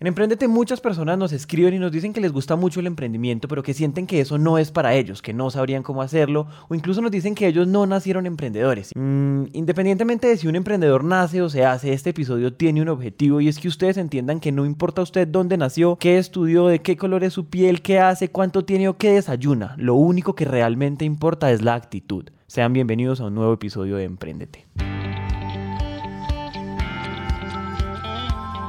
En 0.00 0.06
Emprendete 0.06 0.48
muchas 0.48 0.80
personas 0.80 1.18
nos 1.18 1.30
escriben 1.30 1.74
y 1.74 1.78
nos 1.78 1.92
dicen 1.92 2.14
que 2.14 2.22
les 2.22 2.32
gusta 2.32 2.56
mucho 2.56 2.80
el 2.80 2.86
emprendimiento, 2.86 3.48
pero 3.48 3.62
que 3.62 3.74
sienten 3.74 4.06
que 4.06 4.22
eso 4.22 4.38
no 4.38 4.56
es 4.56 4.70
para 4.70 4.94
ellos, 4.94 5.20
que 5.20 5.34
no 5.34 5.50
sabrían 5.50 5.82
cómo 5.82 6.00
hacerlo, 6.00 6.46
o 6.70 6.74
incluso 6.74 7.02
nos 7.02 7.10
dicen 7.10 7.34
que 7.34 7.46
ellos 7.46 7.68
no 7.68 7.84
nacieron 7.84 8.24
emprendedores. 8.24 8.92
Mm, 8.96 9.48
independientemente 9.52 10.26
de 10.26 10.38
si 10.38 10.48
un 10.48 10.56
emprendedor 10.56 11.04
nace 11.04 11.42
o 11.42 11.50
se 11.50 11.66
hace, 11.66 11.92
este 11.92 12.10
episodio 12.10 12.54
tiene 12.54 12.80
un 12.80 12.88
objetivo 12.88 13.42
y 13.42 13.48
es 13.48 13.58
que 13.58 13.68
ustedes 13.68 13.98
entiendan 13.98 14.40
que 14.40 14.52
no 14.52 14.64
importa 14.64 15.02
usted 15.02 15.28
dónde 15.28 15.58
nació, 15.58 15.96
qué 15.96 16.16
estudió, 16.16 16.68
de 16.68 16.78
qué 16.78 16.96
color 16.96 17.22
es 17.22 17.34
su 17.34 17.50
piel, 17.50 17.82
qué 17.82 17.98
hace, 17.98 18.30
cuánto 18.30 18.64
tiene 18.64 18.88
o 18.88 18.96
qué 18.96 19.10
desayuna. 19.12 19.74
Lo 19.76 19.96
único 19.96 20.34
que 20.34 20.46
realmente 20.46 21.04
importa 21.04 21.52
es 21.52 21.60
la 21.60 21.74
actitud. 21.74 22.24
Sean 22.46 22.72
bienvenidos 22.72 23.20
a 23.20 23.26
un 23.26 23.34
nuevo 23.34 23.52
episodio 23.52 23.96
de 23.96 24.04
Emprendete. 24.04 24.66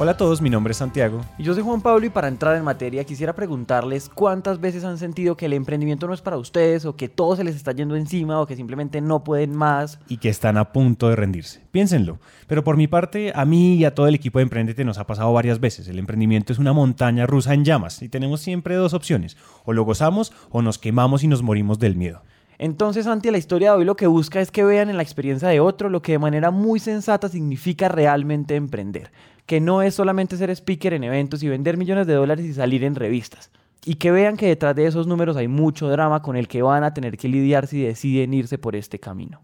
Hola 0.00 0.12
a 0.12 0.16
todos, 0.16 0.40
mi 0.40 0.48
nombre 0.48 0.70
es 0.70 0.76
Santiago. 0.76 1.22
Y 1.38 1.42
yo 1.42 1.54
soy 1.54 1.64
Juan 1.64 1.80
Pablo 1.80 2.06
y 2.06 2.08
para 2.08 2.28
entrar 2.28 2.54
en 2.54 2.62
materia 2.62 3.02
quisiera 3.02 3.34
preguntarles 3.34 4.08
cuántas 4.08 4.60
veces 4.60 4.84
han 4.84 4.96
sentido 4.96 5.36
que 5.36 5.46
el 5.46 5.54
emprendimiento 5.54 6.06
no 6.06 6.14
es 6.14 6.20
para 6.20 6.36
ustedes 6.36 6.84
o 6.84 6.94
que 6.94 7.08
todo 7.08 7.34
se 7.34 7.42
les 7.42 7.56
está 7.56 7.72
yendo 7.72 7.96
encima 7.96 8.40
o 8.40 8.46
que 8.46 8.54
simplemente 8.54 9.00
no 9.00 9.24
pueden 9.24 9.56
más. 9.56 9.98
Y 10.08 10.18
que 10.18 10.28
están 10.28 10.56
a 10.56 10.72
punto 10.72 11.08
de 11.08 11.16
rendirse. 11.16 11.62
Piénsenlo. 11.72 12.20
Pero 12.46 12.62
por 12.62 12.76
mi 12.76 12.86
parte, 12.86 13.32
a 13.34 13.44
mí 13.44 13.74
y 13.74 13.84
a 13.84 13.92
todo 13.96 14.06
el 14.06 14.14
equipo 14.14 14.38
de 14.38 14.44
Emprendete 14.44 14.84
nos 14.84 14.98
ha 14.98 15.06
pasado 15.08 15.32
varias 15.32 15.58
veces. 15.58 15.88
El 15.88 15.98
emprendimiento 15.98 16.52
es 16.52 16.60
una 16.60 16.72
montaña 16.72 17.26
rusa 17.26 17.52
en 17.52 17.64
llamas 17.64 18.00
y 18.00 18.08
tenemos 18.08 18.40
siempre 18.40 18.76
dos 18.76 18.94
opciones. 18.94 19.36
O 19.64 19.72
lo 19.72 19.82
gozamos 19.82 20.32
o 20.50 20.62
nos 20.62 20.78
quemamos 20.78 21.24
y 21.24 21.26
nos 21.26 21.42
morimos 21.42 21.80
del 21.80 21.96
miedo. 21.96 22.22
Entonces, 22.60 23.04
Santi, 23.04 23.30
la 23.30 23.38
historia 23.38 23.72
de 23.72 23.78
hoy 23.78 23.84
lo 23.84 23.96
que 23.96 24.06
busca 24.06 24.40
es 24.40 24.52
que 24.52 24.64
vean 24.64 24.90
en 24.90 24.96
la 24.96 25.02
experiencia 25.02 25.48
de 25.48 25.58
otro 25.60 25.88
lo 25.88 26.02
que 26.02 26.12
de 26.12 26.18
manera 26.18 26.52
muy 26.52 26.78
sensata 26.78 27.28
significa 27.28 27.88
realmente 27.88 28.54
emprender 28.54 29.10
que 29.48 29.62
no 29.62 29.80
es 29.80 29.94
solamente 29.94 30.36
ser 30.36 30.50
speaker 30.50 30.92
en 30.92 31.04
eventos 31.04 31.42
y 31.42 31.48
vender 31.48 31.78
millones 31.78 32.06
de 32.06 32.12
dólares 32.12 32.44
y 32.44 32.52
salir 32.52 32.84
en 32.84 32.94
revistas. 32.94 33.50
Y 33.82 33.94
que 33.94 34.10
vean 34.10 34.36
que 34.36 34.46
detrás 34.46 34.76
de 34.76 34.84
esos 34.84 35.06
números 35.06 35.38
hay 35.38 35.48
mucho 35.48 35.88
drama 35.88 36.20
con 36.20 36.36
el 36.36 36.46
que 36.48 36.60
van 36.60 36.84
a 36.84 36.92
tener 36.92 37.16
que 37.16 37.28
lidiar 37.28 37.66
si 37.66 37.80
deciden 37.80 38.34
irse 38.34 38.58
por 38.58 38.76
este 38.76 39.00
camino. 39.00 39.40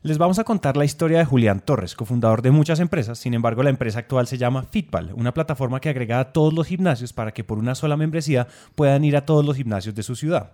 Les 0.00 0.16
vamos 0.16 0.38
a 0.38 0.44
contar 0.44 0.78
la 0.78 0.86
historia 0.86 1.18
de 1.18 1.26
Julián 1.26 1.60
Torres, 1.60 1.94
cofundador 1.94 2.40
de 2.40 2.50
muchas 2.50 2.80
empresas. 2.80 3.18
Sin 3.18 3.34
embargo, 3.34 3.62
la 3.62 3.68
empresa 3.68 3.98
actual 3.98 4.26
se 4.26 4.38
llama 4.38 4.62
Fitball, 4.62 5.12
una 5.14 5.34
plataforma 5.34 5.80
que 5.80 5.90
agrega 5.90 6.18
a 6.18 6.32
todos 6.32 6.54
los 6.54 6.66
gimnasios 6.66 7.12
para 7.12 7.32
que 7.32 7.44
por 7.44 7.58
una 7.58 7.74
sola 7.74 7.98
membresía 7.98 8.48
puedan 8.74 9.04
ir 9.04 9.18
a 9.18 9.26
todos 9.26 9.44
los 9.44 9.58
gimnasios 9.58 9.94
de 9.94 10.02
su 10.02 10.16
ciudad. 10.16 10.52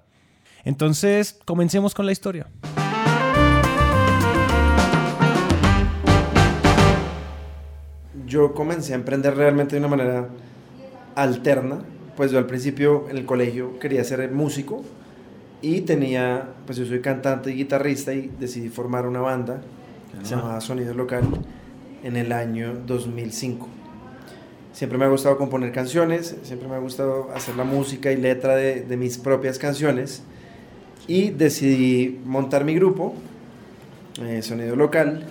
Entonces, 0.65 1.39
comencemos 1.45 1.95
con 1.95 2.05
la 2.05 2.11
historia. 2.11 2.49
Yo 8.29 8.55
comencé 8.55 8.93
a 8.93 8.97
emprender 8.97 9.37
realmente 9.37 9.77
de 9.77 9.81
una 9.81 9.89
manera 9.89 10.29
alterna. 11.15 11.79
Pues 12.17 12.31
yo 12.31 12.39
al 12.39 12.47
principio 12.47 13.07
en 13.09 13.17
el 13.17 13.25
colegio 13.25 13.79
quería 13.79 14.03
ser 14.05 14.31
músico 14.33 14.83
y 15.63 15.83
tenía, 15.83 16.49
pues 16.67 16.79
yo 16.79 16.85
soy 16.85 17.01
cantante 17.01 17.51
y 17.51 17.55
guitarrista 17.55 18.13
y 18.13 18.31
decidí 18.39 18.69
formar 18.69 19.07
una 19.07 19.21
banda 19.21 19.61
que 20.19 20.25
se 20.25 20.35
llamaba 20.35 20.61
Sonido 20.61 20.95
Local 20.95 21.25
en 22.03 22.17
el 22.17 22.33
año 22.33 22.75
2005. 22.87 23.69
Siempre 24.73 24.99
me 24.99 25.05
ha 25.05 25.09
gustado 25.09 25.39
componer 25.39 25.73
canciones, 25.73 26.37
siempre 26.43 26.69
me 26.69 26.75
ha 26.75 26.79
gustado 26.79 27.31
hacer 27.35 27.57
la 27.57 27.65
música 27.65 28.13
y 28.13 28.17
letra 28.17 28.55
de, 28.55 28.83
de 28.83 28.97
mis 28.97 29.19
propias 29.19 29.59
canciones 29.59 30.23
y 31.09 31.31
decidí 31.31 32.21
montar 32.25 32.65
mi 32.65 32.75
grupo, 32.75 33.15
eh, 34.23 34.43
Sonido 34.43 34.77
Local, 34.77 35.25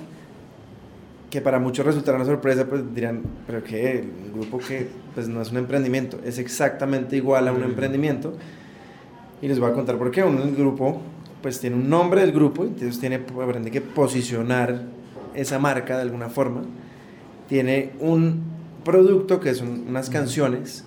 que 1.30 1.42
para 1.42 1.60
muchos 1.60 1.86
resultará 1.86 2.18
una 2.18 2.26
sorpresa, 2.26 2.66
pues 2.66 2.84
dirán, 2.94 3.22
pero 3.46 3.64
que 3.64 4.00
el 4.00 4.32
grupo 4.34 4.60
que 4.60 4.88
pues 5.14 5.28
no 5.28 5.42
es 5.42 5.52
un 5.52 5.58
emprendimiento, 5.58 6.20
es 6.24 6.38
exactamente 6.38 7.18
igual 7.18 7.48
a 7.48 7.52
un 7.52 7.64
emprendimiento. 7.64 8.34
Y 9.42 9.48
les 9.48 9.60
voy 9.60 9.70
a 9.70 9.74
contar 9.74 9.98
por 9.98 10.10
qué. 10.10 10.24
Uno 10.24 10.44
el 10.44 10.56
grupo 10.56 11.02
pues 11.42 11.60
tiene 11.60 11.76
un 11.76 11.90
nombre 11.90 12.22
del 12.22 12.32
grupo, 12.32 12.64
entonces 12.64 13.00
tiene 13.00 13.16
aprende 13.16 13.72
que 13.72 13.82
posicionar 13.82 14.84
esa 15.36 15.60
marca 15.60 15.98
de 15.98 16.02
alguna 16.02 16.30
forma. 16.30 16.64
Tiene 17.48 17.92
un 18.00 18.42
producto 18.84 19.40
que 19.40 19.54
son 19.54 19.86
unas 19.88 20.10
canciones, 20.10 20.86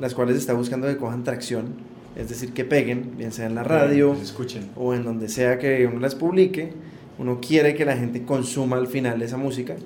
las 0.00 0.14
cuales 0.14 0.36
está 0.36 0.54
buscando 0.54 0.86
que 0.86 0.96
cojan 0.96 1.24
tracción, 1.24 1.74
es 2.16 2.28
decir, 2.28 2.52
que 2.52 2.64
peguen, 2.64 3.16
bien 3.16 3.32
sea 3.32 3.46
en 3.46 3.54
la 3.54 3.62
radio 3.62 4.16
o 4.76 4.94
en 4.94 5.04
donde 5.04 5.28
sea 5.28 5.58
que 5.58 5.86
uno 5.86 6.00
las 6.00 6.14
publique 6.14 6.72
uno 7.18 7.40
quiere 7.40 7.74
que 7.74 7.84
la 7.84 7.96
gente 7.96 8.24
consuma 8.24 8.76
al 8.76 8.86
final 8.86 9.20
esa 9.22 9.36
música 9.36 9.76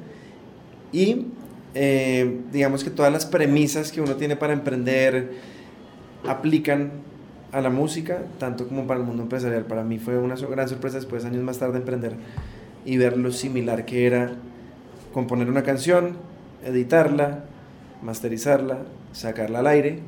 y 0.93 1.27
eh, 1.75 2.41
digamos 2.53 2.85
que 2.85 2.91
todas 2.91 3.13
las 3.13 3.27
premisas 3.27 3.93
que 3.93 4.01
uno 4.01 4.17
tiene 4.17 4.37
para 4.37 4.53
emprender 4.53 5.33
aplican 6.27 6.91
a 7.53 7.61
la 7.61 7.71
música, 7.71 8.23
tanto 8.39 8.69
como 8.69 8.87
para 8.87 9.01
el 9.01 9.07
mundo 9.07 9.23
empresarial. 9.23 9.65
Para 9.65 9.85
mí 9.85 9.99
fue 9.99 10.19
una 10.19 10.35
gran 10.37 10.69
sorpresa 10.69 10.97
después, 10.97 11.25
años 11.25 11.43
más 11.43 11.59
tarde, 11.59 11.79
emprender 11.79 12.15
y 12.85 12.97
ver 12.97 13.17
lo 13.17 13.33
similar 13.33 13.85
que 13.85 14.07
era 14.07 14.33
componer 15.13 15.49
una 15.49 15.63
canción, 15.63 16.17
editarla, 16.65 17.45
masterizarla, 18.03 18.79
sacarla 19.13 19.59
al 19.61 19.67
aire, 19.67 20.01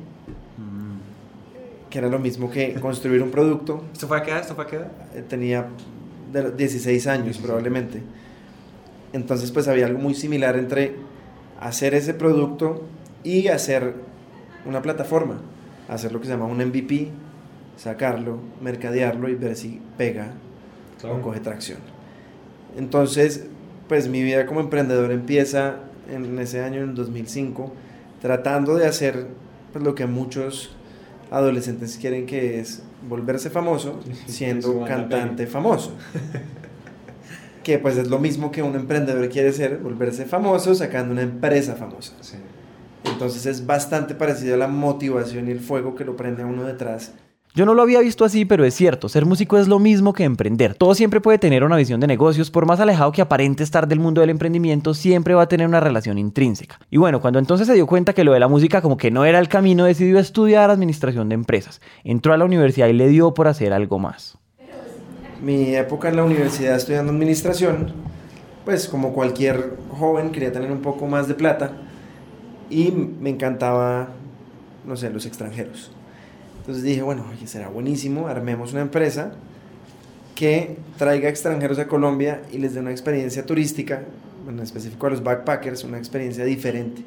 mm. 0.57 1.89
que 1.89 1.97
era 1.99 2.07
lo 2.07 2.19
mismo 2.19 2.49
que 2.49 2.73
construir 2.75 3.21
un 3.21 3.31
producto. 3.31 3.83
¿Esto 3.93 4.07
fue 4.07 4.17
a 4.17 4.23
qué 4.23 4.31
edad? 4.31 4.41
¿Esto 4.41 4.55
fue 4.55 4.65
a 4.65 4.67
qué 4.67 4.75
edad? 4.77 4.91
Eh, 5.15 5.23
tenía 5.27 5.67
de 6.31 6.51
16 6.51 7.07
años 7.07 7.37
probablemente. 7.37 8.01
Entonces 9.13 9.51
pues 9.51 9.67
había 9.67 9.85
algo 9.85 9.99
muy 9.99 10.13
similar 10.13 10.57
entre 10.57 10.95
hacer 11.59 11.93
ese 11.93 12.13
producto 12.13 12.83
y 13.23 13.47
hacer 13.47 13.95
una 14.65 14.81
plataforma, 14.81 15.41
hacer 15.87 16.11
lo 16.11 16.19
que 16.19 16.27
se 16.27 16.31
llama 16.33 16.45
un 16.45 16.57
MVP, 16.57 17.09
sacarlo, 17.77 18.39
mercadearlo 18.61 19.29
y 19.29 19.35
ver 19.35 19.55
si 19.55 19.81
pega 19.97 20.33
o 21.03 21.21
coge 21.21 21.39
tracción. 21.39 21.79
Entonces, 22.77 23.45
pues 23.87 24.07
mi 24.07 24.21
vida 24.21 24.45
como 24.45 24.59
emprendedor 24.59 25.11
empieza 25.11 25.77
en 26.11 26.37
ese 26.39 26.61
año, 26.61 26.81
en 26.81 26.95
2005, 26.95 27.71
tratando 28.21 28.75
de 28.75 28.85
hacer 28.85 29.27
pues, 29.71 29.83
lo 29.83 29.95
que 29.95 30.05
muchos 30.05 30.75
adolescentes 31.31 31.97
quieren 31.97 32.25
que 32.25 32.59
es 32.59 32.83
volverse 33.07 33.49
famoso 33.49 33.99
siendo 34.27 34.83
cantante 34.85 35.47
famoso. 35.47 35.93
que 37.63 37.77
pues 37.77 37.97
es 37.97 38.09
lo 38.09 38.19
mismo 38.19 38.51
que 38.51 38.63
un 38.63 38.75
emprendedor 38.75 39.27
quiere 39.29 39.53
ser, 39.53 39.77
volverse 39.77 40.25
famoso 40.25 40.73
sacando 40.73 41.11
una 41.11 41.21
empresa 41.21 41.75
famosa. 41.75 42.13
Entonces 43.03 43.45
es 43.45 43.65
bastante 43.65 44.15
parecido 44.15 44.55
a 44.55 44.57
la 44.57 44.67
motivación 44.67 45.47
y 45.47 45.51
el 45.51 45.59
fuego 45.59 45.95
que 45.95 46.05
lo 46.05 46.15
prende 46.15 46.43
a 46.43 46.45
uno 46.45 46.63
detrás 46.63 47.13
yo 47.59 47.65
no 47.65 47.73
lo 47.73 47.81
había 47.81 47.99
visto 47.99 48.23
así, 48.23 48.45
pero 48.45 48.63
es 48.63 48.73
cierto, 48.73 49.09
ser 49.09 49.25
músico 49.25 49.57
es 49.57 49.67
lo 49.67 49.79
mismo 49.79 50.13
que 50.13 50.23
emprender. 50.23 50.75
Todo 50.75 50.95
siempre 50.95 51.19
puede 51.19 51.39
tener 51.39 51.65
una 51.65 51.75
visión 51.75 51.99
de 51.99 52.07
negocios, 52.07 52.51
por 52.51 52.65
más 52.65 52.79
alejado 52.79 53.11
que 53.11 53.21
aparente 53.21 53.63
estar 53.63 53.85
del 53.85 53.99
mundo 53.99 54.21
del 54.21 54.29
emprendimiento, 54.29 54.93
siempre 54.93 55.33
va 55.33 55.41
a 55.41 55.47
tener 55.49 55.67
una 55.67 55.81
relación 55.81 56.17
intrínseca. 56.17 56.79
Y 56.89 56.95
bueno, 56.95 57.19
cuando 57.19 57.37
entonces 57.37 57.67
se 57.67 57.73
dio 57.73 57.85
cuenta 57.85 58.13
que 58.13 58.23
lo 58.23 58.31
de 58.31 58.39
la 58.39 58.47
música 58.47 58.81
como 58.81 58.95
que 58.95 59.11
no 59.11 59.25
era 59.25 59.39
el 59.39 59.49
camino, 59.49 59.83
decidió 59.83 60.19
estudiar 60.19 60.69
administración 60.69 61.27
de 61.27 61.35
empresas. 61.35 61.81
Entró 62.05 62.31
a 62.31 62.37
la 62.37 62.45
universidad 62.45 62.87
y 62.87 62.93
le 62.93 63.09
dio 63.09 63.33
por 63.33 63.49
hacer 63.49 63.73
algo 63.73 63.99
más. 63.99 64.37
Mi 65.43 65.75
época 65.75 66.07
en 66.07 66.15
la 66.15 66.23
universidad 66.23 66.77
estudiando 66.77 67.11
administración, 67.11 67.91
pues 68.63 68.87
como 68.87 69.11
cualquier 69.11 69.75
joven 69.99 70.31
quería 70.31 70.53
tener 70.53 70.71
un 70.71 70.79
poco 70.79 71.07
más 71.07 71.27
de 71.27 71.33
plata 71.33 71.73
y 72.69 72.91
me 72.91 73.31
encantaba, 73.31 74.07
no 74.85 74.95
sé, 74.95 75.09
los 75.09 75.25
extranjeros. 75.25 75.91
Entonces 76.69 76.87
dije, 76.87 77.01
bueno, 77.01 77.25
será 77.45 77.67
buenísimo, 77.67 78.27
armemos 78.27 78.73
una 78.73 78.81
empresa 78.81 79.31
que 80.35 80.77
traiga 80.99 81.27
extranjeros 81.27 81.79
a 81.79 81.87
Colombia 81.87 82.43
y 82.51 82.59
les 82.59 82.75
dé 82.75 82.79
una 82.79 82.91
experiencia 82.91 83.43
turística, 83.43 84.03
en 84.47 84.59
específico 84.59 85.07
a 85.07 85.09
los 85.09 85.23
backpackers, 85.23 85.83
una 85.83 85.97
experiencia 85.97 86.45
diferente. 86.45 87.01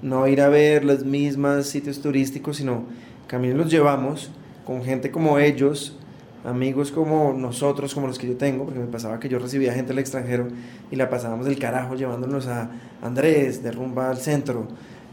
No 0.00 0.26
ir 0.26 0.40
a 0.40 0.48
ver 0.48 0.86
los 0.86 1.04
mismos 1.04 1.66
sitios 1.66 2.00
turísticos, 2.00 2.56
sino 2.56 2.84
también 3.28 3.58
los 3.58 3.70
llevamos 3.70 4.30
con 4.64 4.82
gente 4.82 5.10
como 5.10 5.38
ellos, 5.38 5.98
amigos 6.42 6.90
como 6.90 7.34
nosotros, 7.34 7.92
como 7.92 8.06
los 8.06 8.18
que 8.18 8.28
yo 8.28 8.38
tengo, 8.38 8.64
porque 8.64 8.80
me 8.80 8.86
pasaba 8.86 9.20
que 9.20 9.28
yo 9.28 9.38
recibía 9.38 9.74
gente 9.74 9.88
del 9.88 9.98
extranjero 9.98 10.48
y 10.90 10.96
la 10.96 11.10
pasábamos 11.10 11.44
del 11.44 11.58
carajo 11.58 11.94
llevándonos 11.94 12.46
a 12.46 12.70
Andrés, 13.02 13.62
de 13.62 13.70
rumba 13.70 14.08
al 14.08 14.16
centro, 14.16 14.66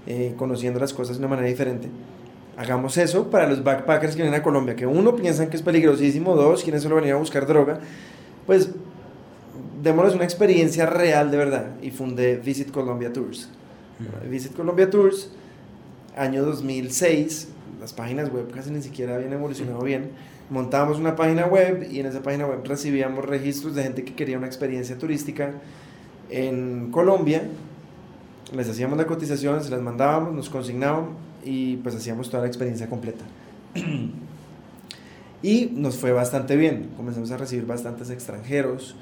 eh, 0.07 0.33
conociendo 0.37 0.79
las 0.79 0.93
cosas 0.93 1.17
de 1.17 1.19
una 1.19 1.27
manera 1.27 1.49
diferente 1.49 1.89
hagamos 2.57 2.97
eso 2.97 3.29
para 3.29 3.47
los 3.47 3.63
backpackers 3.63 4.15
que 4.15 4.21
vienen 4.21 4.39
a 4.39 4.43
Colombia, 4.43 4.75
que 4.75 4.85
uno 4.85 5.15
piensan 5.15 5.49
que 5.49 5.57
es 5.57 5.63
peligrosísimo, 5.63 6.35
dos, 6.35 6.63
quieren 6.63 6.81
solo 6.81 6.95
venir 6.95 7.13
a 7.13 7.17
buscar 7.17 7.47
droga, 7.47 7.79
pues 8.45 8.69
démosles 9.81 10.15
una 10.15 10.23
experiencia 10.23 10.85
real 10.85 11.31
de 11.31 11.37
verdad. 11.37 11.67
Y 11.81 11.91
fundé 11.91 12.37
Visit 12.37 12.71
Colombia 12.71 13.11
Tours. 13.11 13.49
Visit 14.29 14.55
Colombia 14.55 14.89
Tours, 14.89 15.31
año 16.15 16.43
2006, 16.43 17.49
las 17.79 17.93
páginas 17.93 18.31
web 18.31 18.51
casi 18.53 18.71
ni 18.71 18.81
siquiera 18.81 19.15
habían 19.15 19.33
evolucionado 19.33 19.81
bien. 19.81 20.11
Montábamos 20.49 20.99
una 20.99 21.15
página 21.15 21.45
web 21.45 21.87
y 21.89 21.99
en 21.99 22.07
esa 22.07 22.21
página 22.21 22.45
web 22.45 22.61
recibíamos 22.65 23.23
registros 23.23 23.75
de 23.75 23.83
gente 23.83 24.03
que 24.03 24.13
quería 24.13 24.37
una 24.37 24.47
experiencia 24.47 24.97
turística 24.97 25.53
en 26.29 26.91
Colombia. 26.91 27.43
Les 28.53 28.67
hacíamos 28.67 28.97
la 28.97 29.05
cotización, 29.05 29.63
se 29.63 29.69
las 29.69 29.81
mandábamos, 29.81 30.33
nos 30.33 30.49
consignábamos 30.49 31.11
y 31.43 31.77
pues 31.77 31.95
hacíamos 31.95 32.29
toda 32.29 32.43
la 32.43 32.47
experiencia 32.47 32.87
completa. 32.89 33.23
y 35.43 35.65
nos 35.73 35.97
fue 35.97 36.11
bastante 36.11 36.55
bien. 36.55 36.89
Comenzamos 36.97 37.31
a 37.31 37.37
recibir 37.37 37.65
bastantes 37.65 38.09
extranjeros. 38.09 38.95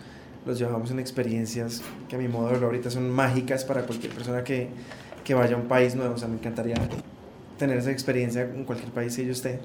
Los 0.45 0.57
llevamos 0.57 0.91
en 0.91 0.99
experiencias 0.99 1.81
que 2.07 2.15
a 2.15 2.19
mi 2.19 2.27
modo 2.27 2.47
de 2.47 2.53
verlo 2.53 2.67
ahorita 2.67 2.89
son 2.89 3.09
mágicas 3.09 3.65
para 3.65 3.83
cualquier 3.83 4.13
persona 4.13 4.43
que, 4.43 4.69
que 5.23 5.33
vaya 5.33 5.55
a 5.55 5.59
un 5.59 5.67
país 5.67 5.95
nuevo. 5.95 6.15
O 6.15 6.17
sea, 6.17 6.27
me 6.27 6.35
encantaría 6.35 6.75
tener 7.57 7.77
esa 7.77 7.91
experiencia 7.91 8.43
en 8.43 8.63
cualquier 8.63 8.91
país 8.91 9.15
que 9.15 9.25
yo 9.25 9.31
esté. 9.31 9.59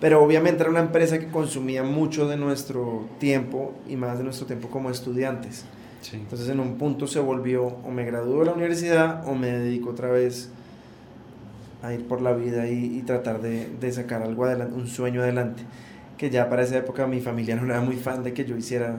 Pero 0.00 0.22
obviamente 0.22 0.62
era 0.62 0.70
una 0.70 0.80
empresa 0.80 1.18
que 1.18 1.28
consumía 1.28 1.82
mucho 1.82 2.28
de 2.28 2.36
nuestro 2.36 3.08
tiempo 3.18 3.74
y 3.88 3.96
más 3.96 4.18
de 4.18 4.24
nuestro 4.24 4.46
tiempo 4.46 4.68
como 4.68 4.90
estudiantes. 4.90 5.64
Entonces 6.12 6.48
en 6.48 6.60
un 6.60 6.78
punto 6.78 7.08
se 7.08 7.18
volvió 7.18 7.64
o 7.64 7.90
me 7.90 8.04
graduó 8.04 8.40
de 8.40 8.46
la 8.46 8.52
universidad 8.52 9.26
o 9.26 9.34
me 9.34 9.48
dedico 9.48 9.90
otra 9.90 10.10
vez 10.10 10.50
a 11.82 11.92
ir 11.92 12.06
por 12.06 12.20
la 12.20 12.32
vida 12.32 12.66
y, 12.68 13.02
tratar 13.02 13.40
de, 13.40 13.68
de, 13.80 13.92
sacar 13.92 14.22
algo 14.22 14.44
adelante, 14.44 14.74
un 14.74 14.88
sueño 14.88 15.22
adelante. 15.22 15.62
Que 16.16 16.30
ya 16.30 16.48
para 16.48 16.62
esa 16.62 16.76
época 16.76 17.06
mi 17.06 17.20
familia 17.20 17.54
no 17.54 17.64
era 17.64 17.80
muy 17.80 17.96
fan 17.96 18.24
de 18.24 18.32
que 18.32 18.44
yo 18.44 18.56
hiciera 18.56 18.96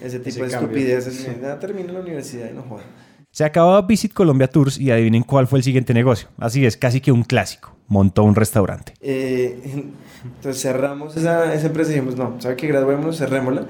ese 0.00 0.20
tipo 0.20 0.44
de 0.44 0.52
estupideces. 0.52 1.28
Ya 1.40 1.58
terminé 1.58 1.92
la 1.92 2.00
universidad 2.00 2.48
y 2.50 2.54
no 2.54 2.62
joda. 2.62 2.84
Se 3.32 3.44
acababa 3.44 3.82
Visit 3.82 4.12
Colombia 4.12 4.48
Tours 4.48 4.78
y 4.78 4.90
adivinen 4.90 5.22
cuál 5.22 5.46
fue 5.46 5.58
el 5.58 5.64
siguiente 5.64 5.94
negocio. 5.94 6.28
Así 6.38 6.64
es, 6.66 6.76
casi 6.76 7.00
que 7.00 7.12
un 7.12 7.22
clásico. 7.22 7.76
Montó 7.88 8.22
un 8.22 8.34
restaurante. 8.36 8.94
Eh, 9.00 9.60
entonces 10.24 10.62
cerramos 10.62 11.16
esa, 11.16 11.52
esa, 11.54 11.66
empresa 11.66 11.90
y 11.90 11.94
dijimos, 11.94 12.16
no, 12.16 12.40
¿sabe 12.40 12.56
qué? 12.56 12.68
Graduémonos, 12.68 13.18
cerrémosla. 13.18 13.66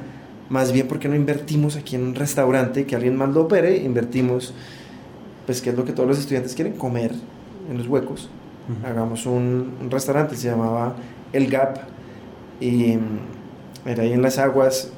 Más 0.51 0.73
bien, 0.73 0.89
¿por 0.89 0.99
qué 0.99 1.09
no 1.09 1.15
invertimos 1.15 1.77
aquí 1.77 1.97
en 1.97 2.03
un 2.03 2.15
restaurante 2.15 2.85
que 2.85 2.97
alguien 2.97 3.17
más 3.17 3.31
lo 3.31 3.43
opere? 3.43 3.77
Invertimos, 3.79 4.53
pues, 5.47 5.63
¿qué 5.63 5.71
es 5.71 5.77
lo 5.77 5.85
que 5.85 5.93
todos 5.93 6.09
los 6.09 6.19
estudiantes 6.19 6.55
quieren? 6.55 6.75
Comer 6.75 7.13
en 7.71 7.79
los 7.79 7.87
huecos 7.87 8.29
hagamos 8.85 9.27
un, 9.27 9.89
restaurante, 9.91 10.37
se 10.37 10.49
llamaba 10.49 10.95
El 11.33 11.51
Gap, 11.51 11.79
y 12.61 12.97
mm, 12.97 13.89
era 13.89 14.03
ahí 14.03 14.13
en 14.13 14.23
las 14.23 14.39
aguas, 14.39 14.91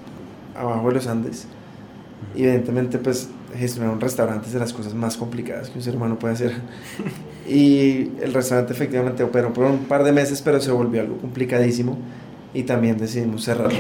abajo 0.56 0.88
de 0.88 0.94
los 0.94 1.06
Andes. 1.06 1.46
Y 2.34 2.44
evidentemente, 2.44 2.98
pues, 2.98 3.28
gestionar 3.56 3.92
un 3.92 4.00
restaurante 4.00 4.46
es 4.46 4.52
de 4.52 4.58
las 4.58 4.72
cosas 4.72 4.94
más 4.94 5.16
complicadas 5.16 5.70
que 5.70 5.78
un 5.78 5.84
ser 5.84 5.96
humano 5.96 6.18
puede 6.18 6.34
hacer. 6.34 6.52
y 7.48 8.10
el 8.22 8.32
restaurante 8.32 8.72
efectivamente 8.72 9.22
operó 9.22 9.52
por 9.52 9.66
un 9.66 9.84
par 9.84 10.04
de 10.04 10.12
meses, 10.12 10.42
pero 10.42 10.60
se 10.60 10.70
volvió 10.70 11.00
algo 11.00 11.18
complicadísimo 11.18 11.98
y 12.54 12.64
también 12.64 12.98
decidimos 12.98 13.44
cerrarlo. 13.44 13.78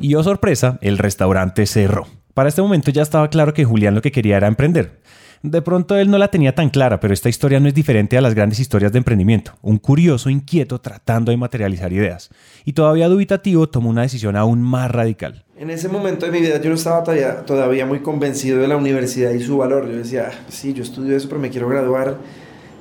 Y 0.00 0.14
oh 0.14 0.22
sorpresa, 0.22 0.78
el 0.80 0.98
restaurante 0.98 1.66
cerró. 1.66 2.06
Para 2.34 2.48
este 2.48 2.62
momento 2.62 2.90
ya 2.90 3.02
estaba 3.02 3.28
claro 3.30 3.54
que 3.54 3.64
Julián 3.64 3.94
lo 3.94 4.02
que 4.02 4.12
quería 4.12 4.36
era 4.36 4.46
emprender. 4.46 5.00
De 5.46 5.62
pronto 5.62 5.94
él 5.94 6.10
no 6.10 6.18
la 6.18 6.26
tenía 6.26 6.56
tan 6.56 6.70
clara, 6.70 6.98
pero 6.98 7.14
esta 7.14 7.28
historia 7.28 7.60
no 7.60 7.68
es 7.68 7.74
diferente 7.74 8.18
a 8.18 8.20
las 8.20 8.34
grandes 8.34 8.58
historias 8.58 8.90
de 8.90 8.98
emprendimiento. 8.98 9.52
Un 9.62 9.78
curioso 9.78 10.28
inquieto 10.28 10.80
tratando 10.80 11.30
de 11.30 11.36
materializar 11.36 11.92
ideas. 11.92 12.30
Y 12.64 12.72
todavía 12.72 13.08
dubitativo 13.08 13.68
tomó 13.68 13.90
una 13.90 14.02
decisión 14.02 14.34
aún 14.34 14.60
más 14.60 14.90
radical. 14.90 15.44
En 15.56 15.70
ese 15.70 15.88
momento 15.88 16.26
de 16.26 16.32
mi 16.32 16.40
vida 16.40 16.60
yo 16.60 16.70
no 16.70 16.74
estaba 16.74 17.04
todavía, 17.44 17.86
muy 17.86 18.00
convencido 18.00 18.58
de 18.58 18.66
la 18.66 18.76
universidad 18.76 19.30
y 19.30 19.40
su 19.40 19.58
valor. 19.58 19.88
Yo 19.88 19.98
decía, 19.98 20.30
ah, 20.32 20.44
sí, 20.48 20.72
yo 20.72 20.82
estudio 20.82 21.16
eso, 21.16 21.28
pero 21.28 21.40
me 21.40 21.48
quiero 21.48 21.68
graduar. 21.68 22.16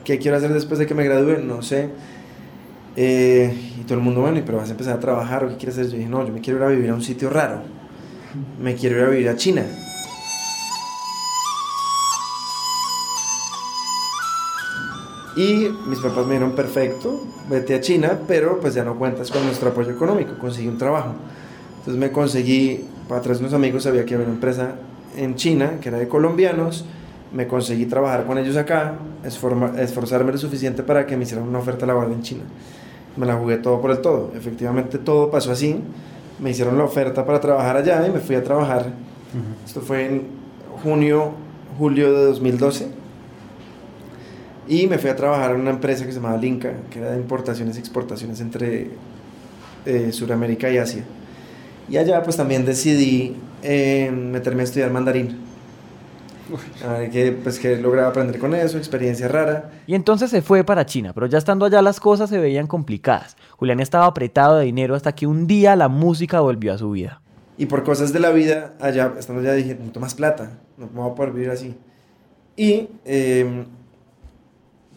¿Qué 0.04 0.18
quiero 0.18 0.38
hacer 0.38 0.52
después 0.52 0.80
de 0.80 0.88
que 0.88 0.96
me 0.96 1.04
gradúe? 1.04 1.44
No 1.44 1.62
sé. 1.62 1.90
Eh, 2.96 3.54
y 3.80 3.84
todo 3.84 4.00
el 4.00 4.04
mundo, 4.04 4.22
bueno, 4.22 4.42
pero 4.44 4.58
vas 4.58 4.70
a 4.70 4.72
empezar 4.72 4.96
a 4.96 5.00
trabajar 5.00 5.44
o 5.44 5.50
qué 5.50 5.58
quieres 5.58 5.78
hacer? 5.78 5.92
Yo 5.92 5.98
dije, 5.98 6.10
no, 6.10 6.26
yo 6.26 6.34
me 6.34 6.42
quiero 6.42 6.58
ir 6.58 6.66
a 6.66 6.70
vivir 6.70 6.90
a 6.90 6.96
un 6.96 7.04
sitio 7.04 7.30
raro. 7.30 7.62
Me 8.60 8.74
quiero 8.74 8.98
ir 8.98 9.04
a 9.04 9.10
vivir 9.10 9.30
a 9.30 9.36
China. 9.36 9.62
Y 15.36 15.68
mis 15.88 16.00
papás 16.00 16.26
me 16.26 16.36
dijeron, 16.36 16.56
perfecto, 16.56 17.22
vete 17.50 17.76
a 17.76 17.82
China, 17.82 18.20
pero 18.26 18.60
pues 18.62 18.74
ya 18.74 18.86
no 18.86 18.96
cuentas 18.96 19.30
con 19.30 19.46
nuestro 19.46 19.70
apoyo 19.70 19.92
económico, 19.92 20.38
conseguí 20.40 20.68
un 20.68 20.78
trabajo. 20.78 21.14
Entonces 21.80 22.00
me 22.00 22.12
conseguí, 22.12 22.86
para 23.10 23.20
atrás 23.20 23.40
de 23.40 23.44
unos 23.44 23.54
amigos 23.54 23.84
sabía 23.84 24.06
que 24.06 24.14
había 24.14 24.26
una 24.26 24.36
empresa 24.36 24.76
en 25.18 25.36
China, 25.36 25.80
que 25.82 25.90
era 25.90 25.98
de 25.98 26.08
colombianos, 26.08 26.86
me 27.34 27.48
conseguí 27.48 27.86
trabajar 27.86 28.26
con 28.26 28.38
ellos 28.38 28.56
acá, 28.56 28.96
esforzarme 29.26 30.32
lo 30.32 30.38
suficiente 30.38 30.84
para 30.84 31.06
que 31.06 31.18
me 31.18 31.24
hicieran 31.24 31.46
una 31.48 31.60
oferta 31.60 31.86
laboral 31.86 32.14
en 32.14 32.22
China. 32.22 32.44
Me 33.18 33.26
la 33.26 33.36
jugué 33.36 33.58
todo 33.58 33.82
por 33.82 33.92
el 33.92 34.00
todo. 34.00 34.32
Efectivamente 34.38 35.00
todo 35.00 35.30
pasó 35.30 35.52
así. 35.52 35.82
Me 36.40 36.52
hicieron 36.52 36.78
la 36.78 36.86
oferta 36.86 37.26
para 37.26 37.42
trabajar 37.42 37.76
allá 37.76 38.08
y 38.08 38.12
me 38.12 38.20
fui 38.20 38.36
a 38.36 38.44
trabajar. 38.44 38.94
Esto 39.66 39.82
fue 39.82 40.06
en 40.06 40.28
junio, 40.82 41.32
julio 41.78 42.14
de 42.14 42.26
2012 42.26 43.05
y 44.68 44.88
me 44.88 44.98
fui 44.98 45.10
a 45.10 45.16
trabajar 45.16 45.52
en 45.52 45.62
una 45.62 45.72
empresa 45.72 46.06
que 46.06 46.12
se 46.12 46.20
llamaba 46.20 46.38
Linka, 46.38 46.74
que 46.90 47.00
era 47.00 47.12
de 47.12 47.18
importaciones 47.18 47.76
y 47.78 47.80
exportaciones 47.80 48.40
entre 48.42 48.90
eh, 49.86 50.12
Sudamérica 50.12 50.70
y 50.70 50.78
Asia. 50.78 51.04
Y 51.88 51.98
allá 51.98 52.24
pues 52.24 52.36
también 52.36 52.66
decidí 52.66 53.36
eh, 53.62 54.12
meterme 54.12 54.62
a 54.62 54.64
estudiar 54.64 54.92
mandarín. 54.92 55.46
A 56.88 57.00
ver 57.00 57.10
qué, 57.10 57.32
pues, 57.32 57.58
que 57.58 57.76
lograba 57.78 58.10
aprender 58.10 58.40
con 58.40 58.54
eso, 58.54 58.78
experiencia 58.78 59.28
rara. 59.28 59.72
Y 59.88 59.96
entonces 59.96 60.30
se 60.30 60.44
fue 60.44 60.64
para 60.64 60.86
China, 60.86 61.12
pero 61.14 61.26
ya 61.26 61.40
estando 61.40 61.66
allá 61.66 61.82
las 61.82 62.00
cosas 62.00 62.30
se 62.30 62.38
veían 62.38 62.68
complicadas. 62.68 63.36
Julián 63.58 63.80
estaba 63.80 64.06
apretado 64.06 64.58
de 64.58 64.66
dinero 64.66 64.94
hasta 64.96 65.14
que 65.14 65.26
un 65.26 65.48
día 65.48 65.76
la 65.76 65.88
música 65.88 66.42
volvió 66.42 66.74
a 66.74 66.78
su 66.78 66.92
vida. 66.92 67.22
Y 67.58 67.66
por 67.68 67.84
cosas 67.84 68.14
de 68.14 68.20
la 68.20 68.32
vida, 68.32 68.74
allá, 68.80 69.14
estando 69.18 69.42
allá 69.42 69.54
dije, 69.54 69.74
necesito 69.74 70.00
más 70.00 70.14
plata, 70.14 70.60
no 70.78 70.88
me 70.88 71.02
voy 71.02 71.12
a 71.12 71.16
poder 71.16 71.34
vivir 71.34 71.50
así. 71.50 71.76
Y 72.56 72.90
eh, 73.06 73.66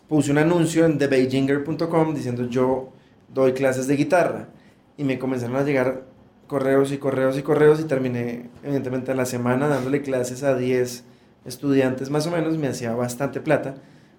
puse 0.08 0.31
un 0.31 0.38
anuncio 0.38 0.87
en 0.87 0.99
thebeijinger.com 0.99 2.14
diciendo 2.14 2.49
yo 2.49 2.90
doy 3.32 3.52
clases 3.52 3.87
de 3.87 3.96
guitarra 3.96 4.49
y 4.96 5.05
me 5.05 5.19
comenzaron 5.19 5.56
a 5.56 5.62
llegar 5.62 6.05
correos 6.46 6.93
y 6.93 6.99
correos 6.99 7.38
y 7.38 7.43
correos 7.43 7.81
y 7.81 7.84
terminé 7.84 8.49
evidentemente 8.64 9.12
a 9.12 9.14
la 9.14 9.26
semana 9.26 9.69
dándole 9.69 10.02
clases 10.02 10.43
a 10.43 10.56
10 10.56 11.05
estudiantes 11.44 12.10
más 12.10 12.26
o 12.26 12.31
menos, 12.31 12.56
me 12.58 12.69
hacía 12.69 12.94
bastante 12.94 13.40
plata. 13.40 13.76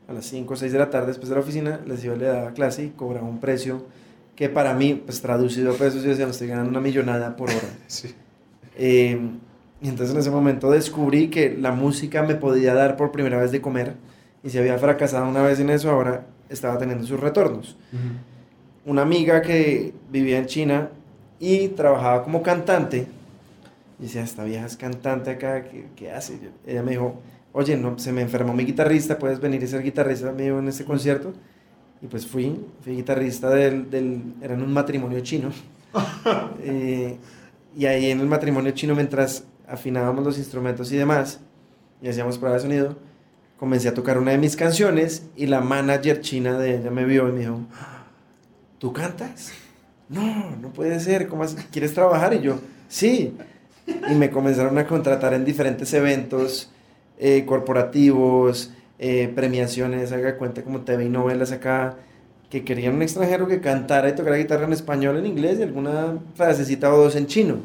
A 0.07 0.13
las 0.13 0.25
5 0.25 0.51
o 0.51 0.57
6 0.57 0.71
de 0.71 0.79
la 0.79 0.89
tarde 0.89 1.07
después 1.07 1.29
de 1.29 1.35
la 1.35 1.41
oficina 1.41 1.81
les 1.85 2.03
iba, 2.03 2.15
le 2.15 2.25
daba 2.25 2.53
clase 2.53 2.85
y 2.85 2.89
cobraba 2.89 3.27
un 3.27 3.39
precio 3.39 3.85
que 4.35 4.49
para 4.49 4.73
mí, 4.73 4.99
pues 5.05 5.21
traducido 5.21 5.71
a 5.71 5.75
pesos, 5.75 6.01
yo 6.01 6.09
decía, 6.09 6.25
me 6.25 6.31
estoy 6.31 6.47
ganando 6.47 6.69
una 6.69 6.79
millonada 6.79 7.35
por 7.35 7.49
hora. 7.49 7.59
Sí. 7.87 8.15
Eh, 8.77 9.19
y 9.81 9.87
entonces 9.87 10.15
en 10.15 10.21
ese 10.21 10.31
momento 10.31 10.71
descubrí 10.71 11.29
que 11.29 11.55
la 11.55 11.73
música 11.73 12.23
me 12.23 12.35
podía 12.35 12.73
dar 12.73 12.95
por 12.95 13.11
primera 13.11 13.37
vez 13.37 13.51
de 13.51 13.61
comer 13.61 13.95
y 14.43 14.49
si 14.49 14.57
había 14.57 14.77
fracasado 14.77 15.27
una 15.27 15.41
vez 15.41 15.59
en 15.59 15.69
eso, 15.69 15.89
ahora 15.91 16.25
estaba 16.49 16.77
teniendo 16.77 17.05
sus 17.05 17.19
retornos. 17.19 17.77
Una 18.85 19.01
amiga 19.01 19.41
que 19.41 19.93
vivía 20.09 20.39
en 20.39 20.45
China 20.45 20.89
y 21.39 21.69
trabajaba 21.69 22.23
como 22.23 22.41
cantante, 22.41 23.07
y 23.99 24.03
decía, 24.03 24.23
esta 24.23 24.43
vieja 24.43 24.65
es 24.65 24.77
cantante 24.77 25.31
acá, 25.31 25.65
¿qué, 25.95 26.11
hace? 26.11 26.39
ella 26.65 26.81
me 26.83 26.91
dijo, 26.91 27.19
oye, 27.51 27.75
no, 27.75 27.99
se 27.99 28.11
me 28.11 28.21
enfermó 28.21 28.53
mi 28.53 28.63
guitarrista, 28.63 29.17
¿puedes 29.17 29.39
venir 29.39 29.61
y 29.61 29.67
ser 29.67 29.83
guitarrista 29.83 30.31
mío 30.31 30.59
en 30.59 30.69
este 30.69 30.85
concierto? 30.85 31.33
Y 32.01 32.07
pues 32.07 32.25
fui, 32.25 32.57
fui 32.81 32.95
guitarrista 32.95 33.49
del, 33.49 33.89
del 33.89 34.21
era 34.41 34.53
en 34.53 34.61
un 34.61 34.73
matrimonio 34.73 35.19
chino. 35.21 35.49
Eh, 36.61 37.17
y 37.75 37.85
ahí 37.85 38.11
en 38.11 38.19
el 38.19 38.27
matrimonio 38.27 38.71
chino, 38.71 38.93
mientras 38.93 39.45
afinábamos 39.67 40.23
los 40.23 40.37
instrumentos 40.37 40.91
y 40.91 40.97
demás, 40.97 41.39
y 42.01 42.09
hacíamos 42.09 42.37
pruebas 42.37 42.61
de 42.61 42.69
sonido, 42.69 42.97
comencé 43.59 43.89
a 43.89 43.93
tocar 43.93 44.17
una 44.17 44.31
de 44.31 44.37
mis 44.37 44.55
canciones 44.55 45.23
y 45.35 45.47
la 45.47 45.59
manager 45.59 46.21
china 46.21 46.57
de 46.57 46.77
ella 46.77 46.91
me 46.91 47.03
vio 47.03 47.27
y 47.27 47.33
me 47.33 47.39
dijo, 47.41 47.59
¿tú 48.77 48.93
cantas? 48.93 49.51
No, 50.07 50.55
no 50.61 50.69
puede 50.69 50.99
ser, 51.01 51.27
¿cómo 51.27 51.45
¿quieres 51.71 51.93
trabajar? 51.93 52.33
Y 52.33 52.39
yo, 52.39 52.59
sí. 52.87 53.35
Y 53.85 54.15
me 54.15 54.29
comenzaron 54.29 54.77
a 54.77 54.87
contratar 54.87 55.33
en 55.33 55.43
diferentes 55.43 55.93
eventos 55.93 56.71
eh, 57.17 57.43
corporativos, 57.45 58.71
eh, 58.97 59.31
premiaciones, 59.35 60.13
haga 60.13 60.37
cuenta 60.37 60.63
como 60.63 60.81
TV 60.81 61.05
y 61.05 61.09
novelas 61.09 61.51
acá, 61.51 61.97
que 62.49 62.63
querían 62.63 62.95
un 62.95 63.01
extranjero 63.01 63.47
que 63.47 63.59
cantara 63.59 64.09
y 64.09 64.15
tocara 64.15 64.37
guitarra 64.37 64.65
en 64.65 64.73
español, 64.73 65.17
en 65.17 65.25
inglés 65.25 65.59
y 65.59 65.63
alguna 65.63 66.17
frasecita 66.35 66.93
o 66.93 66.97
dos 66.97 67.15
en 67.15 67.27
chino. 67.27 67.57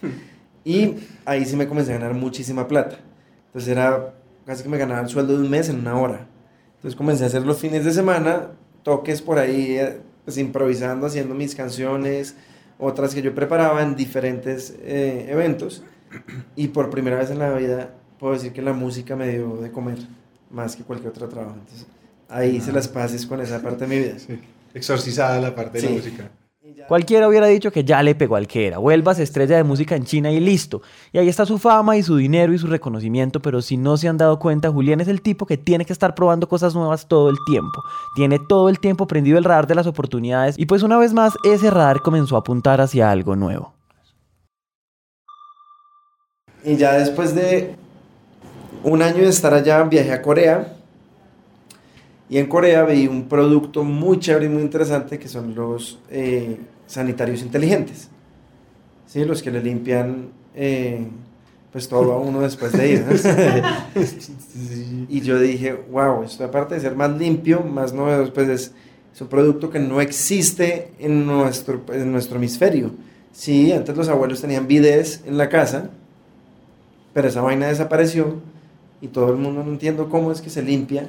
Y 0.64 0.96
ahí 1.24 1.46
sí 1.46 1.56
me 1.56 1.66
comencé 1.66 1.94
a 1.94 1.98
ganar 1.98 2.12
muchísima 2.12 2.68
plata. 2.68 2.98
Entonces 3.46 3.70
era 3.70 4.12
casi 4.48 4.62
que 4.62 4.70
me 4.70 4.78
ganaba 4.78 5.02
el 5.02 5.08
sueldo 5.08 5.36
de 5.36 5.42
un 5.44 5.50
mes 5.50 5.68
en 5.68 5.80
una 5.80 5.94
hora. 6.00 6.26
Entonces 6.76 6.96
comencé 6.96 7.24
a 7.24 7.26
hacer 7.26 7.42
los 7.44 7.58
fines 7.58 7.84
de 7.84 7.92
semana, 7.92 8.52
toques 8.82 9.20
por 9.20 9.38
ahí, 9.38 9.76
eh, 9.76 10.00
pues 10.24 10.38
improvisando, 10.38 11.06
haciendo 11.06 11.34
mis 11.34 11.54
canciones, 11.54 12.34
otras 12.78 13.14
que 13.14 13.20
yo 13.20 13.34
preparaba 13.34 13.82
en 13.82 13.94
diferentes 13.94 14.74
eh, 14.80 15.26
eventos. 15.28 15.82
Y 16.56 16.68
por 16.68 16.88
primera 16.88 17.18
vez 17.18 17.30
en 17.30 17.40
la 17.40 17.52
vida 17.52 17.94
puedo 18.18 18.32
decir 18.32 18.54
que 18.54 18.62
la 18.62 18.72
música 18.72 19.16
me 19.16 19.28
dio 19.28 19.56
de 19.58 19.70
comer 19.70 19.98
más 20.50 20.76
que 20.76 20.82
cualquier 20.82 21.10
otro 21.10 21.28
trabajo. 21.28 21.56
Entonces, 21.60 21.86
ahí 22.30 22.56
hice 22.56 22.72
las 22.72 22.88
paces 22.88 23.26
con 23.26 23.42
esa 23.42 23.60
parte 23.60 23.86
de 23.86 23.94
mi 23.94 24.02
vida. 24.02 24.18
Sí. 24.18 24.40
Exorcizada 24.72 25.38
la 25.42 25.54
parte 25.54 25.76
de 25.78 25.82
la 25.84 25.88
Sí. 25.90 25.94
música. 25.94 26.30
Cualquiera 26.88 27.28
hubiera 27.28 27.46
dicho 27.48 27.70
que 27.70 27.84
ya 27.84 28.02
le 28.02 28.14
pegó 28.14 28.36
al 28.36 28.46
que 28.46 28.66
era. 28.66 28.78
Vuelvas 28.78 29.18
estrella 29.18 29.58
de 29.58 29.62
música 29.62 29.94
en 29.94 30.06
China 30.06 30.32
y 30.32 30.40
listo. 30.40 30.80
Y 31.12 31.18
ahí 31.18 31.28
está 31.28 31.44
su 31.44 31.58
fama 31.58 31.98
y 31.98 32.02
su 32.02 32.16
dinero 32.16 32.54
y 32.54 32.58
su 32.58 32.66
reconocimiento, 32.66 33.42
pero 33.42 33.60
si 33.60 33.76
no 33.76 33.98
se 33.98 34.08
han 34.08 34.16
dado 34.16 34.38
cuenta, 34.38 34.70
Julián 34.70 35.02
es 35.02 35.08
el 35.08 35.20
tipo 35.20 35.44
que 35.44 35.58
tiene 35.58 35.84
que 35.84 35.92
estar 35.92 36.14
probando 36.14 36.48
cosas 36.48 36.74
nuevas 36.74 37.06
todo 37.06 37.28
el 37.28 37.36
tiempo. 37.46 37.82
Tiene 38.16 38.38
todo 38.38 38.70
el 38.70 38.80
tiempo 38.80 39.06
prendido 39.06 39.36
el 39.36 39.44
radar 39.44 39.66
de 39.66 39.74
las 39.74 39.86
oportunidades 39.86 40.58
y 40.58 40.64
pues 40.64 40.82
una 40.82 40.96
vez 40.96 41.12
más 41.12 41.34
ese 41.44 41.70
radar 41.70 42.00
comenzó 42.00 42.36
a 42.36 42.38
apuntar 42.38 42.80
hacia 42.80 43.10
algo 43.10 43.36
nuevo. 43.36 43.74
Y 46.64 46.76
ya 46.76 46.94
después 46.94 47.34
de 47.34 47.76
un 48.82 49.02
año 49.02 49.18
de 49.18 49.28
estar 49.28 49.52
allá, 49.52 49.82
viajé 49.82 50.12
a 50.12 50.22
Corea. 50.22 50.74
Y 52.30 52.38
en 52.38 52.46
Corea 52.46 52.84
vi 52.84 53.06
un 53.06 53.28
producto 53.28 53.84
muy 53.84 54.18
chévere 54.18 54.46
y 54.46 54.48
muy 54.48 54.62
interesante 54.62 55.18
que 55.18 55.28
son 55.28 55.54
los 55.54 55.98
eh, 56.08 56.58
sanitarios 56.88 57.42
inteligentes. 57.42 58.08
¿Sí? 59.06 59.24
Los 59.24 59.42
que 59.42 59.52
le 59.52 59.62
limpian 59.62 60.30
eh, 60.54 61.06
pues 61.70 61.88
todo 61.88 62.12
a 62.12 62.18
uno 62.18 62.40
después 62.40 62.72
de 62.72 62.92
ir. 62.92 63.04
¿no? 63.06 63.12
y 65.08 65.20
yo 65.20 65.38
dije, 65.38 65.72
wow, 65.90 66.24
esto 66.24 66.44
aparte 66.44 66.74
de 66.74 66.80
ser 66.80 66.96
más 66.96 67.16
limpio, 67.16 67.60
más 67.60 67.92
novedoso, 67.92 68.32
pues 68.32 68.48
es, 68.48 68.72
es 69.14 69.20
un 69.20 69.28
producto 69.28 69.70
que 69.70 69.78
no 69.78 70.00
existe 70.00 70.90
en 70.98 71.26
nuestro, 71.26 71.80
en 71.92 72.10
nuestro 72.10 72.36
hemisferio. 72.36 72.90
Sí, 73.32 73.70
antes 73.72 73.96
los 73.96 74.08
abuelos 74.08 74.40
tenían 74.40 74.66
bidés 74.66 75.22
en 75.26 75.38
la 75.38 75.48
casa, 75.48 75.90
pero 77.12 77.28
esa 77.28 77.40
vaina 77.40 77.68
desapareció 77.68 78.36
y 79.00 79.08
todo 79.08 79.30
el 79.30 79.36
mundo 79.36 79.62
no 79.62 79.70
entiendo 79.70 80.08
cómo 80.08 80.32
es 80.32 80.40
que 80.40 80.50
se 80.50 80.62
limpia, 80.62 81.08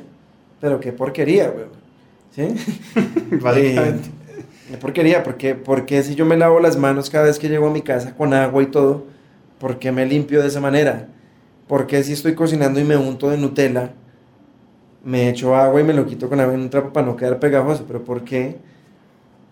pero 0.62 0.80
qué 0.80 0.92
porquería, 0.92 1.52
weón. 1.52 1.80
¿Sí? 2.36 2.56
Básicamente. 3.42 4.19
Qué 4.70 4.78
porquería, 4.78 5.24
porque, 5.24 5.56
porque 5.56 6.04
si 6.04 6.14
yo 6.14 6.28
me 6.28 6.38
lavo 6.38 6.60
las 6.60 6.78
manos 6.78 7.10
cada 7.10 7.26
vez 7.26 7.40
que 7.40 7.50
llego 7.50 7.68
a 7.68 7.72
mi 7.72 7.82
casa 7.82 8.16
con 8.16 8.36
agua 8.36 8.62
y 8.62 8.68
todo, 8.68 9.06
¿por 9.58 9.80
qué 9.80 9.92
me 9.92 10.06
limpio 10.06 10.44
de 10.44 10.48
esa 10.48 10.60
manera? 10.62 11.08
¿Por 11.68 11.88
qué 11.88 12.04
si 12.04 12.14
estoy 12.14 12.36
cocinando 12.36 12.80
y 12.80 12.84
me 12.84 12.96
unto 12.96 13.32
de 13.32 13.38
Nutella, 13.38 13.94
me 15.04 15.28
echo 15.30 15.56
agua 15.56 15.82
y 15.82 15.84
me 15.84 15.94
lo 15.94 16.06
quito 16.06 16.30
con 16.30 16.40
agua 16.40 16.54
en 16.54 16.60
un 16.62 16.70
trapo 16.70 16.94
para 16.94 17.08
no 17.08 17.16
quedar 17.16 17.40
pegajoso? 17.40 17.86
Pero 17.88 18.04
¿por 18.04 18.24
qué 18.24 18.58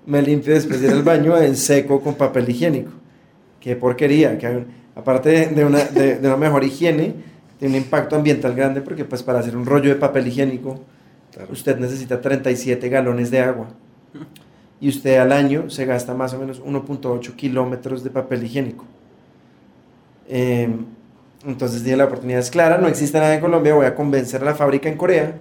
me 0.06 0.22
limpio 0.22 0.54
después 0.54 0.82
de 0.82 0.88
ir 0.88 0.94
al 0.94 1.02
baño 1.02 1.36
en 1.36 1.56
seco 1.56 2.00
con 2.00 2.14
papel 2.14 2.48
higiénico? 2.50 2.92
Qué 3.60 3.76
porquería, 3.76 4.38
que 4.38 4.66
aparte 4.96 5.30
de, 5.30 5.46
de 5.48 5.66
una, 5.66 5.84
de, 5.84 6.20
de 6.20 6.28
una 6.28 6.38
mejor 6.38 6.64
higiene, 6.64 7.16
tiene 7.58 7.76
un 7.76 7.84
impacto 7.84 8.16
ambiental 8.16 8.54
grande 8.54 8.82
porque 8.82 9.04
pues 9.04 9.24
para 9.24 9.40
hacer 9.40 9.58
un 9.58 9.66
rollo 9.66 9.90
de 9.90 9.96
papel 9.96 10.28
higiénico 10.28 10.80
Claro. 11.34 11.52
usted 11.52 11.78
necesita 11.78 12.22
37 12.22 12.88
galones 12.88 13.30
de 13.32 13.40
agua 13.40 13.68
y 14.80 14.90
usted 14.90 15.18
al 15.18 15.32
año 15.32 15.70
se 15.70 15.86
gasta 15.86 16.14
más 16.14 16.34
o 16.34 16.40
menos 16.40 16.62
1.8 16.62 17.36
kilómetros 17.36 18.04
de 18.04 18.10
papel 18.10 18.44
higiénico. 18.44 18.86
Eh, 20.28 20.70
entonces 21.46 21.84
dije, 21.84 21.96
la 21.96 22.06
oportunidad 22.06 22.40
es 22.40 22.52
clara, 22.52 22.78
no 22.78 22.88
existe 22.88 23.18
nada 23.20 23.34
en 23.34 23.42
Colombia, 23.42 23.74
voy 23.74 23.86
a 23.86 23.96
convencer 23.96 24.42
a 24.42 24.46
la 24.46 24.56
fábrica 24.56 24.90
en 24.90 24.98
Corea 24.98 25.36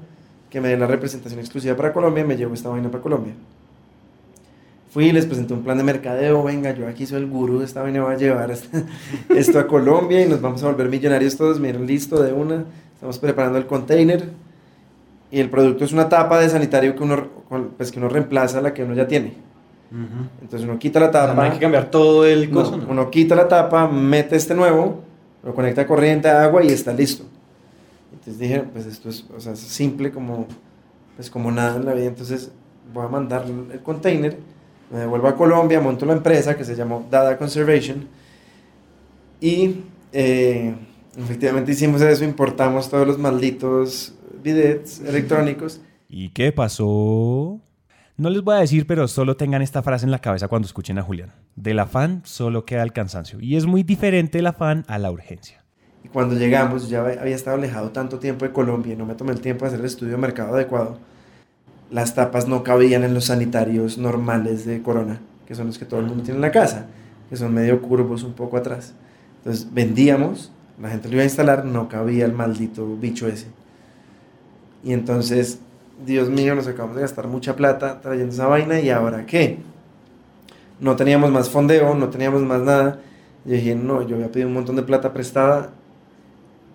que 0.50 0.60
me 0.60 0.68
dé 0.68 0.76
la 0.76 0.86
representación 0.86 1.40
exclusiva 1.40 1.76
para 1.76 1.92
Colombia 1.92 2.22
y 2.22 2.26
me 2.26 2.36
llevo 2.36 2.54
esta 2.54 2.68
vaina 2.68 2.90
para 2.90 3.02
Colombia. 3.02 3.34
Fui 4.90 5.06
y 5.06 5.12
les 5.12 5.26
presenté 5.26 5.52
un 5.52 5.62
plan 5.62 5.76
de 5.76 5.84
mercadeo, 5.84 6.42
venga, 6.42 6.72
yo 6.72 6.86
aquí 6.86 7.04
soy 7.04 7.18
el 7.18 7.26
gurú, 7.26 7.60
esta 7.60 7.82
vaina 7.82 8.02
va 8.02 8.12
a 8.12 8.16
llevar 8.16 8.50
esto 9.28 9.58
a 9.58 9.66
Colombia 9.66 10.22
y 10.22 10.28
nos 10.28 10.40
vamos 10.40 10.62
a 10.62 10.66
volver 10.66 10.88
millonarios 10.88 11.36
todos, 11.36 11.60
miren, 11.60 11.86
listo, 11.86 12.22
de 12.22 12.32
una, 12.32 12.64
estamos 12.94 13.18
preparando 13.18 13.58
el 13.58 13.66
container 13.66 14.30
y 15.30 15.40
el 15.40 15.50
producto 15.50 15.84
es 15.84 15.92
una 15.92 16.08
tapa 16.08 16.38
de 16.38 16.48
sanitario 16.48 16.94
que 16.94 17.02
uno, 17.02 17.28
pues, 17.76 17.90
que 17.90 17.98
uno 17.98 18.08
reemplaza 18.08 18.60
la 18.60 18.72
que 18.72 18.84
uno 18.84 18.94
ya 18.94 19.06
tiene. 19.08 19.34
Ujú. 19.90 20.28
Entonces 20.42 20.68
uno 20.68 20.78
quita 20.78 21.00
la 21.00 21.08
O 21.08 21.12
sea, 21.12 21.26
tapa, 21.26 21.34
no 21.34 21.42
hay 21.42 21.50
que 21.52 21.58
cambiar 21.58 21.90
todo 21.90 22.26
el 22.26 22.50
no, 22.50 22.60
coso. 22.60 22.76
¿no? 22.76 22.86
uno 22.88 23.10
quita 23.10 23.34
la 23.34 23.48
tapa, 23.48 23.88
mete 23.88 24.36
este 24.36 24.54
nuevo, 24.54 25.02
lo 25.42 25.54
conecta 25.54 25.82
a 25.82 25.86
corriente, 25.86 26.28
a 26.28 26.44
agua 26.44 26.64
y 26.64 26.68
está 26.68 26.92
listo. 26.92 27.24
Entonces 28.12 28.38
dije, 28.38 28.64
pues 28.72 28.86
esto 28.86 29.08
es, 29.08 29.24
o 29.34 29.40
sea, 29.40 29.52
es 29.52 29.60
simple 29.60 30.10
como, 30.10 30.46
pues 31.16 31.30
como 31.30 31.50
nada 31.50 31.76
en 31.76 31.84
la 31.84 31.94
vida. 31.94 32.06
Entonces 32.06 32.50
voy 32.92 33.04
a 33.04 33.08
mandar 33.08 33.44
el 33.72 33.80
container, 33.80 34.36
me 34.90 35.00
devuelvo 35.00 35.28
a 35.28 35.36
Colombia, 35.36 35.80
monto 35.80 36.06
la 36.06 36.12
empresa 36.12 36.56
que 36.56 36.64
se 36.64 36.74
llamó 36.74 37.06
Dada 37.10 37.36
Conservation 37.36 38.06
y 39.40 39.82
eh, 40.12 40.74
efectivamente 41.18 41.72
hicimos 41.72 42.00
eso, 42.00 42.24
importamos 42.24 42.88
todos 42.88 43.06
los 43.06 43.18
malditos 43.18 44.14
bidets 44.46 45.00
electrónicos. 45.00 45.80
¿Y 46.08 46.28
qué 46.28 46.52
pasó? 46.52 47.60
No 48.16 48.30
les 48.30 48.42
voy 48.42 48.54
a 48.54 48.60
decir, 48.60 48.86
pero 48.86 49.08
solo 49.08 49.36
tengan 49.36 49.60
esta 49.60 49.82
frase 49.82 50.04
en 50.04 50.12
la 50.12 50.20
cabeza 50.20 50.46
cuando 50.46 50.66
escuchen 50.66 50.98
a 50.98 51.02
Julián. 51.02 51.32
Del 51.56 51.80
afán 51.80 52.22
solo 52.24 52.64
queda 52.64 52.82
el 52.84 52.92
cansancio. 52.92 53.40
Y 53.40 53.56
es 53.56 53.66
muy 53.66 53.82
diferente 53.82 54.38
el 54.38 54.46
afán 54.46 54.84
a 54.86 54.98
la 54.98 55.10
urgencia. 55.10 55.64
Y 56.04 56.08
cuando 56.08 56.36
llegamos, 56.36 56.88
ya 56.88 57.00
había 57.00 57.34
estado 57.34 57.56
alejado 57.56 57.90
tanto 57.90 58.20
tiempo 58.20 58.44
de 58.44 58.52
Colombia 58.52 58.94
y 58.94 58.96
no 58.96 59.04
me 59.04 59.16
tomé 59.16 59.32
el 59.32 59.40
tiempo 59.40 59.64
de 59.64 59.68
hacer 59.70 59.80
el 59.80 59.86
estudio 59.86 60.12
de 60.12 60.18
mercado 60.18 60.54
adecuado. 60.54 60.98
Las 61.90 62.14
tapas 62.14 62.46
no 62.46 62.62
cabían 62.62 63.02
en 63.02 63.14
los 63.14 63.26
sanitarios 63.26 63.98
normales 63.98 64.64
de 64.64 64.80
Corona, 64.80 65.20
que 65.46 65.56
son 65.56 65.66
los 65.66 65.78
que 65.78 65.84
todo 65.84 66.00
el 66.00 66.06
mundo 66.06 66.22
tiene 66.22 66.36
en 66.36 66.42
la 66.42 66.52
casa, 66.52 66.86
que 67.28 67.36
son 67.36 67.52
medio 67.52 67.82
curvos 67.82 68.22
un 68.22 68.34
poco 68.34 68.56
atrás. 68.56 68.94
Entonces 69.38 69.68
vendíamos, 69.72 70.52
la 70.80 70.90
gente 70.90 71.08
lo 71.08 71.14
iba 71.14 71.22
a 71.22 71.26
instalar, 71.26 71.64
no 71.64 71.88
cabía 71.88 72.24
el 72.24 72.32
maldito 72.32 72.96
bicho 72.96 73.26
ese. 73.26 73.48
Y 74.86 74.92
entonces, 74.92 75.58
Dios 76.06 76.28
mío, 76.28 76.54
nos 76.54 76.68
acabamos 76.68 76.94
de 76.94 77.02
gastar 77.02 77.26
mucha 77.26 77.56
plata 77.56 78.00
trayendo 78.00 78.32
esa 78.32 78.46
vaina 78.46 78.78
y 78.78 78.88
ahora 78.88 79.26
qué? 79.26 79.58
No 80.78 80.94
teníamos 80.94 81.32
más 81.32 81.50
fondeo, 81.50 81.96
no 81.96 82.08
teníamos 82.08 82.42
más 82.42 82.60
nada. 82.60 83.00
Yo 83.44 83.54
dije, 83.54 83.74
no, 83.74 84.06
yo 84.06 84.14
había 84.14 84.30
pedido 84.30 84.46
un 84.46 84.54
montón 84.54 84.76
de 84.76 84.84
plata 84.84 85.12
prestada 85.12 85.70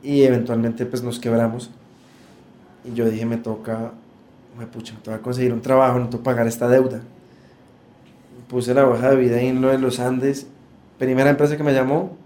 y 0.03 0.23
eventualmente 0.23 0.85
pues 0.85 1.01
nos 1.03 1.21
quebramos. 1.21 1.71
Y 2.83 2.93
yo 2.93 3.09
dije, 3.09 3.25
me 3.25 3.37
toca, 3.37 3.93
me 4.59 4.67
pucha, 4.67 4.93
me 4.93 4.99
toca 4.99 5.19
conseguir 5.19 5.53
un 5.53 5.61
trabajo, 5.61 5.97
necesito 5.97 6.21
pagar 6.21 6.47
esta 6.47 6.67
deuda. 6.67 6.99
Puse 8.49 8.73
la 8.73 8.89
hoja 8.89 9.11
de 9.11 9.15
vida 9.15 9.37
ahí 9.37 9.47
en 9.47 9.61
lo 9.61 9.69
de 9.69 9.77
los 9.77 10.01
Andes. 10.01 10.47
Primera 10.99 11.29
empresa 11.29 11.55
que 11.55 11.63
me 11.63 11.73
llamó, 11.73 12.17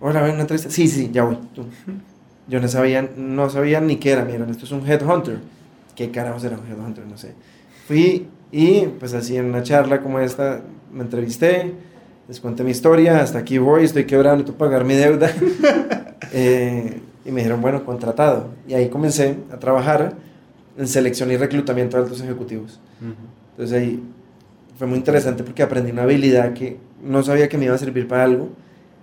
hola, 0.00 0.22
ven 0.22 0.32
una 0.32 0.40
entrevista. 0.40 0.70
Sí, 0.70 0.88
sí, 0.88 1.10
ya 1.12 1.22
voy. 1.22 1.38
Yo 2.46 2.60
no 2.60 2.68
sabía, 2.68 3.08
no 3.16 3.48
sabía 3.48 3.80
ni 3.80 3.96
qué 3.96 4.12
era, 4.12 4.24
miren, 4.24 4.50
esto 4.50 4.64
es 4.64 4.72
un 4.72 4.86
headhunter. 4.86 5.38
¿Qué 5.96 6.10
carajos 6.10 6.44
era 6.44 6.56
un 6.58 6.66
headhunter? 6.66 7.06
No 7.06 7.16
sé. 7.16 7.32
Fui 7.86 8.26
y 8.52 8.82
pues 8.98 9.14
así 9.14 9.36
en 9.36 9.46
una 9.46 9.62
charla 9.62 10.00
como 10.00 10.20
esta 10.20 10.60
me 10.92 11.02
entrevisté, 11.02 11.72
les 12.28 12.40
conté 12.40 12.62
mi 12.62 12.70
historia, 12.70 13.20
hasta 13.20 13.38
aquí 13.38 13.58
voy, 13.58 13.84
estoy 13.84 14.04
quebrado, 14.04 14.36
necesito 14.36 14.58
pagar 14.58 14.84
mi 14.84 14.94
deuda. 14.94 15.30
Eh, 16.36 17.00
y 17.24 17.30
me 17.30 17.42
dijeron, 17.42 17.60
bueno, 17.60 17.84
contratado. 17.84 18.48
Y 18.66 18.74
ahí 18.74 18.88
comencé 18.88 19.36
a 19.52 19.56
trabajar 19.56 20.14
en 20.76 20.88
selección 20.88 21.30
y 21.30 21.36
reclutamiento 21.36 21.96
de 21.96 22.02
altos 22.02 22.20
ejecutivos. 22.20 22.80
Ujú. 23.00 23.14
Entonces 23.52 23.78
ahí 23.78 24.02
fue 24.76 24.88
muy 24.88 24.98
interesante 24.98 25.44
porque 25.44 25.62
aprendí 25.62 25.92
una 25.92 26.02
habilidad 26.02 26.52
que 26.52 26.76
no 27.04 27.22
sabía 27.22 27.48
que 27.48 27.56
me 27.56 27.66
iba 27.66 27.74
a 27.76 27.78
servir 27.78 28.08
para 28.08 28.24
algo 28.24 28.48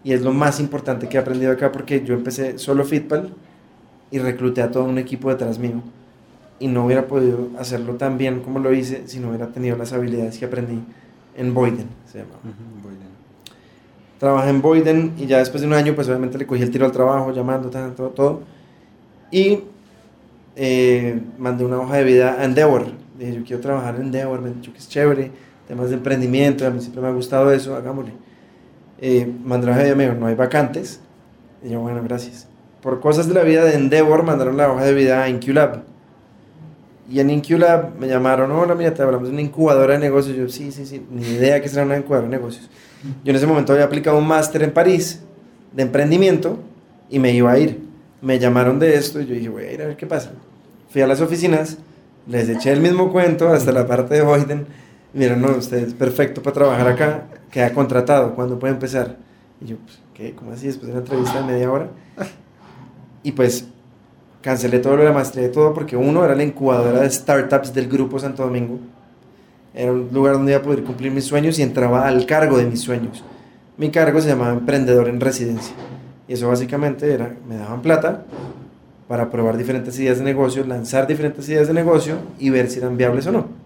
y 0.03 0.13
es 0.13 0.21
lo 0.21 0.33
más 0.33 0.59
importante 0.59 1.07
que 1.07 1.17
he 1.17 1.19
aprendido 1.19 1.51
acá 1.51 1.71
porque 1.71 2.03
yo 2.03 2.13
empecé 2.13 2.57
solo 2.57 2.83
Fitpal 2.85 3.33
y 4.09 4.19
recluté 4.19 4.61
a 4.61 4.71
todo 4.71 4.83
un 4.83 4.97
equipo 4.97 5.29
detrás 5.29 5.59
mío 5.59 5.81
y 6.59 6.67
no 6.67 6.85
hubiera 6.85 7.07
podido 7.07 7.49
hacerlo 7.57 7.95
tan 7.95 8.17
bien 8.17 8.41
como 8.41 8.59
lo 8.59 8.73
hice 8.73 9.07
si 9.07 9.19
no 9.19 9.29
hubiera 9.29 9.47
tenido 9.47 9.77
las 9.77 9.93
habilidades 9.93 10.37
que 10.37 10.45
aprendí 10.45 10.79
en 11.35 11.53
Boyden, 11.53 11.87
se 12.11 12.19
llama. 12.19 12.35
Ujú, 12.43 12.87
muy 12.87 12.97
bien. 12.97 13.09
Trabajé 14.19 14.49
en 14.49 14.61
Boyden 14.61 15.13
y 15.17 15.25
ya 15.25 15.39
después 15.39 15.61
de 15.61 15.67
un 15.67 15.73
año, 15.73 15.95
pues 15.95 16.07
obviamente 16.07 16.37
le 16.37 16.45
cogí 16.45 16.61
el 16.61 16.69
tiro 16.69 16.85
al 16.85 16.91
trabajo, 16.91 17.31
llamando, 17.31 17.69
todo, 17.69 18.09
todo. 18.09 18.41
Y 19.31 19.61
eh, 20.55 21.19
mandé 21.39 21.65
una 21.65 21.79
hoja 21.79 21.97
de 21.97 22.03
vida 22.03 22.35
a 22.39 22.45
Endeavor. 22.45 22.85
Dije, 23.17 23.33
yo 23.33 23.43
quiero 23.43 23.61
trabajar 23.61 23.95
en 23.95 24.03
Endeavor, 24.03 24.41
me 24.41 24.49
han 24.49 24.55
dicho 24.55 24.71
que 24.71 24.77
es 24.77 24.87
chévere, 24.87 25.31
temas 25.67 25.89
de 25.89 25.95
emprendimiento, 25.95 26.67
a 26.67 26.69
mí 26.69 26.79
siempre 26.81 27.01
me 27.01 27.07
ha 27.07 27.11
gustado 27.11 27.51
eso, 27.51 27.75
hagámosle. 27.75 28.13
Eh, 29.01 29.29
mandé 29.43 29.65
la 29.65 29.73
hoja 29.73 29.81
de 29.81 29.85
vida, 29.85 29.95
me 29.95 30.03
dijo, 30.05 30.15
no 30.15 30.27
hay 30.27 30.35
vacantes. 30.35 31.01
Y 31.63 31.69
yo, 31.71 31.81
bueno, 31.81 32.01
gracias. 32.03 32.47
Por 32.81 32.99
cosas 32.99 33.27
de 33.27 33.33
la 33.33 33.43
vida 33.43 33.65
de 33.65 33.75
Endeavor, 33.75 34.23
mandaron 34.23 34.57
la 34.57 34.71
hoja 34.71 34.85
de 34.85 34.93
vida 34.93 35.23
a 35.23 35.29
InQlab. 35.29 35.83
Y 37.09 37.19
en 37.19 37.29
InQlab 37.29 37.99
me 37.99 38.07
llamaron, 38.07 38.51
hola, 38.51 38.73
mira, 38.75 38.93
te 38.93 39.01
hablamos 39.01 39.27
de 39.27 39.33
una 39.33 39.41
incubadora 39.41 39.93
de 39.93 39.99
negocios. 39.99 40.37
Yo, 40.37 40.47
sí, 40.47 40.71
sí, 40.71 40.85
sí, 40.85 41.05
ni 41.11 41.23
idea 41.23 41.61
que 41.61 41.67
será 41.67 41.83
una 41.83 41.97
incubadora 41.97 42.29
de 42.29 42.37
negocios. 42.37 42.69
Yo 43.23 43.31
en 43.31 43.35
ese 43.35 43.47
momento 43.47 43.73
había 43.73 43.85
aplicado 43.85 44.17
un 44.17 44.27
máster 44.27 44.63
en 44.63 44.71
París 44.71 45.21
de 45.73 45.83
emprendimiento 45.83 46.59
y 47.09 47.19
me 47.19 47.33
iba 47.33 47.51
a 47.51 47.59
ir. 47.59 47.81
Me 48.21 48.39
llamaron 48.39 48.79
de 48.79 48.95
esto 48.95 49.19
y 49.19 49.25
yo 49.25 49.33
dije, 49.33 49.49
voy 49.49 49.63
a 49.63 49.71
ir 49.71 49.81
a 49.81 49.87
ver 49.87 49.97
qué 49.97 50.05
pasa. 50.05 50.31
Fui 50.89 51.01
a 51.01 51.07
las 51.07 51.21
oficinas, 51.21 51.77
les 52.27 52.47
eché 52.49 52.71
el 52.71 52.81
mismo 52.81 53.11
cuento 53.11 53.49
hasta 53.49 53.71
la 53.71 53.87
parte 53.87 54.13
de 54.15 54.21
Boyden. 54.21 54.67
Y 55.13 55.17
Miren, 55.17 55.41
no, 55.41 55.49
usted 55.57 55.87
es 55.87 55.93
perfecto 55.93 56.41
para 56.41 56.53
trabajar 56.53 56.87
acá, 56.87 57.23
queda 57.51 57.73
contratado, 57.73 58.33
¿cuándo 58.33 58.57
puede 58.57 58.73
empezar? 58.73 59.17
Y 59.59 59.67
yo, 59.67 59.77
pues, 59.77 59.99
¿qué? 60.13 60.33
¿Cómo 60.33 60.51
así? 60.53 60.67
Después 60.67 60.87
de 60.87 60.93
una 60.93 61.01
entrevista 61.01 61.41
de 61.41 61.45
media 61.45 61.71
hora. 61.71 61.87
Y 63.23 63.33
pues 63.33 63.67
cancelé 64.41 64.79
todo 64.79 64.95
lo 64.95 65.03
de 65.03 65.09
la 65.09 65.13
maestría 65.13 65.45
y 65.45 65.51
todo 65.51 65.73
porque 65.73 65.95
uno 65.95 66.25
era 66.25 66.35
la 66.35 66.43
incubadora 66.43 67.01
de 67.01 67.09
startups 67.09 67.73
del 67.73 67.87
Grupo 67.87 68.19
Santo 68.19 68.43
Domingo. 68.43 68.79
Era 69.73 69.91
un 69.91 70.09
lugar 70.11 70.33
donde 70.33 70.51
iba 70.53 70.59
a 70.59 70.63
poder 70.63 70.83
cumplir 70.83 71.11
mis 71.11 71.25
sueños 71.25 71.59
y 71.59 71.61
entraba 71.61 72.07
al 72.07 72.25
cargo 72.25 72.57
de 72.57 72.65
mis 72.65 72.81
sueños. 72.81 73.23
Mi 73.77 73.91
cargo 73.91 74.19
se 74.19 74.29
llamaba 74.29 74.53
Emprendedor 74.53 75.07
en 75.07 75.21
Residencia. 75.21 75.73
Y 76.27 76.33
eso 76.33 76.47
básicamente 76.47 77.13
era, 77.13 77.35
me 77.47 77.57
daban 77.57 77.81
plata 77.81 78.25
para 79.07 79.29
probar 79.29 79.57
diferentes 79.57 79.97
ideas 79.99 80.17
de 80.17 80.23
negocio, 80.23 80.65
lanzar 80.65 81.05
diferentes 81.05 81.47
ideas 81.49 81.67
de 81.67 81.73
negocio 81.73 82.15
y 82.39 82.49
ver 82.49 82.69
si 82.69 82.79
eran 82.79 82.97
viables 82.97 83.27
o 83.27 83.31
no. 83.31 83.60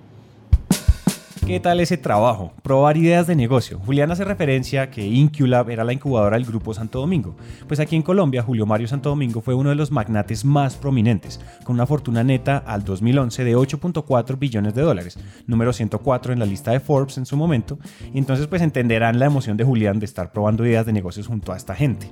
¿Qué 1.45 1.59
tal 1.59 1.79
ese 1.79 1.97
trabajo? 1.97 2.53
Probar 2.63 2.97
ideas 2.97 3.27
de 3.27 3.35
negocio. 3.35 3.77
Julián 3.85 4.09
hace 4.09 4.25
referencia 4.25 4.89
que 4.89 5.05
Inculab 5.05 5.69
era 5.69 5.83
la 5.83 5.93
incubadora 5.93 6.37
del 6.37 6.45
Grupo 6.47 6.73
Santo 6.73 6.99
Domingo. 6.99 7.35
Pues 7.67 7.79
aquí 7.79 7.95
en 7.95 8.01
Colombia, 8.01 8.41
Julio 8.41 8.65
Mario 8.65 8.87
Santo 8.87 9.09
Domingo 9.09 9.41
fue 9.41 9.53
uno 9.53 9.69
de 9.69 9.75
los 9.75 9.91
magnates 9.91 10.43
más 10.43 10.75
prominentes, 10.75 11.39
con 11.63 11.75
una 11.75 11.85
fortuna 11.85 12.23
neta 12.23 12.57
al 12.57 12.83
2011 12.83 13.43
de 13.43 13.55
8.4 13.55 14.39
billones 14.39 14.73
de 14.73 14.81
dólares, 14.81 15.19
número 15.45 15.71
104 15.71 16.33
en 16.33 16.39
la 16.39 16.47
lista 16.47 16.71
de 16.71 16.79
Forbes 16.79 17.19
en 17.19 17.27
su 17.27 17.37
momento. 17.37 17.77
Y 18.11 18.17
entonces 18.17 18.47
pues 18.47 18.63
entenderán 18.63 19.19
la 19.19 19.27
emoción 19.27 19.55
de 19.55 19.65
Julián 19.65 19.99
de 19.99 20.07
estar 20.07 20.31
probando 20.31 20.65
ideas 20.65 20.87
de 20.87 20.93
negocios 20.93 21.27
junto 21.27 21.53
a 21.53 21.57
esta 21.57 21.75
gente. 21.75 22.09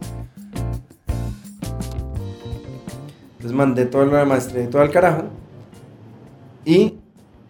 Entonces 3.37 3.51
mandé 3.51 3.87
todo 3.87 4.05
lo 4.05 4.15
de 4.15 4.25
maestría 4.25 4.63
y 4.65 4.67
todo 4.67 4.83
al 4.83 4.91
carajo 4.91 5.23
y 6.65 6.93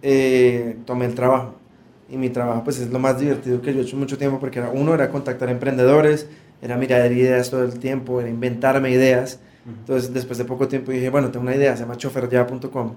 eh, 0.02 0.78
tomé 0.86 1.08
el 1.08 1.14
trabajo 1.14 1.63
y 2.10 2.18
mi 2.18 2.30
trabajo 2.30 2.64
pues 2.64 2.80
es 2.80 2.90
lo 2.90 3.00
más 3.00 3.20
divertido 3.20 3.62
que 3.62 3.74
yo 3.74 3.80
he 3.80 3.84
hecho 3.84 3.98
mucho 3.98 4.18
tiempo 4.18 4.40
porque 4.40 4.60
era, 4.60 4.70
uno 4.70 4.94
era 4.94 5.10
contactar 5.10 5.50
emprendedores, 5.50 6.28
era 6.62 6.78
mirar 6.78 7.12
ideas 7.12 7.50
todo 7.50 7.64
el 7.64 7.80
tiempo, 7.80 8.20
era 8.20 8.30
inventarme 8.30 8.92
ideas. 8.92 9.40
Entonces 9.66 10.14
después 10.14 10.38
de 10.38 10.46
poco 10.46 10.68
tiempo 10.68 10.92
dije, 10.92 11.10
bueno, 11.10 11.32
tengo 11.32 11.46
una 11.46 11.56
idea, 11.56 11.76
se 11.76 11.84
llama 11.84 11.98
choferya.com. 11.98 12.94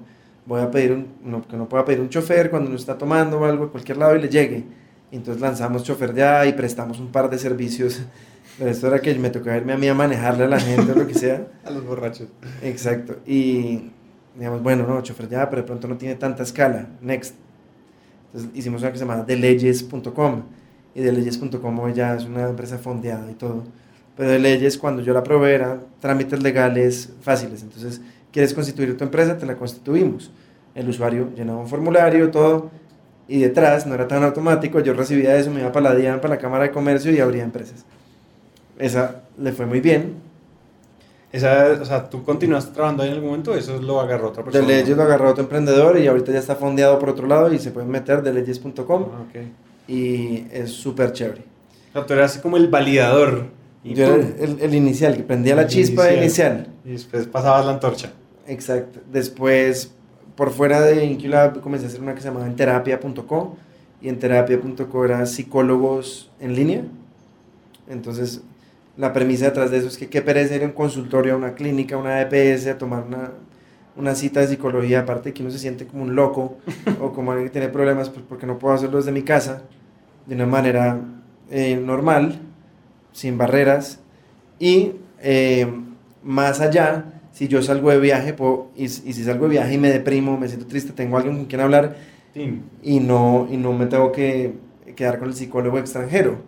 Voy 0.46 0.60
a 0.60 0.70
pedir 0.70 0.92
un, 0.92 1.06
no, 1.24 1.46
que 1.46 1.56
no 1.56 1.68
pueda 1.68 1.84
pedir 1.84 2.00
un 2.00 2.08
chofer 2.08 2.50
cuando 2.50 2.68
uno 2.68 2.76
está 2.76 2.96
tomando 2.98 3.40
o 3.40 3.44
algo 3.44 3.64
a 3.64 3.70
cualquier 3.70 3.98
lado 3.98 4.16
y 4.16 4.20
le 4.20 4.28
llegue. 4.28 4.64
entonces 5.10 5.40
lanzamos 5.40 5.82
chofer 5.82 6.14
ya 6.14 6.46
y 6.46 6.52
prestamos 6.52 6.98
un 7.00 7.08
par 7.08 7.30
de 7.30 7.38
servicios. 7.38 8.02
Pero 8.58 8.70
esto 8.70 8.86
era 8.86 9.00
que 9.00 9.14
me 9.16 9.28
tocaba 9.28 9.56
irme 9.56 9.74
a 9.74 9.76
mí 9.76 9.86
a 9.86 9.94
manejarle 9.94 10.44
a 10.44 10.48
la 10.48 10.58
gente 10.58 10.92
o 10.92 10.94
lo 10.94 11.06
que 11.06 11.14
sea. 11.14 11.46
a 11.64 11.70
los 11.70 11.84
borrachos. 11.84 12.28
Exacto. 12.62 13.18
Y 13.26 13.90
digamos, 14.34 14.62
bueno, 14.62 14.86
no, 14.86 15.02
chofer 15.02 15.28
ya, 15.28 15.50
pero 15.50 15.62
de 15.62 15.66
pronto 15.66 15.88
no 15.88 15.96
tiene 15.96 16.14
tanta 16.14 16.42
escala. 16.42 16.86
Next 17.02 17.34
hicimos 18.54 18.82
una 18.82 18.92
que 18.92 18.98
se 18.98 19.04
llama 19.04 19.22
deleyes.com 19.22 20.42
y 20.94 21.00
deleyes.com 21.00 21.92
ya 21.92 22.16
es 22.16 22.24
una 22.24 22.48
empresa 22.48 22.78
fondeada 22.78 23.30
y 23.30 23.34
todo. 23.34 23.64
Pero 24.16 24.30
de 24.30 24.38
leyes, 24.38 24.78
cuando 24.78 25.02
yo 25.02 25.12
la 25.12 25.22
probé, 25.22 25.54
eran 25.54 25.80
trámites 26.00 26.42
legales 26.42 27.10
fáciles. 27.20 27.62
Entonces, 27.62 28.00
¿quieres 28.32 28.54
constituir 28.54 28.96
tu 28.96 29.04
empresa? 29.04 29.36
Te 29.36 29.44
la 29.44 29.56
constituimos. 29.56 30.30
El 30.74 30.88
usuario 30.88 31.28
llenaba 31.36 31.58
un 31.58 31.68
formulario, 31.68 32.30
todo, 32.30 32.70
y 33.28 33.40
detrás 33.40 33.86
no 33.86 33.94
era 33.94 34.08
tan 34.08 34.22
automático. 34.24 34.80
Yo 34.80 34.94
recibía 34.94 35.36
eso, 35.36 35.50
me 35.50 35.60
iba 35.60 35.70
para 35.70 35.90
la 35.90 35.94
DIAN, 35.94 36.20
para 36.20 36.36
la 36.36 36.40
Cámara 36.40 36.64
de 36.64 36.70
Comercio 36.70 37.12
y 37.12 37.20
abría 37.20 37.44
empresas. 37.44 37.84
Esa 38.78 39.22
le 39.38 39.52
fue 39.52 39.66
muy 39.66 39.80
bien. 39.80 40.14
Esa, 41.36 41.78
o 41.80 41.84
sea, 41.84 42.08
¿tú 42.08 42.24
continuaste 42.24 42.72
trabajando 42.72 43.02
ahí 43.02 43.08
en 43.10 43.14
algún 43.16 43.30
momento? 43.30 43.54
¿Eso 43.54 43.80
lo 43.80 44.00
agarró 44.00 44.28
otra 44.28 44.42
persona? 44.44 44.66
De 44.66 44.74
Leyes 44.74 44.96
lo 44.96 45.02
agarró 45.02 45.30
otro 45.30 45.42
emprendedor 45.42 45.98
y 45.98 46.06
ahorita 46.06 46.32
ya 46.32 46.38
está 46.38 46.56
fondeado 46.56 46.98
por 46.98 47.10
otro 47.10 47.26
lado 47.26 47.52
y 47.52 47.58
se 47.58 47.70
pueden 47.70 47.90
meter 47.90 48.22
de 48.22 48.32
leyes.com 48.32 49.06
Ah, 49.12 49.22
ok. 49.28 49.42
y 49.88 50.46
es 50.52 50.70
súper 50.70 51.12
chévere. 51.12 51.42
O 51.90 51.92
sea, 51.92 52.06
tú 52.06 52.14
eras 52.14 52.38
como 52.38 52.56
el 52.56 52.68
validador. 52.68 53.46
Y, 53.84 53.94
Yo 53.94 54.04
era 54.06 54.14
el, 54.16 54.58
el 54.60 54.74
inicial, 54.74 55.16
que 55.16 55.22
prendía 55.22 55.54
la 55.54 55.66
chispa 55.66 56.10
inicial. 56.12 56.52
inicial. 56.54 56.68
y 56.84 56.90
después 56.92 57.26
pasabas 57.26 57.66
la 57.66 57.72
antorcha. 57.72 58.12
Exacto. 58.46 59.00
Después, 59.12 59.92
por 60.36 60.50
fuera 60.50 60.80
de 60.80 61.04
Inculab, 61.04 61.60
comencé 61.60 61.86
a 61.86 61.88
hacer 61.88 62.00
una 62.00 62.14
que 62.14 62.20
se 62.20 62.28
llamaba 62.28 62.46
enterapia.co 62.46 63.56
y 64.00 64.08
en 64.08 64.18
terapia.co 64.18 65.04
era 65.04 65.24
psicólogos 65.26 66.30
en 66.40 66.54
línea. 66.54 66.82
Entonces, 67.88 68.40
la 68.96 69.12
premisa 69.12 69.46
detrás 69.46 69.70
de 69.70 69.78
eso 69.78 69.88
es 69.88 69.98
que 69.98 70.08
qué 70.08 70.22
pereza 70.22 70.54
ir 70.56 70.62
a 70.62 70.66
un 70.66 70.72
consultorio, 70.72 71.34
a 71.34 71.36
una 71.36 71.54
clínica, 71.54 71.96
a 71.96 71.98
una 71.98 72.20
EPS, 72.22 72.70
a 72.70 72.78
tomar 72.78 73.04
una, 73.04 73.32
una 73.96 74.14
cita 74.14 74.40
de 74.40 74.48
psicología, 74.48 75.00
aparte 75.00 75.32
que 75.32 75.42
uno 75.42 75.50
se 75.50 75.58
siente 75.58 75.86
como 75.86 76.02
un 76.04 76.14
loco 76.14 76.58
o 77.00 77.12
como 77.12 77.32
alguien 77.32 77.48
que 77.48 77.52
tiene 77.52 77.68
problemas, 77.68 78.10
pues 78.10 78.24
porque 78.28 78.46
no 78.46 78.58
puedo 78.58 78.74
hacerlo 78.74 78.98
desde 78.98 79.12
mi 79.12 79.22
casa 79.22 79.62
de 80.26 80.34
una 80.34 80.46
manera 80.46 81.00
eh, 81.50 81.76
normal, 81.76 82.40
sin 83.12 83.38
barreras. 83.38 84.00
Y 84.58 84.92
eh, 85.22 85.66
más 86.22 86.60
allá, 86.60 87.20
si 87.32 87.48
yo 87.48 87.62
salgo 87.62 87.90
de 87.90 88.00
viaje 88.00 88.32
puedo- 88.34 88.68
y, 88.76 88.84
y 88.84 88.88
si 88.88 89.24
salgo 89.24 89.44
de 89.46 89.52
viaje 89.52 89.74
y 89.74 89.78
me 89.78 89.90
deprimo, 89.90 90.38
me 90.38 90.48
siento 90.48 90.66
triste, 90.66 90.92
tengo 90.92 91.16
alguien 91.16 91.36
con 91.36 91.46
quien 91.46 91.60
hablar 91.60 91.96
y 92.82 93.00
no, 93.00 93.48
y 93.50 93.56
no 93.56 93.72
me 93.72 93.86
tengo 93.86 94.12
que 94.12 94.54
quedar 94.94 95.18
con 95.18 95.28
el 95.28 95.34
psicólogo 95.34 95.78
extranjero. 95.78 96.38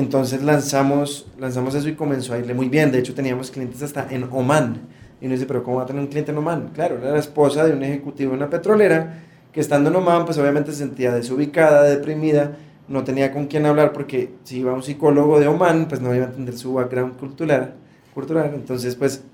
Entonces 0.00 0.42
lanzamos, 0.42 1.26
lanzamos 1.38 1.74
eso 1.74 1.88
y 1.88 1.94
comenzó 1.94 2.34
a 2.34 2.38
irle 2.38 2.52
muy 2.52 2.68
bien. 2.68 2.92
De 2.92 2.98
hecho, 2.98 3.14
teníamos 3.14 3.50
clientes 3.50 3.82
hasta 3.82 4.06
en 4.10 4.24
Oman. 4.30 4.82
Y 5.22 5.24
uno 5.24 5.32
dice, 5.32 5.46
pero 5.46 5.62
¿cómo 5.62 5.78
va 5.78 5.84
a 5.84 5.86
tener 5.86 6.02
un 6.02 6.08
cliente 6.08 6.32
en 6.32 6.36
Oman? 6.36 6.68
Claro, 6.74 6.98
era 6.98 7.12
la 7.12 7.18
esposa 7.18 7.64
de 7.64 7.72
un 7.72 7.82
ejecutivo 7.82 8.32
de 8.32 8.36
una 8.36 8.50
petrolera 8.50 9.22
que 9.52 9.60
estando 9.60 9.88
en 9.88 9.96
Oman, 9.96 10.26
pues 10.26 10.36
obviamente 10.36 10.70
se 10.72 10.78
sentía 10.78 11.14
desubicada, 11.14 11.84
deprimida, 11.84 12.58
no 12.88 13.04
tenía 13.04 13.32
con 13.32 13.46
quién 13.46 13.64
hablar 13.64 13.94
porque 13.94 14.34
si 14.44 14.58
iba 14.58 14.72
a 14.72 14.74
un 14.74 14.82
psicólogo 14.82 15.40
de 15.40 15.48
Oman, 15.48 15.88
pues 15.88 16.02
no 16.02 16.14
iba 16.14 16.26
a 16.26 16.28
entender 16.28 16.58
su 16.58 16.74
background 16.74 17.16
cultural. 17.16 17.72
cultural. 18.12 18.52
Entonces, 18.54 18.96
pues 18.96 19.24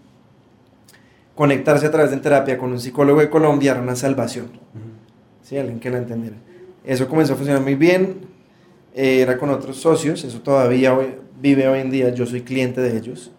conectarse 1.35 1.87
a 1.87 1.91
través 1.91 2.13
de 2.13 2.19
terapia 2.19 2.57
con 2.57 2.71
un 2.71 2.79
psicólogo 2.79 3.19
de 3.19 3.29
Colombia 3.29 3.73
era 3.73 3.83
una 3.83 3.97
salvación. 3.97 4.47
Sí, 5.43 5.59
alguien 5.59 5.81
que 5.81 5.91
la 5.91 5.99
entendiera. 5.99 6.37
Eso 6.85 7.09
comenzó 7.09 7.33
a 7.33 7.37
funcionar 7.37 7.63
muy 7.63 7.75
bien. 7.75 8.32
Eh, 8.95 9.21
era 9.21 9.39
con 9.39 9.51
otros 9.51 9.77
socios. 9.77 10.23
Eso 10.25 10.41
todavía 10.41 10.95
hoy- 10.95 11.15
vive 11.41 11.67
hoy 11.69 11.81
en 11.81 11.91
día. 11.91 12.15
Yo 12.15 12.27
soy 12.27 12.43
cliente 12.43 12.81
de 12.81 12.97
ellos. 12.97 13.31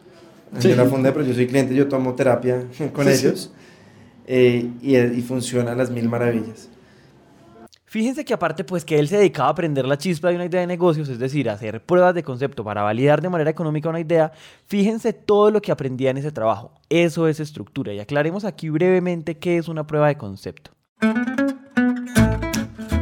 Sí. 0.60 0.70
Yo 0.70 0.76
la 0.76 0.86
fundé, 0.86 1.12
pero 1.12 1.26
yo 1.26 1.34
soy 1.34 1.48
cliente. 1.48 1.74
Yo 1.74 1.88
tomo 1.88 2.14
terapia 2.16 2.64
con 2.94 3.06
Sí, 3.08 3.16
sí. 3.16 3.26
ellos. 3.28 3.52
eh, 4.28 4.70
y, 4.82 4.98
y 4.98 5.22
funciona 5.22 5.72
a 5.72 5.76
las 5.76 5.90
mil 5.90 6.08
maravillas. 6.10 6.70
Fíjense 7.86 8.26
que 8.26 8.34
aparte 8.34 8.64
pues 8.64 8.84
que 8.86 8.98
él 8.98 9.08
se 9.08 9.18
dedicaba 9.18 9.50
a 9.50 9.52
aprender 9.52 9.86
la 9.86 10.00
chispa 10.00 10.30
de 10.30 10.36
una 10.36 10.46
idea 10.46 10.62
de 10.62 10.66
negocios, 10.68 11.10
es 11.10 11.20
decir, 11.20 11.48
a 11.48 11.54
hacer 11.54 11.80
pruebas 11.86 12.16
de 12.16 12.24
concepto 12.24 12.64
para 12.64 12.82
validar 12.82 13.22
de 13.22 13.30
manera 13.30 13.52
económica 13.52 13.88
una 13.90 14.00
idea, 14.00 14.32
fíjense 14.66 15.14
todo 15.14 15.52
lo 15.52 15.62
que 15.62 15.72
aprendía 15.72 16.10
en 16.10 16.18
ese 16.18 16.32
trabajo. 16.32 16.72
Eso 16.90 17.28
es 17.28 17.40
estructura 17.40 17.94
y 17.94 18.00
aclaremos 18.00 18.46
aquí 18.46 18.70
brevemente 18.70 19.38
qué 19.38 19.58
es 19.58 19.68
una 19.68 19.86
prueba 19.86 20.08
de 20.08 20.18
concepto. 20.18 20.72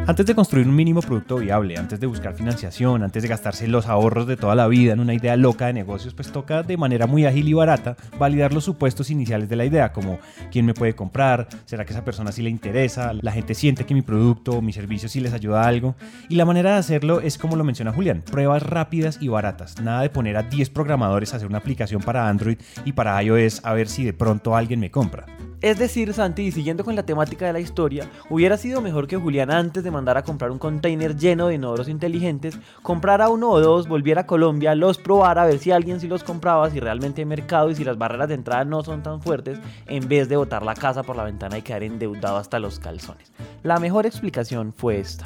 Antes 0.07 0.25
de 0.25 0.35
construir 0.35 0.67
un 0.67 0.75
mínimo 0.75 0.99
producto 1.01 1.37
viable, 1.37 1.77
antes 1.77 1.99
de 1.99 2.07
buscar 2.07 2.33
financiación, 2.33 3.03
antes 3.03 3.21
de 3.21 3.29
gastarse 3.29 3.67
los 3.67 3.85
ahorros 3.85 4.25
de 4.25 4.35
toda 4.35 4.55
la 4.55 4.67
vida 4.67 4.93
en 4.93 4.99
una 4.99 5.13
idea 5.13 5.37
loca 5.37 5.67
de 5.67 5.73
negocios, 5.73 6.15
pues 6.15 6.31
toca 6.31 6.63
de 6.63 6.75
manera 6.75 7.05
muy 7.05 7.25
ágil 7.25 7.47
y 7.47 7.53
barata 7.53 7.95
validar 8.17 8.51
los 8.51 8.65
supuestos 8.65 9.11
iniciales 9.11 9.47
de 9.47 9.55
la 9.55 9.63
idea, 9.63 9.93
como 9.93 10.19
quién 10.51 10.65
me 10.65 10.73
puede 10.73 10.95
comprar, 10.95 11.47
será 11.65 11.85
que 11.85 11.93
esa 11.93 12.03
persona 12.03 12.31
sí 12.31 12.41
le 12.41 12.49
interesa, 12.49 13.13
la 13.13 13.31
gente 13.31 13.53
siente 13.53 13.85
que 13.85 13.93
mi 13.93 14.01
producto 14.01 14.53
o 14.53 14.61
mi 14.61 14.73
servicio 14.73 15.07
sí 15.07 15.21
les 15.21 15.33
ayuda 15.33 15.63
a 15.63 15.67
algo. 15.67 15.95
Y 16.27 16.35
la 16.35 16.45
manera 16.45 16.73
de 16.73 16.79
hacerlo 16.79 17.21
es 17.21 17.37
como 17.37 17.55
lo 17.55 17.63
menciona 17.63 17.93
Julián, 17.93 18.23
pruebas 18.23 18.63
rápidas 18.63 19.19
y 19.21 19.27
baratas, 19.27 19.79
nada 19.81 20.01
de 20.01 20.09
poner 20.09 20.35
a 20.35 20.43
10 20.43 20.71
programadores 20.71 21.31
a 21.31 21.37
hacer 21.37 21.47
una 21.47 21.59
aplicación 21.59 22.01
para 22.01 22.27
Android 22.27 22.57
y 22.85 22.93
para 22.93 23.21
iOS 23.21 23.63
a 23.63 23.73
ver 23.73 23.87
si 23.87 24.03
de 24.03 24.13
pronto 24.13 24.55
alguien 24.55 24.79
me 24.79 24.89
compra. 24.89 25.25
Es 25.61 25.77
decir, 25.77 26.11
Santi, 26.11 26.41
y 26.41 26.51
siguiendo 26.51 26.83
con 26.83 26.95
la 26.95 27.03
temática 27.03 27.45
de 27.45 27.53
la 27.53 27.59
historia, 27.59 28.09
hubiera 28.29 28.57
sido 28.57 28.81
mejor 28.81 29.05
que 29.05 29.17
Julián 29.17 29.51
antes 29.51 29.83
de 29.83 29.91
mandar 29.91 30.17
a 30.17 30.23
comprar 30.23 30.49
un 30.49 30.57
container 30.57 31.15
lleno 31.15 31.47
de 31.47 31.55
inodoros 31.55 31.87
inteligentes, 31.87 32.57
comprara 32.81 33.29
uno 33.29 33.51
o 33.51 33.59
dos, 33.59 33.87
volviera 33.87 34.21
a 34.21 34.25
Colombia, 34.25 34.73
los 34.73 34.97
probara 34.97 35.43
a 35.43 35.45
ver 35.45 35.59
si 35.59 35.69
alguien 35.69 35.99
sí 35.99 36.07
los 36.07 36.23
compraba, 36.23 36.71
si 36.71 36.79
realmente 36.79 37.21
hay 37.21 37.25
mercado 37.25 37.69
y 37.69 37.75
si 37.75 37.83
las 37.83 37.99
barreras 37.99 38.29
de 38.29 38.33
entrada 38.33 38.65
no 38.65 38.83
son 38.83 39.03
tan 39.03 39.21
fuertes, 39.21 39.59
en 39.85 40.07
vez 40.07 40.27
de 40.29 40.35
botar 40.35 40.63
la 40.63 40.73
casa 40.73 41.03
por 41.03 41.15
la 41.15 41.25
ventana 41.25 41.59
y 41.59 41.61
quedar 41.61 41.83
endeudado 41.83 42.37
hasta 42.37 42.57
los 42.57 42.79
calzones. 42.79 43.31
La 43.61 43.79
mejor 43.79 44.07
explicación 44.07 44.73
fue 44.75 44.99
esta. 44.99 45.25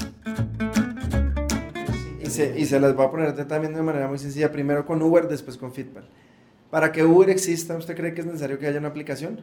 Y 2.22 2.26
se, 2.26 2.60
y 2.60 2.66
se 2.66 2.82
las 2.82 2.94
voy 2.94 3.06
a 3.06 3.10
poner 3.10 3.48
también 3.48 3.74
de 3.74 3.82
manera 3.82 4.10
muy 4.10 4.18
sencilla. 4.18 4.52
Primero 4.52 4.86
con 4.86 5.02
Uber, 5.02 5.30
después 5.30 5.56
con 5.56 5.72
Fitpal. 5.72 6.10
Para 6.72 6.92
que 6.92 7.06
Uber 7.06 7.30
exista, 7.30 7.78
¿usted 7.78 7.96
cree 7.96 8.14
que 8.14 8.20
es 8.20 8.28
necesario 8.28 8.60
que 8.60 8.68
haya 8.68 8.80
una 8.80 8.90
aplicación? 8.90 9.40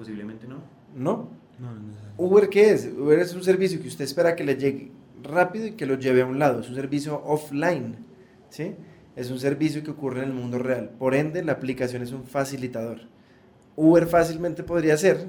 Posiblemente 0.00 0.46
no. 0.46 0.62
No. 0.96 1.28
No, 1.58 1.74
no, 1.74 1.92
Uber, 2.16 2.48
¿qué 2.48 2.70
es? 2.70 2.86
Uber 2.86 3.18
es 3.18 3.34
un 3.34 3.42
servicio 3.42 3.82
que 3.82 3.88
usted 3.88 4.06
espera 4.06 4.34
que 4.34 4.44
le 4.44 4.56
llegue 4.56 4.90
rápido 5.22 5.66
y 5.66 5.72
que 5.72 5.84
lo 5.84 5.96
lleve 5.96 6.22
a 6.22 6.24
un 6.24 6.38
lado. 6.38 6.60
Es 6.60 6.70
un 6.70 6.74
servicio 6.74 7.22
offline, 7.22 7.96
¿sí? 8.48 8.76
Es 9.14 9.30
un 9.30 9.38
servicio 9.38 9.84
que 9.84 9.90
ocurre 9.90 10.22
en 10.22 10.30
el 10.30 10.32
mundo 10.32 10.58
real. 10.58 10.88
Por 10.98 11.14
ende, 11.14 11.44
la 11.44 11.52
aplicación 11.52 12.00
es 12.00 12.12
un 12.12 12.24
facilitador. 12.24 13.00
Uber 13.76 14.06
fácilmente 14.06 14.62
podría 14.62 14.96
ser, 14.96 15.26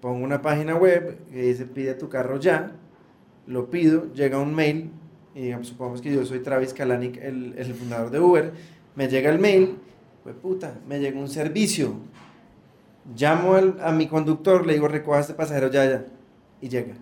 pongo 0.00 0.24
una 0.24 0.42
página 0.42 0.74
web 0.74 1.18
que 1.30 1.42
dice 1.42 1.64
pide 1.64 1.94
tu 1.94 2.08
carro 2.08 2.40
ya, 2.40 2.72
lo 3.46 3.70
pido, 3.70 4.12
llega 4.14 4.40
un 4.40 4.52
mail, 4.52 4.90
y 5.32 5.42
digamos, 5.42 5.68
supongamos 5.68 6.02
que 6.02 6.12
yo 6.12 6.26
soy 6.26 6.40
Travis 6.40 6.74
Kalanick, 6.74 7.18
el, 7.18 7.54
el 7.56 7.72
fundador 7.72 8.10
de 8.10 8.18
Uber, 8.18 8.52
Me 8.96 9.06
llega 9.06 9.30
el 9.30 9.38
mail, 9.38 9.76
pues 10.24 10.34
puta, 10.34 10.74
me 10.88 10.98
llegó 10.98 11.20
un 11.20 11.28
servicio. 11.28 11.94
Llamo 13.14 13.54
al- 13.54 13.78
a 13.80 13.92
mi 13.92 14.08
conductor, 14.08 14.66
le 14.66 14.72
digo, 14.74 14.88
recoja 14.88 15.20
este 15.20 15.34
pasajero 15.34 15.70
ya, 15.70 15.84
ya. 15.84 16.04
Y 16.60 16.68
llega. 16.68 16.94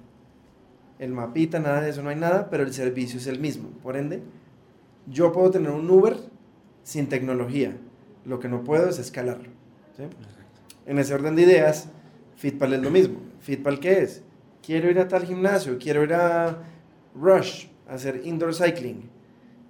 El 0.98 1.12
mapita, 1.12 1.58
nada 1.58 1.80
de 1.80 1.90
eso, 1.90 2.02
no 2.02 2.10
hay 2.10 2.16
nada, 2.16 2.50
pero 2.50 2.62
el 2.62 2.72
servicio 2.72 3.18
es 3.18 3.26
el 3.26 3.40
mismo. 3.40 3.68
Por 3.82 3.96
ende, 3.96 4.22
yo 5.06 5.32
puedo 5.32 5.50
tener 5.50 5.70
un 5.70 5.88
Uber 5.90 6.16
sin 6.82 7.08
tecnología. 7.08 7.76
Lo 8.24 8.38
que 8.38 8.48
no 8.48 8.64
puedo 8.64 8.88
es 8.88 8.98
escalarlo. 8.98 9.48
¿sí? 9.96 10.04
En 10.86 10.98
ese 10.98 11.14
orden 11.14 11.36
de 11.36 11.42
ideas, 11.42 11.88
Fitpal 12.36 12.74
es 12.74 12.82
lo 12.82 12.90
mismo. 12.90 13.18
¿Fitpal 13.40 13.80
qué 13.80 14.02
es? 14.02 14.22
Quiero 14.62 14.90
ir 14.90 14.98
a 14.98 15.08
tal 15.08 15.24
gimnasio, 15.24 15.78
quiero 15.78 16.02
ir 16.02 16.14
a 16.14 16.58
Rush, 17.14 17.66
a 17.88 17.94
hacer 17.94 18.22
indoor 18.24 18.54
cycling. 18.54 19.08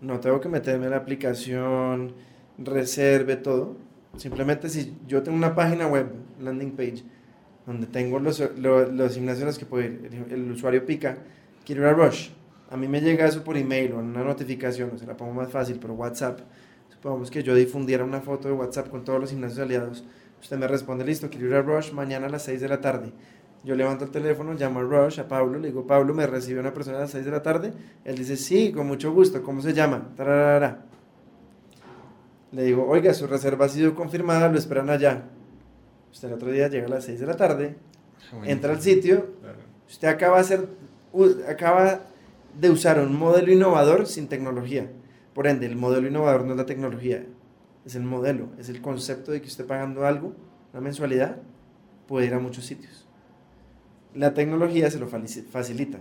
No 0.00 0.20
tengo 0.20 0.40
que 0.40 0.48
meterme 0.48 0.84
en 0.86 0.90
la 0.92 0.98
aplicación, 0.98 2.14
reserve 2.58 3.36
todo. 3.36 3.76
Simplemente 4.16 4.68
si 4.68 4.96
yo 5.06 5.22
tengo 5.22 5.36
una 5.36 5.54
página 5.54 5.86
web, 5.86 6.06
landing 6.40 6.72
page, 6.72 7.02
donde 7.66 7.86
tengo 7.86 8.18
los, 8.18 8.40
lo- 8.58 8.86
los 8.90 9.14
gimnasios 9.14 9.46
los 9.46 9.58
que 9.58 9.66
puedo 9.66 9.84
ir, 9.84 10.26
el, 10.30 10.50
usuario 10.52 10.84
pica, 10.86 11.18
quiero 11.64 11.82
ir 11.82 11.88
a 11.88 11.92
Rush. 11.92 12.30
A 12.70 12.76
mí 12.76 12.88
me 12.88 13.00
llega 13.00 13.26
eso 13.26 13.42
por 13.44 13.56
email 13.56 13.92
o 13.92 14.00
en 14.00 14.06
una 14.06 14.24
notificación, 14.24 14.90
o 14.94 14.98
se 14.98 15.06
la 15.06 15.16
pongo 15.16 15.32
más 15.34 15.50
fácil, 15.50 15.78
por 15.78 15.90
WhatsApp. 15.92 16.40
Supongamos 16.90 17.30
que 17.30 17.42
yo 17.42 17.54
difundiera 17.54 18.04
una 18.04 18.20
foto 18.20 18.48
de 18.48 18.54
WhatsApp 18.54 18.88
con 18.88 19.04
todos 19.04 19.20
los 19.20 19.30
gimnasios 19.30 19.60
aliados. 19.60 20.04
Usted 20.40 20.58
me 20.58 20.68
responde, 20.68 21.04
listo, 21.04 21.28
quiero 21.30 21.46
ir 21.48 21.54
a 21.54 21.62
Rush 21.62 21.92
mañana 21.92 22.26
a 22.26 22.30
las 22.30 22.42
6 22.42 22.60
de 22.60 22.68
la 22.68 22.80
tarde. 22.80 23.12
Yo 23.64 23.74
levanto 23.74 24.04
el 24.04 24.10
teléfono, 24.10 24.52
llamo 24.54 24.80
a 24.80 24.82
Rush, 24.82 25.20
a 25.20 25.28
Pablo, 25.28 25.58
le 25.58 25.68
digo, 25.68 25.86
Pablo, 25.86 26.12
¿me 26.14 26.26
recibe 26.26 26.60
una 26.60 26.74
persona 26.74 26.98
a 26.98 27.00
las 27.00 27.10
6 27.10 27.24
de 27.24 27.30
la 27.30 27.42
tarde? 27.42 27.72
Él 28.04 28.16
dice, 28.16 28.36
sí, 28.36 28.72
con 28.72 28.86
mucho 28.86 29.12
gusto, 29.12 29.42
¿cómo 29.42 29.62
se 29.62 29.72
llama? 29.72 30.08
Le 32.54 32.62
digo, 32.62 32.86
oiga, 32.88 33.12
su 33.14 33.26
reserva 33.26 33.66
ha 33.66 33.68
sido 33.68 33.94
confirmada, 33.94 34.48
lo 34.48 34.58
esperan 34.58 34.88
allá. 34.90 35.24
Usted 36.12 36.28
el 36.28 36.34
otro 36.34 36.50
día 36.52 36.68
llega 36.68 36.86
a 36.86 36.90
las 36.90 37.04
6 37.04 37.18
de 37.20 37.26
la 37.26 37.36
tarde, 37.36 37.76
entra 38.44 38.72
al 38.72 38.80
sitio, 38.80 39.26
Claro. 39.40 39.58
usted 39.88 40.08
acaba 40.08 40.36
de, 40.36 40.40
hacer, 40.42 40.68
u- 41.12 41.42
acaba 41.48 42.00
de 42.58 42.70
usar 42.70 43.00
un 43.00 43.16
modelo 43.18 43.50
innovador 43.52 44.06
sin 44.06 44.28
tecnología. 44.28 44.88
Por 45.34 45.48
ende, 45.48 45.66
el 45.66 45.74
modelo 45.74 46.06
innovador 46.06 46.44
no 46.44 46.52
es 46.52 46.56
la 46.58 46.66
tecnología, 46.66 47.24
es 47.84 47.96
el 47.96 48.04
modelo, 48.04 48.50
es 48.58 48.68
el 48.68 48.80
concepto 48.80 49.32
de 49.32 49.40
que 49.40 49.48
usted 49.48 49.66
pagando 49.66 50.06
algo, 50.06 50.32
una 50.72 50.80
mensualidad, 50.80 51.38
puede 52.06 52.26
ir 52.26 52.34
a 52.34 52.38
muchos 52.38 52.64
sitios. 52.64 53.06
La 54.14 54.32
tecnología 54.32 54.88
se 54.92 55.00
lo 55.00 55.08
facilita. 55.08 55.98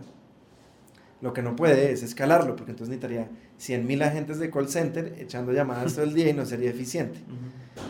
Lo 1.22 1.34
que 1.34 1.42
no 1.42 1.56
puede 1.56 1.92
es 1.94 2.04
escalarlo, 2.04 2.56
porque 2.56 2.72
entonces 2.72 2.90
necesitaría 2.90 3.30
100.000 3.60 4.04
agentes 4.04 4.40
de 4.40 4.50
call 4.50 4.68
center 4.68 5.16
echando 5.20 5.52
llamadas 5.54 5.94
todo 5.94 6.06
el 6.06 6.14
día 6.14 6.30
y 6.30 6.34
no 6.34 6.46
sería 6.46 6.70
eficiente. 6.70 7.20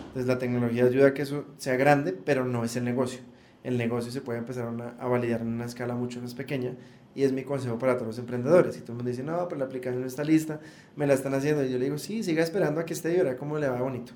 Entonces 0.08 0.28
la 0.28 0.38
tecnología 0.38 0.86
ayuda 0.86 1.08
a 1.08 1.13
que 1.13 1.23
eso 1.23 1.45
sea 1.58 1.76
grande, 1.76 2.13
pero 2.13 2.45
no 2.45 2.63
es 2.63 2.76
el 2.76 2.84
negocio. 2.84 3.19
El 3.63 3.78
negocio 3.78 4.12
se 4.12 4.21
puede 4.21 4.39
empezar 4.39 4.67
a, 4.67 4.69
una- 4.69 4.95
a 4.99 5.08
validar 5.08 5.41
en 5.41 5.47
una 5.47 5.65
escala 5.65 5.95
mucho 5.95 6.21
más 6.21 6.34
pequeña 6.34 6.76
y 7.15 7.23
es 7.23 7.32
mi 7.32 7.43
consejo 7.43 7.80
para 7.80 7.93
todos 7.95 8.08
los 8.08 8.19
emprendedores. 8.19 8.76
Si 8.76 8.82
todo 8.82 8.91
el 8.93 8.97
mundo 8.97 9.10
dice, 9.10 9.23
no, 9.23 9.47
pero 9.47 9.60
la 9.60 9.65
aplicación 9.65 10.02
no 10.02 10.08
está 10.08 10.23
lista, 10.23 10.60
me 10.95 11.08
la 11.08 11.13
están 11.13 11.34
haciendo, 11.34 11.63
y 11.63 11.71
yo 11.71 11.78
le 11.78 11.86
digo, 11.86 11.97
sí, 11.97 12.23
siga 12.23 12.43
esperando 12.43 12.82
a 12.82 12.86
que 12.86 12.93
esté 12.93 13.13
y 13.13 13.17
verá 13.17 13.38
cómo 13.38 13.58
le 13.58 13.67
va 13.69 13.80
bonito. 13.82 14.13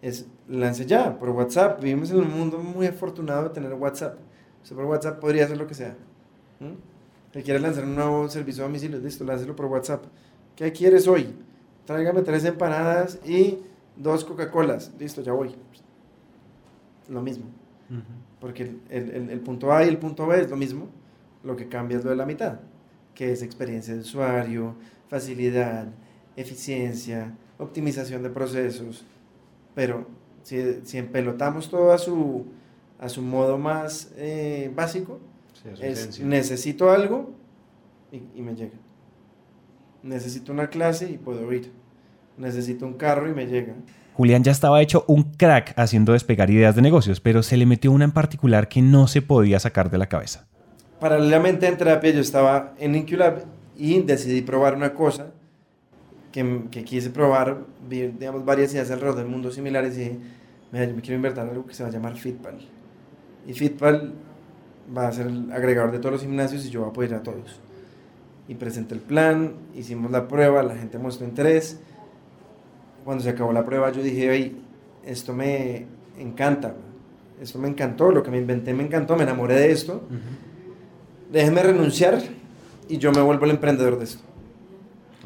Es, 0.00 0.26
lance 0.48 0.84
ya, 0.86 1.18
por 1.18 1.30
WhatsApp. 1.30 1.80
Vivimos 1.82 2.10
en 2.10 2.16
un 2.18 2.30
mundo 2.30 2.58
muy 2.58 2.86
afortunado 2.86 3.44
de 3.44 3.50
tener 3.50 3.72
WhatsApp. 3.74 4.18
Usted 4.62 4.74
por 4.76 4.86
WhatsApp 4.86 5.20
podría 5.20 5.44
hacer 5.44 5.58
lo 5.58 5.66
que 5.66 5.74
sea. 5.74 5.96
¿Mm? 6.60 7.34
Si 7.34 7.42
quiere 7.42 7.60
lanzar 7.60 7.84
un 7.84 7.94
nuevo 7.94 8.28
servicio 8.28 8.62
a 8.64 8.66
domicilio, 8.66 8.98
listo, 8.98 9.24
láncelo 9.24 9.54
por 9.54 9.66
WhatsApp. 9.66 10.04
¿Qué 10.56 10.72
quieres 10.72 11.08
hoy? 11.08 11.34
Tráigame 11.86 12.22
tres 12.22 12.44
empanadas 12.44 13.18
y 13.26 13.58
dos 13.96 14.24
Coca-Colas. 14.24 14.92
Listo, 14.98 15.22
ya 15.22 15.32
voy. 15.32 15.54
Lo 17.08 17.22
mismo. 17.22 17.44
Porque 18.40 18.74
el, 18.88 19.30
el- 19.30 19.40
punto 19.40 19.72
A 19.72 19.84
y 19.84 19.88
el 19.88 19.98
punto 19.98 20.26
B 20.26 20.40
es 20.40 20.50
lo 20.50 20.56
mismo. 20.56 20.88
Lo 21.44 21.56
que 21.56 21.68
cambia 21.68 21.98
es 21.98 22.04
lo 22.04 22.10
de 22.10 22.16
la 22.16 22.24
mitad, 22.26 22.60
que 23.14 23.32
es 23.32 23.42
experiencia 23.42 23.94
de 23.94 24.00
usuario, 24.00 24.74
facilidad, 25.08 25.88
eficiencia, 26.36 27.34
optimización 27.58 28.22
de 28.22 28.30
procesos. 28.30 29.04
Pero 29.74 30.06
si, 30.42 30.80
si 30.84 30.98
empelotamos 30.98 31.68
todo 31.68 31.92
a 31.92 31.98
su, 31.98 32.46
a 32.98 33.08
su 33.08 33.22
modo 33.22 33.58
más 33.58 34.12
eh, 34.16 34.70
básico, 34.74 35.18
Sí, 35.54 35.68
es 35.80 36.20
necesito 36.24 36.90
algo 36.90 37.30
y, 38.10 38.22
y 38.36 38.42
me 38.42 38.54
llega. 38.54 38.72
Necesito 40.02 40.52
una 40.52 40.68
clase 40.68 41.10
y 41.10 41.18
puedo 41.18 41.52
ir. 41.52 41.72
Necesito 42.36 42.86
un 42.86 42.94
carro 42.94 43.28
y 43.28 43.34
me 43.34 43.46
llega. 43.46 43.74
Julián 44.14 44.42
ya 44.42 44.52
estaba 44.52 44.82
hecho 44.82 45.04
un 45.08 45.22
crack 45.22 45.72
haciendo 45.76 46.12
despegar 46.12 46.50
ideas 46.50 46.76
de 46.76 46.82
negocios, 46.82 47.20
pero 47.20 47.42
se 47.42 47.56
le 47.56 47.66
metió 47.66 47.90
una 47.92 48.04
en 48.04 48.12
particular 48.12 48.68
que 48.68 48.82
no 48.82 49.06
se 49.06 49.22
podía 49.22 49.58
sacar 49.58 49.90
de 49.90 49.98
la 49.98 50.08
cabeza. 50.08 50.46
Paralelamente 51.00 51.66
en 51.66 51.76
terapia 51.76 52.10
yo 52.10 52.20
estaba 52.20 52.74
en 52.78 52.94
Inculab 52.94 53.44
y 53.76 54.00
decidí 54.02 54.42
probar 54.42 54.76
una 54.76 54.92
cosa 54.92 55.32
que, 56.30 56.64
que 56.70 56.84
quise 56.84 57.10
probar, 57.10 57.64
vi 57.88 58.08
digamos, 58.08 58.44
varias 58.44 58.72
ideas 58.72 58.90
alrededor 58.90 59.16
del 59.16 59.26
mundo 59.26 59.50
similares 59.50 59.96
y 59.96 60.00
dije, 60.00 60.18
"Mira, 60.70 60.84
yo 60.84 60.94
me 60.94 61.02
quiero 61.02 61.16
invertir 61.16 61.42
en 61.42 61.48
algo 61.50 61.66
que 61.66 61.74
se 61.74 61.82
va 61.82 61.88
a 61.88 61.92
llamar 61.92 62.16
Fitpal. 62.16 62.58
Y 63.46 63.52
Fitpal 63.54 64.12
va 64.96 65.08
a 65.08 65.12
ser 65.12 65.26
el 65.26 65.50
agregador 65.52 65.90
de 65.90 65.98
todos 65.98 66.12
los 66.12 66.22
gimnasios 66.22 66.64
y 66.66 66.70
yo 66.70 66.80
voy 66.80 66.90
a 66.90 66.92
poder 66.92 67.10
ir 67.10 67.16
a 67.16 67.22
todos. 67.22 67.60
Y 68.48 68.54
presenté 68.56 68.94
el 68.94 69.00
plan, 69.00 69.52
hicimos 69.74 70.10
la 70.10 70.28
prueba, 70.28 70.62
la 70.62 70.74
gente 70.76 70.98
mostró 70.98 71.26
interés. 71.26 71.80
Cuando 73.04 73.22
se 73.24 73.30
acabó 73.30 73.52
la 73.52 73.64
prueba 73.64 73.90
yo 73.92 74.02
dije, 74.02 74.30
"Ey, 74.32 74.60
esto 75.04 75.32
me 75.32 75.86
encanta, 76.18 76.74
esto 77.40 77.58
me 77.58 77.68
encantó, 77.68 78.10
lo 78.12 78.22
que 78.22 78.30
me 78.30 78.38
inventé 78.38 78.74
me 78.74 78.84
encantó, 78.84 79.16
me 79.16 79.22
enamoré 79.24 79.54
de 79.54 79.72
esto 79.72 80.02
déjeme 81.32 81.62
renunciar 81.62 82.22
y 82.88 82.98
yo 82.98 83.10
me 83.10 83.22
vuelvo 83.22 83.46
el 83.46 83.52
emprendedor 83.52 83.98
de 83.98 84.04
esto. 84.04 84.22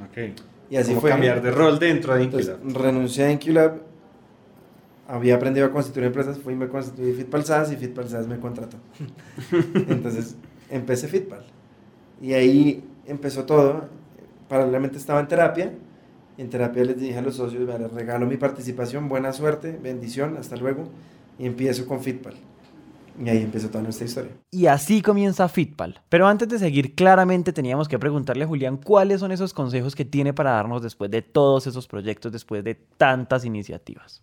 Ok. 0.08 0.38
Y 0.70 0.76
así 0.76 0.90
Como 0.90 1.00
fue. 1.00 1.10
cambiar 1.10 1.42
de 1.42 1.50
rol 1.50 1.78
dentro 1.78 2.14
de 2.14 2.22
Entonces, 2.24 2.56
renuncié 2.72 3.24
a 3.24 3.32
Inculab, 3.32 3.80
había 5.08 5.34
aprendido 5.36 5.66
a 5.66 5.70
constituir 5.70 6.06
empresas, 6.06 6.38
fui 6.38 6.54
y 6.54 6.56
me 6.56 6.68
constituí 6.68 7.12
Fitpal 7.12 7.44
SAS 7.44 7.72
y 7.72 7.76
Fitpal 7.76 8.08
SAS 8.08 8.26
me 8.26 8.38
contrató. 8.38 8.76
Entonces, 9.88 10.36
empecé 10.70 11.08
Fitpal. 11.08 11.44
Y 12.22 12.32
ahí 12.32 12.84
empezó 13.06 13.44
todo. 13.44 13.88
Paralelamente 14.48 14.98
estaba 14.98 15.20
en 15.20 15.28
terapia. 15.28 15.72
En 16.38 16.50
terapia 16.50 16.84
les 16.84 16.98
dije 16.98 17.18
a 17.18 17.22
los 17.22 17.36
socios, 17.36 17.66
"Vea, 17.66 17.78
les 17.78 17.92
regalo 17.92 18.26
mi 18.26 18.36
participación, 18.36 19.08
buena 19.08 19.32
suerte, 19.32 19.78
bendición, 19.82 20.36
hasta 20.38 20.56
luego. 20.56 20.88
Y 21.38 21.46
empiezo 21.46 21.86
con 21.86 22.00
Fitpal. 22.00 22.34
Y 23.18 23.28
ahí 23.30 23.42
empezó 23.42 23.68
toda 23.68 23.82
nuestra 23.82 24.04
historia. 24.06 24.32
Y 24.50 24.66
así 24.66 25.00
comienza 25.00 25.48
Fitpal. 25.48 26.02
Pero 26.10 26.26
antes 26.26 26.48
de 26.48 26.58
seguir, 26.58 26.94
claramente 26.94 27.52
teníamos 27.52 27.88
que 27.88 27.98
preguntarle 27.98 28.44
a 28.44 28.46
Julián 28.46 28.76
cuáles 28.76 29.20
son 29.20 29.32
esos 29.32 29.54
consejos 29.54 29.94
que 29.94 30.04
tiene 30.04 30.34
para 30.34 30.50
darnos 30.50 30.82
después 30.82 31.10
de 31.10 31.22
todos 31.22 31.66
esos 31.66 31.86
proyectos, 31.88 32.32
después 32.32 32.62
de 32.62 32.74
tantas 32.74 33.44
iniciativas. 33.44 34.22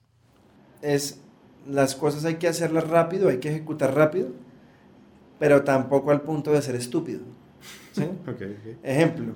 es 0.81 1.19
las 1.67 1.95
cosas 1.95 2.25
hay 2.25 2.35
que 2.35 2.47
hacerlas 2.47 2.89
rápido, 2.89 3.29
hay 3.29 3.37
que 3.37 3.49
ejecutar 3.49 3.95
rápido, 3.95 4.29
pero 5.39 5.63
tampoco 5.63 6.11
al 6.11 6.21
punto 6.21 6.51
de 6.51 6.61
ser 6.61 6.75
estúpido. 6.75 7.21
Ejemplo, 8.83 9.33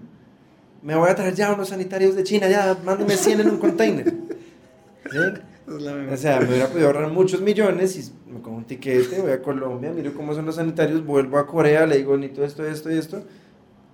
me 0.81 0.95
voy 0.95 1.09
a 1.09 1.15
traer 1.15 1.33
ya 1.35 1.53
unos 1.53 1.69
sanitarios 1.69 2.15
de 2.15 2.23
China, 2.23 2.47
ya, 2.49 2.77
mándeme 2.85 3.15
100 3.15 3.39
en 3.41 3.49
un 3.49 3.57
container. 3.57 4.13
O 5.69 6.15
sea, 6.17 6.39
me 6.39 6.47
hubiera 6.47 6.67
podido 6.67 6.87
ahorrar 6.87 7.11
muchos 7.11 7.41
millones 7.41 7.97
y 7.97 8.31
me 8.31 8.39
cojo 8.41 8.55
un 8.55 8.63
tiquete, 8.63 9.19
voy 9.21 9.31
a 9.31 9.41
Colombia, 9.41 9.91
miro 9.91 10.13
cómo 10.13 10.33
son 10.33 10.45
los 10.45 10.55
sanitarios, 10.55 11.05
vuelvo 11.05 11.37
a 11.37 11.45
Corea, 11.45 11.85
le 11.85 11.97
digo, 11.97 12.15
necesito 12.15 12.43
esto, 12.45 12.65
esto 12.65 12.89
y 12.91 12.97
esto. 12.97 13.23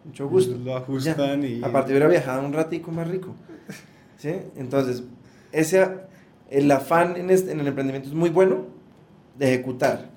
Mucho 0.06 0.28
gusto. 0.30 0.56
Lo 0.64 0.76
ajustan 0.78 1.42
Ya. 1.42 1.48
y... 1.48 1.64
Aparte 1.64 1.92
hubiera 1.92 2.08
viajado 2.08 2.46
un 2.46 2.54
ratico 2.54 2.92
más 2.92 3.08
rico. 3.08 3.34
¿Sí? 4.18 4.36
Entonces, 4.56 5.04
ese, 5.52 5.88
el 6.52 6.70
afán 6.72 7.16
en, 7.18 7.32
este- 7.32 7.52
en 7.52 7.60
el 7.60 7.68
emprendimiento 7.68 8.08
es 8.10 8.14
muy 8.16 8.30
bueno 8.30 8.66
de 9.40 9.54
ejecutar, 9.56 10.12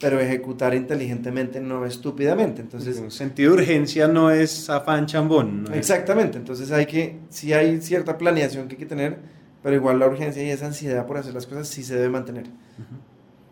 pero 0.00 0.20
ejecutar 0.20 0.74
inteligentemente, 0.74 1.60
no 1.60 1.84
estúpidamente. 1.84 2.62
Entonces, 2.62 2.98
un 2.98 3.10
sentido 3.10 3.52
de 3.52 3.62
urgencia 3.62 4.06
no 4.06 4.30
es 4.30 4.70
afán 4.70 5.06
chambón. 5.06 5.64
¿no? 5.64 5.74
exactamente. 5.74 6.38
Entonces 6.38 6.70
hay 6.70 6.86
que, 6.86 7.18
sí 7.30 7.52
hay 7.52 7.80
cierta 7.80 8.16
planeación 8.16 8.68
que 8.68 8.74
hay 8.74 8.78
que 8.78 8.86
tener, 8.86 9.18
pero 9.62 9.74
igual 9.74 9.98
la 9.98 10.06
urgencia 10.06 10.42
y 10.42 10.50
esa 10.50 10.66
ansiedad 10.66 11.04
por 11.06 11.16
hacer 11.16 11.34
las 11.34 11.46
cosas 11.46 11.66
sí 11.68 11.82
se 11.82 11.96
debe 11.96 12.10
mantener. 12.10 12.44
Ujú. 12.44 13.00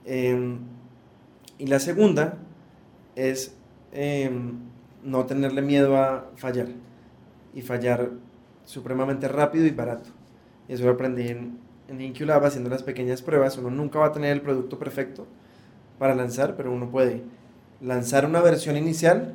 Eh, 0.04 0.56
y 1.58 1.66
la 1.66 1.80
segunda 1.80 2.38
es 3.16 3.56
eh, 3.92 4.30
no 5.02 5.26
tenerle 5.26 5.62
miedo 5.62 5.96
a 5.96 6.30
fallar 6.36 6.68
y 7.54 7.62
fallar 7.62 8.10
supremamente 8.64 9.26
rápido 9.26 9.66
y 9.66 9.70
barato. 9.70 10.10
Y 10.68 10.74
eso 10.74 10.84
lo 10.84 10.92
aprendí 10.92 11.26
en, 11.28 11.58
en 11.88 12.00
Inculab 12.00 12.44
haciendo 12.44 12.70
las 12.70 12.84
pequeñas 12.84 13.20
pruebas. 13.20 13.58
Uno 13.58 13.70
nunca 13.70 13.98
va 13.98 14.06
a 14.06 14.12
tener 14.12 14.30
el 14.30 14.42
producto 14.42 14.78
perfecto 14.78 15.26
para 15.98 16.14
lanzar, 16.14 16.56
pero 16.56 16.72
uno 16.72 16.90
puede 16.90 17.22
lanzar 17.80 18.24
una 18.26 18.40
versión 18.40 18.76
inicial 18.76 19.34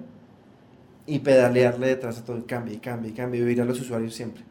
y 1.07 1.19
pedalearle 1.19 1.87
detrás 1.87 2.19
a 2.19 2.23
todo 2.25 2.37
y 2.37 2.43
cambie 2.43 2.75
y 2.75 2.77
cambie 2.77 3.11
y 3.11 3.13
cambie 3.13 3.39
y 3.41 3.43
oír 3.43 3.61
a 3.61 3.65
los 3.65 3.79
usuarios 3.79 4.13
siempre. 4.13 4.43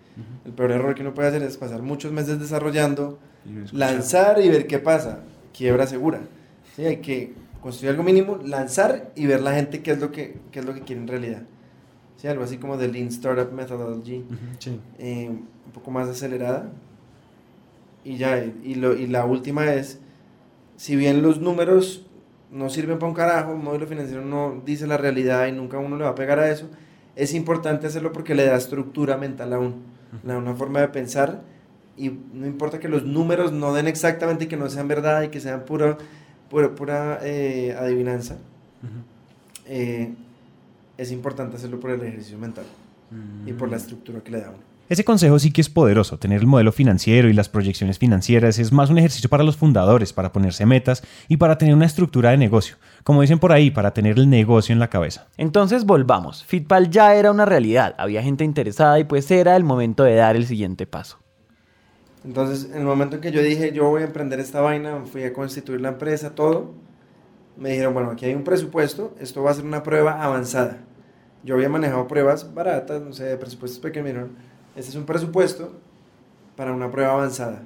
El 0.45 0.53
peor 0.53 0.73
error 0.73 0.95
que 0.95 1.03
uno 1.03 1.15
puede 1.15 1.29
hacer 1.29 1.43
es 1.43 1.57
pasar 1.57 1.83
muchos 1.83 2.13
meses 2.13 2.39
desarrollando, 2.39 3.19
Y 3.47 3.75
lanzar 3.77 4.41
y 4.43 4.49
ver 4.51 4.67
qué 4.67 4.79
pasa. 4.79 5.21
Quiebra 5.57 5.87
segura. 5.87 6.21
Sí, 6.77 6.85
hay 6.85 6.99
que 6.99 7.33
construir 7.63 7.91
algo 7.93 8.03
mínimo, 8.03 8.39
lanzar 8.45 9.13
y 9.15 9.27
ver 9.27 9.41
la 9.41 9.55
gente 9.55 9.81
qué 9.83 9.93
es 9.93 10.01
lo 10.01 10.11
que, 10.13 10.39
qué 10.53 10.59
es 10.61 10.65
lo 10.67 10.75
que 10.75 10.81
quiere 10.83 11.01
en 11.01 11.09
realidad. 11.09 11.43
Sí, 12.17 12.29
algo 12.29 12.45
así 12.45 12.59
como 12.59 12.77
de 12.77 12.89
Lean 12.89 13.09
Startup 13.09 13.51
Methodology, 13.51 14.25
Sí. 14.59 14.79
eh, 14.99 15.29
un 15.31 15.73
poco 15.73 15.91
más 15.91 16.07
acelerada. 16.09 16.71
Y 18.05 18.17
ya, 18.17 18.45
y 18.63 18.75
lo- 18.75 18.95
y 18.97 19.07
la 19.07 19.25
última 19.25 19.73
es, 19.73 20.01
si 20.81 20.97
bien 20.97 21.21
los 21.21 21.43
números 21.43 22.07
no 22.51 22.71
sirven 22.71 22.99
para 22.99 23.11
un 23.11 23.15
carajo, 23.15 23.53
un 23.53 23.63
modelo 23.63 23.87
financiero 23.87 24.25
no 24.25 24.63
dice 24.65 24.87
la 24.87 24.97
realidad 24.97 25.47
y 25.47 25.53
nunca 25.53 25.77
uno 25.77 25.99
le 25.99 26.05
va 26.05 26.11
a 26.11 26.15
pegar 26.15 26.39
a 26.39 26.51
eso, 26.51 26.71
es 27.17 27.35
importante 27.35 27.87
hacerlo 27.87 28.13
porque 28.13 28.35
le 28.35 28.47
da 28.47 28.57
estructura 28.57 29.19
mental 29.19 29.53
a 29.53 29.59
uno, 29.59 29.75
le 30.25 30.33
da 30.33 30.39
una 30.39 30.55
forma 30.55 30.81
de 30.81 30.89
pensar 30.89 31.43
y 31.99 32.09
no 32.33 32.47
importa 32.47 32.81
que 32.81 32.89
los 32.89 33.05
números 33.05 33.53
no 33.53 33.75
den 33.75 33.89
exactamente 33.89 34.45
y 34.45 34.49
que 34.49 34.57
no 34.57 34.71
sean 34.71 34.89
verdad 34.89 35.21
y 35.21 35.29
que 35.29 35.39
sean 35.39 35.67
pura, 35.67 35.99
pura, 36.49 36.75
pura 36.75 37.19
eh, 37.25 37.77
adivinanza, 37.79 38.39
eh, 39.67 40.15
es 40.97 41.13
importante 41.13 41.57
hacerlo 41.57 41.79
por 41.79 41.91
el 41.91 42.01
ejercicio 42.01 42.39
mental 42.39 42.65
y 43.45 43.53
por 43.53 43.69
la 43.69 43.77
estructura 43.77 44.21
que 44.21 44.31
le 44.31 44.41
da 44.41 44.47
a 44.47 44.51
uno. 44.53 44.70
Ese 44.91 45.05
consejo 45.05 45.39
sí 45.39 45.53
que 45.53 45.61
es 45.61 45.69
poderoso. 45.69 46.19
Tener 46.19 46.41
el 46.41 46.49
modelo 46.49 46.73
financiero 46.73 47.29
y 47.29 47.33
las 47.33 47.49
proyecciones 47.49 48.01
financieras 48.01 48.59
es 48.59 48.73
más 48.73 48.91
un 48.91 48.99
ejercicio 48.99 49.31
para 49.31 49.45
los 49.45 49.57
fundadores, 49.57 50.13
para 50.13 50.33
ponerse 50.33 50.67
metas 50.67 51.05
y 51.29 51.37
para 51.37 51.59
tener 51.59 51.77
una 51.77 51.87
estructura 51.87 52.31
de 52.31 52.37
negocio. 52.37 52.75
Como 53.05 53.21
dicen 53.21 53.39
por 53.39 53.53
ahí, 53.53 53.71
para 53.71 53.95
tener 53.95 54.19
el 54.19 54.29
negocio 54.29 54.73
en 54.73 54.81
la 54.81 54.91
cabeza. 54.91 55.29
Entonces 55.37 55.87
volvamos. 55.87 56.43
Fitpal 56.45 56.91
ya 56.91 57.15
era 57.15 57.31
una 57.31 57.45
realidad, 57.45 57.95
había 57.99 58.21
gente 58.21 58.43
interesada 58.43 58.99
y 58.99 59.05
pues 59.05 59.31
era 59.31 59.55
el 59.55 59.63
momento 59.63 60.03
de 60.03 60.17
dar 60.17 60.35
el 60.35 60.45
siguiente 60.45 60.89
paso. 60.89 61.21
Entonces, 62.25 62.69
en 62.73 62.79
el 62.79 62.85
momento 62.85 63.15
en 63.15 63.23
que 63.23 63.31
yo 63.31 63.45
dije, 63.45 63.71
yo 63.71 63.89
voy 63.89 64.03
a 64.03 64.07
emprender 64.07 64.41
esta 64.41 64.61
vaina, 64.61 65.05
fui 65.05 65.23
a 65.23 65.33
constituir 65.33 65.81
la 65.81 65.91
empresa, 65.91 66.35
todo, 66.35 66.75
me 67.57 67.71
dijeron, 67.71 67.95
bueno, 67.95 68.11
aquí 68.11 68.25
hay 68.25 68.35
un 68.35 68.43
presupuesto, 68.43 69.15
esto 69.21 69.41
va 69.45 69.53
a 69.53 69.55
ser 69.55 69.65
una 69.65 69.85
prueba 69.85 70.21
avanzada. 70.21 70.79
Yo 71.45 71.55
había 71.55 71.69
manejado 71.69 72.09
pruebas 72.09 72.53
baratas, 72.53 73.01
no 73.01 73.13
sé, 73.13 73.23
de 73.23 73.37
presupuestos 73.37 73.79
pequeños, 73.79 74.05
me 74.05 74.11
dijeron, 74.11 74.50
este 74.77 74.91
es 74.91 74.97
un 74.97 75.05
presupuesto 75.05 75.73
para 76.57 76.73
una 76.73 76.91
prueba 76.91 77.13
avanzada. 77.13 77.63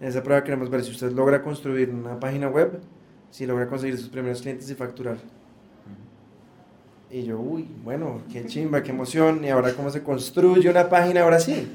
En 0.00 0.08
esa 0.08 0.22
prueba 0.22 0.44
queremos 0.44 0.70
ver 0.70 0.84
si 0.84 0.90
usted 0.90 1.12
logra 1.12 1.42
construir 1.42 1.90
una 1.90 2.18
página 2.18 2.48
web, 2.48 2.80
si 3.30 3.46
logra 3.46 3.66
conseguir 3.66 3.98
sus 3.98 4.08
primeros 4.08 4.42
clientes 4.42 4.70
y 4.70 4.74
facturar. 4.74 5.18
Y 7.10 7.24
yo, 7.24 7.38
uy, 7.38 7.66
bueno, 7.84 8.22
qué 8.30 8.44
chimba, 8.46 8.82
qué 8.82 8.90
emoción, 8.90 9.42
y 9.44 9.48
ahora 9.48 9.72
cómo 9.72 9.90
se 9.90 10.02
construye 10.02 10.68
una 10.68 10.88
página, 10.88 11.22
ahora 11.22 11.40
sí. 11.40 11.68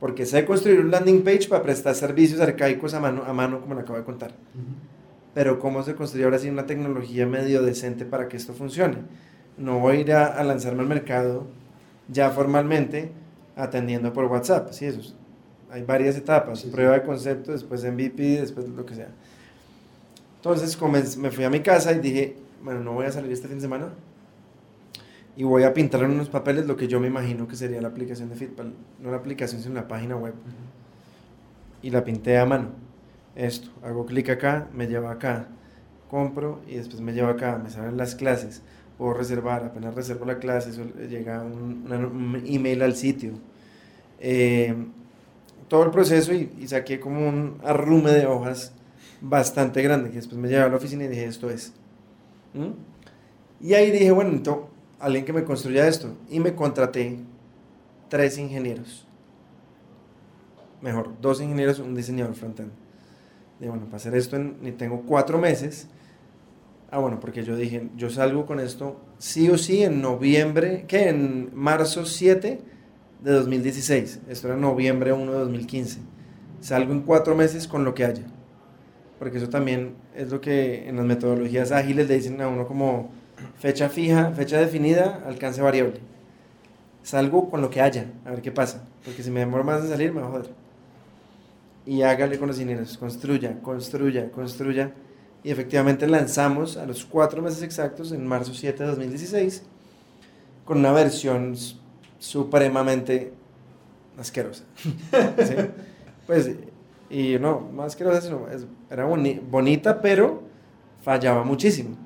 Porque 0.00 0.26
sé 0.26 0.44
construir 0.44 0.80
un 0.80 0.90
landing 0.90 1.22
page 1.22 1.48
para 1.48 1.62
prestar 1.62 1.94
servicios 1.94 2.40
arcaicos 2.40 2.94
a 2.94 3.00
mano, 3.00 3.22
a 3.24 3.32
mano 3.32 3.60
como 3.60 3.74
lo 3.74 3.80
acabo 3.80 3.98
de 3.98 4.04
contar. 4.04 4.32
Pero 5.34 5.60
cómo 5.60 5.82
se 5.82 5.94
construye 5.94 6.24
ahora 6.24 6.38
sí 6.38 6.48
una 6.48 6.66
tecnología 6.66 7.26
medio 7.26 7.62
decente 7.62 8.04
para 8.04 8.26
que 8.26 8.36
esto 8.36 8.52
funcione. 8.52 8.96
No 9.56 9.78
voy 9.78 9.98
a 9.98 10.00
ir 10.00 10.12
a, 10.12 10.26
a 10.26 10.42
lanzarme 10.42 10.82
al 10.82 10.88
mercado 10.88 11.46
ya 12.08 12.30
formalmente 12.30 13.12
atendiendo 13.62 14.12
por 14.12 14.24
WhatsApp. 14.26 14.70
Sí, 14.72 14.86
eso 14.86 15.00
es- 15.00 15.14
hay 15.70 15.82
varias 15.82 16.16
etapas. 16.16 16.58
Sí, 16.60 16.66
sí. 16.66 16.70
Prueba 16.72 16.94
de 16.94 17.02
concepto, 17.02 17.52
después 17.52 17.84
MVP, 17.84 18.40
después 18.40 18.68
lo 18.68 18.84
que 18.86 18.94
sea. 18.94 19.08
Entonces 20.36 20.76
me 21.18 21.30
fui 21.30 21.44
a 21.44 21.50
mi 21.50 21.60
casa 21.60 21.92
y 21.92 21.98
dije, 22.00 22.36
bueno, 22.62 22.80
no 22.80 22.92
voy 22.92 23.06
a 23.06 23.12
salir 23.12 23.30
este 23.30 23.46
fin 23.46 23.56
de 23.58 23.62
semana. 23.62 23.88
Y 25.36 25.44
voy 25.44 25.62
a 25.62 25.72
pintar 25.72 26.02
en 26.02 26.10
unos 26.10 26.28
papeles 26.28 26.66
lo 26.66 26.76
que 26.76 26.88
yo 26.88 27.00
me 27.00 27.06
imagino 27.06 27.46
que 27.46 27.56
sería 27.56 27.80
la 27.80 27.88
aplicación 27.88 28.28
de 28.28 28.36
Fitpal. 28.36 28.72
No 29.00 29.10
la 29.10 29.18
aplicación, 29.18 29.62
sino 29.62 29.74
la 29.74 29.88
página 29.88 30.16
web. 30.16 30.34
Y 31.82 31.90
la 31.90 32.04
pinté 32.04 32.38
a 32.38 32.46
mano. 32.46 32.68
Esto, 33.34 33.70
hago 33.82 34.06
clic 34.06 34.28
acá, 34.28 34.68
me 34.74 34.86
lleva 34.86 35.12
acá. 35.12 35.48
Compro 36.10 36.60
y 36.66 36.76
después 36.76 37.00
me 37.00 37.12
lleva 37.12 37.30
acá. 37.30 37.58
Me 37.62 37.70
salen 37.70 37.96
las 37.96 38.14
clases. 38.14 38.62
Puedo 39.00 39.14
reservar. 39.14 39.64
Apenas 39.64 39.94
reservo 39.94 40.26
la 40.26 40.38
clase, 40.38 40.68
eso 40.68 40.84
llega 41.08 41.40
un, 41.40 41.90
un 41.90 42.42
email 42.46 42.82
al 42.82 42.94
sitio. 42.94 43.32
Eh, 44.18 44.74
todo 45.68 45.84
el 45.84 45.90
proceso 45.90 46.34
y, 46.34 46.52
y 46.60 46.68
saqué 46.68 47.00
como 47.00 47.26
un 47.26 47.56
arrume 47.64 48.10
de 48.10 48.26
hojas 48.26 48.74
bastante 49.22 49.80
grande 49.80 50.10
que 50.10 50.16
después 50.16 50.38
me 50.38 50.48
llevé 50.48 50.64
a 50.64 50.68
la 50.68 50.76
oficina 50.76 51.04
y 51.04 51.08
dije 51.08 51.24
esto 51.24 51.48
es 51.48 51.72
¿Mm? 52.52 52.72
y 53.66 53.72
ahí 53.72 53.90
dije 53.90 54.10
bueno 54.10 54.30
entonces 54.32 54.64
alguien 54.98 55.24
que 55.24 55.32
me 55.32 55.44
construya 55.44 55.86
esto 55.86 56.14
y 56.28 56.40
me 56.40 56.54
contraté 56.54 57.18
tres 58.08 58.36
ingenieros 58.36 59.06
mejor 60.82 61.10
dos 61.20 61.40
ingenieros 61.40 61.78
un 61.78 61.94
diseñador 61.94 62.34
frontend 62.34 62.72
dije 63.58 63.70
bueno 63.70 63.86
para 63.86 63.96
hacer 63.96 64.14
esto 64.14 64.36
en, 64.36 64.76
tengo 64.76 65.02
cuatro 65.02 65.38
meses 65.38 65.86
ah 66.90 66.98
bueno 66.98 67.20
porque 67.20 67.44
yo 67.44 67.56
dije 67.56 67.88
yo 67.96 68.10
salgo 68.10 68.46
con 68.46 68.60
esto 68.60 69.00
sí 69.18 69.48
o 69.48 69.58
sí 69.58 69.82
en 69.84 70.00
noviembre 70.02 70.84
que 70.88 71.08
en 71.08 71.50
marzo 71.54 72.06
7 72.06 72.60
de 73.22 73.32
2016. 73.32 74.20
Esto 74.28 74.48
era 74.48 74.56
noviembre 74.56 75.12
1 75.12 75.32
de 75.32 75.38
2015. 75.38 76.00
Salgo 76.60 76.92
en 76.92 77.02
cuatro 77.02 77.34
meses 77.34 77.68
con 77.68 77.84
lo 77.84 77.94
que 77.94 78.04
haya. 78.04 78.22
Porque 79.18 79.38
eso 79.38 79.48
también 79.48 79.94
es 80.14 80.30
lo 80.30 80.40
que 80.40 80.88
en 80.88 80.96
las 80.96 81.04
metodologías 81.04 81.72
ágiles 81.72 82.08
le 82.08 82.16
dicen 82.16 82.40
a 82.40 82.48
uno 82.48 82.66
como 82.66 83.10
fecha 83.58 83.88
fija, 83.88 84.32
fecha 84.32 84.58
definida, 84.58 85.22
alcance 85.26 85.60
variable. 85.60 86.00
Salgo 87.02 87.50
con 87.50 87.60
lo 87.62 87.70
que 87.70 87.80
haya, 87.80 88.06
a 88.24 88.30
ver 88.30 88.42
qué 88.42 88.52
pasa. 88.52 88.84
Porque 89.04 89.22
si 89.22 89.30
me 89.30 89.40
demoro 89.40 89.64
más 89.64 89.82
en 89.82 89.88
salir, 89.88 90.12
me 90.12 90.20
va 90.20 90.28
a 90.28 90.30
joder. 90.30 90.50
Y 91.86 92.02
hágale 92.02 92.38
con 92.38 92.48
los 92.48 92.58
ingenieros, 92.58 92.96
construya, 92.98 93.60
construya, 93.60 94.30
construya. 94.30 94.92
Y 95.42 95.50
efectivamente 95.50 96.06
lanzamos 96.06 96.76
a 96.76 96.84
los 96.86 97.04
cuatro 97.04 97.40
meses 97.42 97.62
exactos, 97.62 98.12
en 98.12 98.26
marzo 98.26 98.52
7 98.52 98.82
de 98.82 98.88
2016, 98.90 99.62
con 100.64 100.78
una 100.78 100.92
versión 100.92 101.54
supremamente 102.18 103.32
asquerosa. 104.18 104.64
¿sí? 104.82 105.54
Pues, 106.26 106.50
y 107.08 107.38
no, 107.40 107.60
más 107.74 107.86
asquerosa, 107.88 108.20
sino 108.20 108.48
es- 108.48 108.66
era 108.90 109.06
boni- 109.08 109.40
bonita, 109.50 110.00
pero 110.02 110.42
fallaba 111.02 111.42
muchísimo. 111.42 111.96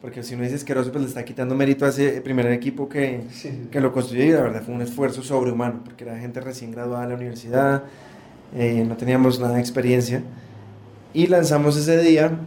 Porque 0.00 0.22
si 0.22 0.34
uno 0.34 0.44
dice 0.44 0.54
asqueroso, 0.56 0.90
pues 0.90 1.02
le 1.02 1.08
está 1.08 1.24
quitando 1.26 1.54
mérito 1.54 1.84
a 1.84 1.90
ese 1.90 2.22
primer 2.22 2.46
equipo 2.46 2.88
que, 2.88 3.24
Sí. 3.30 3.68
que 3.70 3.80
lo 3.82 3.92
construyó 3.92 4.24
y 4.24 4.30
la 4.32 4.40
verdad 4.40 4.62
fue 4.62 4.74
un 4.74 4.80
esfuerzo 4.80 5.22
sobrehumano, 5.22 5.84
porque 5.84 6.04
era 6.04 6.18
gente 6.18 6.40
recién 6.40 6.70
graduada 6.72 7.02
de 7.02 7.08
la 7.10 7.14
universidad, 7.16 7.82
eh, 8.56 8.82
no 8.88 8.96
teníamos 8.96 9.38
nada 9.38 9.54
de 9.54 9.60
experiencia. 9.60 10.22
Y 11.12 11.26
lanzamos 11.26 11.76
ese 11.76 11.98
día 11.98 12.38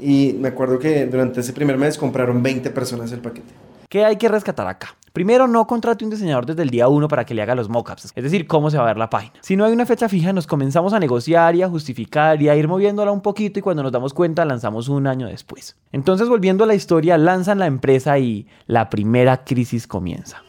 y 0.00 0.36
me 0.38 0.48
acuerdo 0.48 0.78
que 0.78 1.06
durante 1.06 1.40
ese 1.40 1.52
primer 1.52 1.78
mes 1.78 1.98
compraron 1.98 2.42
20 2.42 2.70
personas 2.70 3.10
el 3.12 3.20
paquete. 3.20 3.52
¿Qué 3.88 4.04
hay 4.04 4.16
que 4.16 4.28
rescatar 4.28 4.66
acá? 4.66 4.96
Primero, 5.12 5.46
no 5.46 5.64
contrate 5.68 6.04
un 6.04 6.10
diseñador 6.10 6.44
desde 6.44 6.62
el 6.62 6.70
día 6.70 6.88
1 6.88 7.06
para 7.06 7.24
que 7.24 7.34
le 7.34 7.42
haga 7.42 7.54
los 7.54 7.68
mockups, 7.68 8.12
es 8.16 8.24
decir, 8.24 8.48
cómo 8.48 8.68
se 8.68 8.76
va 8.76 8.82
a 8.82 8.86
ver 8.88 8.96
la 8.96 9.08
página. 9.08 9.34
Si 9.40 9.54
no 9.54 9.64
hay 9.64 9.72
una 9.72 9.86
fecha 9.86 10.08
fija, 10.08 10.32
nos 10.32 10.48
comenzamos 10.48 10.92
a 10.92 10.98
negociar 10.98 11.54
y 11.54 11.62
a 11.62 11.68
justificar 11.68 12.42
y 12.42 12.48
a 12.48 12.56
ir 12.56 12.66
moviéndola 12.66 13.12
un 13.12 13.20
poquito 13.20 13.60
y 13.60 13.62
cuando 13.62 13.84
nos 13.84 13.92
damos 13.92 14.12
cuenta 14.12 14.44
lanzamos 14.44 14.88
un 14.88 15.06
año 15.06 15.28
después. 15.28 15.76
Entonces, 15.92 16.28
volviendo 16.28 16.64
a 16.64 16.66
la 16.66 16.74
historia, 16.74 17.16
lanzan 17.16 17.60
la 17.60 17.66
empresa 17.66 18.18
y 18.18 18.48
la 18.66 18.90
primera 18.90 19.44
crisis 19.44 19.86
comienza. 19.86 20.42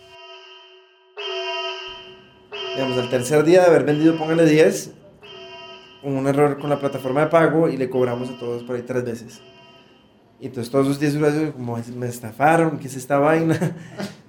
Digamos, 2.75 2.97
al 2.97 3.09
tercer 3.11 3.43
día 3.43 3.61
de 3.61 3.67
haber 3.67 3.83
vendido, 3.83 4.17
póngale 4.17 4.47
10, 4.47 4.89
hubo 4.89 5.04
un 6.05 6.27
error 6.27 6.59
con 6.59 6.69
la 6.69 6.79
plataforma 6.79 7.21
de 7.21 7.27
pago 7.27 7.67
y 7.67 7.77
le 7.77 7.89
cobramos 7.89 8.29
a 8.29 8.37
todos 8.37 8.63
por 8.63 8.75
ahí 8.75 8.83
tres 8.83 9.03
veces. 9.03 9.41
Y 10.39 10.47
entonces 10.47 10.71
todos 10.71 10.87
los 10.87 10.99
10 10.99 11.15
usuarios 11.15 11.53
como 11.53 11.77
me 11.95 12.07
estafaron, 12.07 12.77
¿qué 12.77 12.87
es 12.87 12.95
esta 12.95 13.17
vaina? 13.19 13.57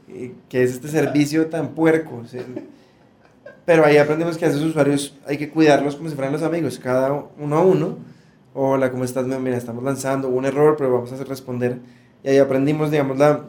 Eh, 0.08 0.34
¿Qué 0.48 0.62
es 0.62 0.70
este 0.70 0.86
servicio 0.86 1.46
tan 1.48 1.74
puerco? 1.74 2.22
Pero 3.64 3.84
ahí 3.84 3.96
aprendimos 3.96 4.38
que 4.38 4.44
a 4.44 4.48
esos 4.48 4.62
usuarios 4.62 5.18
hay 5.26 5.36
que 5.36 5.50
cuidarlos 5.50 5.96
como 5.96 6.08
si 6.08 6.14
fueran 6.14 6.32
los 6.32 6.42
amigos, 6.42 6.78
cada 6.78 7.12
uno 7.36 7.56
a 7.56 7.62
uno. 7.62 7.98
Hola, 8.54 8.92
¿cómo 8.92 9.02
estás? 9.02 9.26
Mira, 9.26 9.56
estamos 9.56 9.82
lanzando, 9.82 10.28
un 10.28 10.44
error, 10.44 10.76
pero 10.78 10.92
vamos 10.92 11.12
a 11.12 11.24
responder. 11.24 11.80
Y 12.22 12.28
ahí 12.28 12.38
aprendimos, 12.38 12.92
digamos, 12.92 13.18
la, 13.18 13.46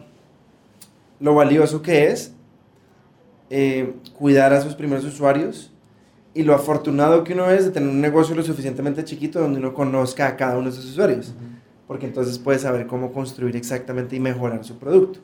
lo 1.20 1.36
valioso 1.36 1.84
que 1.84 2.08
es 2.08 2.34
eh, 3.52 3.94
cuidar 4.18 4.52
a 4.52 4.60
sus 4.60 4.74
primeros 4.74 5.06
usuarios 5.06 5.72
y 6.38 6.44
lo 6.44 6.54
afortunado 6.54 7.24
que 7.24 7.34
uno 7.34 7.50
es 7.50 7.66
de 7.66 7.72
tener 7.72 7.90
un 7.90 8.00
negocio 8.00 8.36
lo 8.36 8.44
suficientemente 8.44 9.04
chiquito 9.04 9.40
donde 9.40 9.60
uno 9.60 9.74
conozca 9.74 10.28
a 10.28 10.36
cada 10.36 10.56
uno 10.56 10.70
de 10.70 10.76
sus 10.76 10.86
usuarios, 10.86 11.34
porque 11.88 12.06
entonces 12.06 12.38
puede 12.38 12.60
saber 12.60 12.86
cómo 12.86 13.12
construir 13.12 13.56
exactamente 13.56 14.16
y 14.16 14.20
mejorar 14.20 14.64
su 14.64 14.78
producto. 14.78 15.20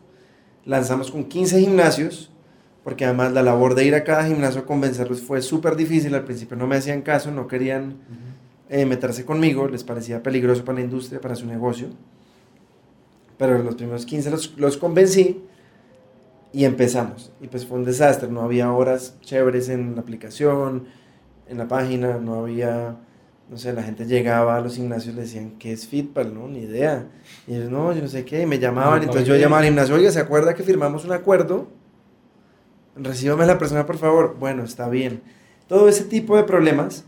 Lanzamos 0.65 1.11
con 1.11 1.25
15 1.25 1.59
gimnasios, 1.59 2.31
porque 2.83 3.05
además 3.05 3.31
la 3.31 3.43
labor 3.43 3.75
de 3.75 3.85
ir 3.85 3.93
a 3.93 4.03
cada 4.03 4.25
gimnasio 4.25 4.61
a 4.61 4.65
convencerlos 4.65 5.21
fue 5.21 5.43
súper 5.43 5.75
difícil, 5.75 6.15
al 6.15 6.23
principio 6.23 6.57
no 6.57 6.65
me 6.65 6.77
hacían 6.77 7.03
caso, 7.03 7.29
no 7.29 7.47
querían 7.47 7.97
eh, 8.69 8.87
meterse 8.87 9.23
conmigo, 9.23 9.67
les 9.67 9.83
parecía 9.83 10.23
peligroso 10.23 10.65
para 10.65 10.79
la 10.79 10.85
industria, 10.85 11.21
para 11.21 11.35
su 11.35 11.45
negocio, 11.45 11.89
pero 13.37 13.61
los 13.61 13.75
primeros 13.75 14.07
15 14.07 14.31
los, 14.31 14.57
los 14.57 14.77
convencí 14.77 15.43
Y 16.53 16.65
empezamos. 16.65 17.31
Y 17.41 17.47
pues 17.47 17.65
fue 17.65 17.77
un 17.77 17.83
desastre. 17.83 18.29
No 18.29 18.41
había 18.41 18.71
horas 18.71 19.15
chéveres 19.21 19.69
en 19.69 19.95
la 19.95 20.01
aplicación, 20.01 20.85
en 21.47 21.57
la 21.57 21.67
página, 21.67 22.17
no 22.17 22.41
había, 22.41 22.97
no 23.49 23.57
sé, 23.57 23.73
la 23.73 23.83
gente 23.83 24.05
llegaba 24.05 24.57
a 24.57 24.61
los 24.61 24.75
gimnasios 24.75 25.13
y 25.13 25.15
le 25.15 25.21
decían, 25.23 25.51
¿qué 25.59 25.73
es 25.73 25.87
Fitpal? 25.87 26.33
No, 26.33 26.47
ni 26.47 26.59
idea. 26.59 27.07
Y 27.47 27.55
ellos, 27.55 27.69
no, 27.69 27.93
yo 27.93 28.01
no 28.01 28.07
sé 28.07 28.25
qué, 28.25 28.41
y 28.41 28.45
me 28.45 28.59
llamaban. 28.59 28.97
No, 28.97 29.03
entonces 29.03 29.27
no, 29.27 29.35
yo 29.35 29.39
llamaba 29.39 29.59
al 29.59 29.65
gimnasio, 29.65 29.95
oiga, 29.95 30.11
¿se 30.11 30.19
acuerda 30.19 30.53
que 30.53 30.63
firmamos 30.63 31.05
un 31.05 31.11
acuerdo? 31.11 31.67
Recíbame 32.95 33.43
a 33.43 33.47
la 33.47 33.57
persona, 33.57 33.85
por 33.85 33.97
favor. 33.97 34.37
Bueno, 34.39 34.63
está 34.63 34.87
bien. 34.87 35.21
Todo 35.67 35.87
ese 35.87 36.03
tipo 36.03 36.37
de 36.37 36.43
problemas. 36.43 37.05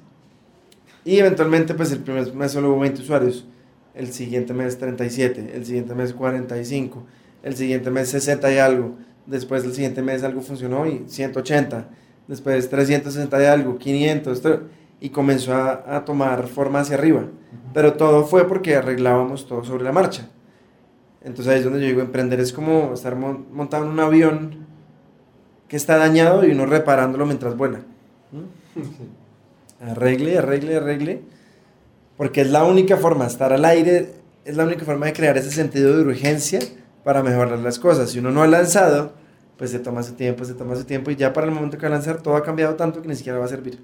Y 1.04 1.20
eventualmente, 1.20 1.76
pues 1.76 1.92
el 1.92 2.00
primer 2.00 2.34
mes 2.34 2.52
solo 2.52 2.72
hubo 2.72 2.80
20 2.80 3.02
usuarios. 3.02 3.46
El 3.94 4.12
siguiente 4.12 4.54
mes 4.54 4.80
37. 4.80 5.52
El 5.54 5.66
siguiente 5.66 5.94
mes 5.94 6.14
45. 6.14 7.04
El 7.44 7.56
siguiente 7.56 7.92
mes 7.92 8.10
60 8.10 8.52
y 8.52 8.58
algo. 8.58 8.96
Después 9.28 9.64
el 9.64 9.74
siguiente 9.74 10.02
mes 10.02 10.24
algo 10.24 10.42
funcionó 10.42 10.88
y 10.88 11.04
180. 11.08 11.90
Después 12.28 12.70
360 12.70 13.42
y 13.42 13.46
algo, 13.46 13.78
500. 13.78 14.44
tre- 14.44 14.60
Y 15.00 15.10
comenzó 15.10 15.54
a, 15.54 15.84
a 15.98 16.06
tomar 16.06 16.48
forma 16.48 16.80
hacia 16.80 16.96
arriba. 16.96 17.24
Pero 17.74 17.94
todo 17.94 18.24
fue 18.26 18.48
porque 18.48 18.76
arreglábamos 18.76 19.48
todo 19.48 19.64
sobre 19.64 19.84
la 19.84 19.92
marcha. 19.92 20.30
Entonces 21.24 21.52
ahí 21.54 21.60
es 21.60 21.66
donde 21.66 21.82
yo 21.82 21.88
digo, 21.88 22.02
emprender 22.02 22.40
es 22.40 22.54
como 22.54 22.94
estar 22.94 23.16
mon- 23.16 23.46
montado 23.52 23.84
en 23.86 23.92
un 23.92 24.00
avión 24.00 24.66
que 25.68 25.76
está 25.76 25.98
dañado 25.98 26.46
y 26.46 26.52
uno 26.52 26.66
reparándolo 26.66 27.26
mientras 27.26 27.58
vuela. 27.58 27.80
¿Mm? 28.32 28.80
Arregle, 29.92 30.38
arregle, 30.38 30.78
arregle. 30.78 31.22
Porque 32.18 32.42
es 32.42 32.50
la 32.50 32.64
única 32.64 32.98
forma, 32.98 33.28
estar 33.28 33.52
al 33.52 33.66
aire, 33.66 34.14
es 34.46 34.56
la 34.56 34.64
única 34.64 34.86
forma 34.86 35.08
de 35.08 35.14
crear 35.14 35.38
ese 35.38 35.52
sentido 35.52 35.96
de 35.98 36.04
urgencia 36.04 36.60
para 37.04 37.22
mejorar 37.24 37.60
las 37.60 37.78
cosas. 37.78 38.10
Si 38.12 38.20
uno 38.20 38.32
no 38.32 38.42
ha 38.42 38.48
lanzado, 38.48 39.14
pues 39.58 39.72
se 39.72 39.80
toma 39.80 40.04
su 40.04 40.14
tiempo, 40.14 40.46
se 40.46 40.54
toma 40.54 40.76
su 40.76 40.86
tiempo 40.86 41.12
y 41.12 41.16
ya 41.16 41.34
para 41.34 41.48
el 41.48 41.54
momento 41.54 41.78
que 41.78 41.84
va 41.84 41.96
a 41.96 41.98
lanzar 41.98 42.22
todo 42.22 42.36
ha 42.36 42.44
cambiado 42.44 42.76
tanto 42.76 43.02
que 43.02 43.08
ni 43.08 43.16
siquiera 43.16 43.40
va 43.40 43.46
a 43.46 43.50
servir. 43.50 43.80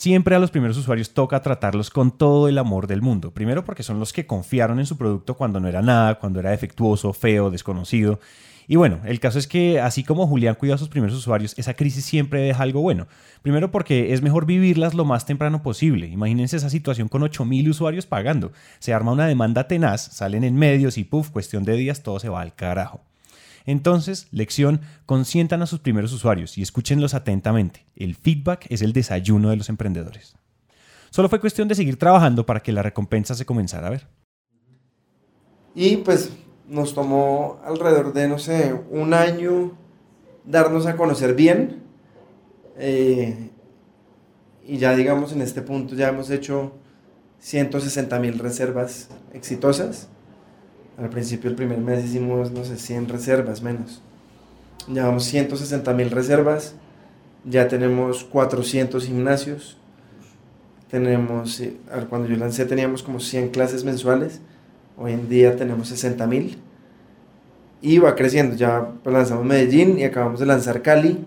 Siempre 0.00 0.34
a 0.34 0.38
los 0.38 0.50
primeros 0.50 0.78
usuarios 0.78 1.12
toca 1.12 1.42
tratarlos 1.42 1.90
con 1.90 2.10
todo 2.16 2.48
el 2.48 2.56
amor 2.56 2.86
del 2.86 3.02
mundo. 3.02 3.32
Primero 3.32 3.64
porque 3.66 3.82
son 3.82 4.00
los 4.00 4.14
que 4.14 4.26
confiaron 4.26 4.78
en 4.78 4.86
su 4.86 4.96
producto 4.96 5.36
cuando 5.36 5.60
no 5.60 5.68
era 5.68 5.82
nada, 5.82 6.18
cuando 6.18 6.40
era 6.40 6.50
defectuoso, 6.50 7.12
feo, 7.12 7.50
desconocido. 7.50 8.18
Y 8.66 8.76
bueno, 8.76 9.00
el 9.04 9.20
caso 9.20 9.38
es 9.38 9.46
que 9.46 9.80
así 9.80 10.02
como 10.02 10.26
Julián 10.26 10.54
cuidó 10.54 10.74
a 10.74 10.78
sus 10.78 10.88
primeros 10.88 11.16
usuarios, 11.16 11.54
esa 11.58 11.74
crisis 11.74 12.04
siempre 12.04 12.40
deja 12.40 12.62
algo 12.62 12.80
bueno. 12.80 13.08
Primero 13.42 13.70
porque 13.70 14.14
es 14.14 14.22
mejor 14.22 14.46
vivirlas 14.46 14.94
lo 14.94 15.04
más 15.04 15.26
temprano 15.26 15.62
posible. 15.62 16.06
Imagínense 16.06 16.56
esa 16.56 16.70
situación 16.70 17.08
con 17.08 17.22
8000 17.22 17.68
usuarios 17.68 18.06
pagando. 18.06 18.52
Se 18.78 18.94
arma 18.94 19.12
una 19.12 19.26
demanda 19.26 19.68
tenaz, 19.68 20.00
salen 20.00 20.44
en 20.44 20.56
medios 20.56 20.98
y 20.98 21.04
puff, 21.04 21.30
cuestión 21.30 21.64
de 21.64 21.74
días 21.74 22.02
todo 22.02 22.20
se 22.20 22.28
va 22.28 22.40
al 22.40 22.54
carajo. 22.54 23.09
Entonces, 23.66 24.28
lección, 24.30 24.80
consientan 25.06 25.62
a 25.62 25.66
sus 25.66 25.80
primeros 25.80 26.12
usuarios 26.12 26.58
y 26.58 26.62
escúchenlos 26.62 27.14
atentamente. 27.14 27.86
El 27.96 28.14
feedback 28.14 28.66
es 28.68 28.82
el 28.82 28.92
desayuno 28.92 29.50
de 29.50 29.56
los 29.56 29.68
emprendedores. 29.68 30.34
Solo 31.10 31.28
fue 31.28 31.40
cuestión 31.40 31.68
de 31.68 31.74
seguir 31.74 31.98
trabajando 31.98 32.46
para 32.46 32.60
que 32.60 32.72
la 32.72 32.82
recompensa 32.82 33.34
se 33.34 33.44
comenzara 33.44 33.88
a 33.88 33.90
ver. 33.90 34.06
Y 35.74 35.98
pues 35.98 36.30
nos 36.68 36.94
tomó 36.94 37.60
alrededor 37.64 38.12
de, 38.12 38.28
no 38.28 38.38
sé, 38.38 38.74
un 38.90 39.12
año 39.12 39.76
darnos 40.44 40.86
a 40.86 40.96
conocer 40.96 41.34
bien. 41.34 41.82
Eh, 42.78 43.50
y 44.66 44.78
ya 44.78 44.94
digamos 44.94 45.32
en 45.32 45.42
este 45.42 45.62
punto 45.62 45.94
ya 45.94 46.08
hemos 46.08 46.30
hecho 46.30 46.72
160 47.40 48.18
mil 48.20 48.38
reservas 48.38 49.08
exitosas. 49.32 50.08
Al 51.00 51.08
principio 51.08 51.48
el 51.48 51.56
primer 51.56 51.78
mes 51.78 52.04
hicimos, 52.04 52.50
no 52.50 52.62
sé, 52.62 52.76
100 52.76 53.08
reservas 53.08 53.62
menos. 53.62 54.02
Llevamos 54.86 55.24
160 55.24 55.94
mil 55.94 56.10
reservas. 56.10 56.74
Ya 57.44 57.68
tenemos 57.68 58.24
400 58.24 59.06
gimnasios. 59.06 59.78
Tenemos, 60.90 61.58
eh, 61.60 61.78
cuando 62.10 62.28
yo 62.28 62.36
lancé 62.36 62.66
teníamos 62.66 63.02
como 63.02 63.18
100 63.18 63.48
clases 63.48 63.82
mensuales. 63.84 64.42
Hoy 64.98 65.12
en 65.12 65.28
día 65.30 65.56
tenemos 65.56 65.88
60 65.88 66.26
mil. 66.26 66.58
Y 67.80 67.98
va 67.98 68.14
creciendo. 68.14 68.54
Ya 68.56 68.90
lanzamos 69.06 69.46
Medellín 69.46 69.98
y 69.98 70.04
acabamos 70.04 70.38
de 70.38 70.44
lanzar 70.44 70.82
Cali. 70.82 71.24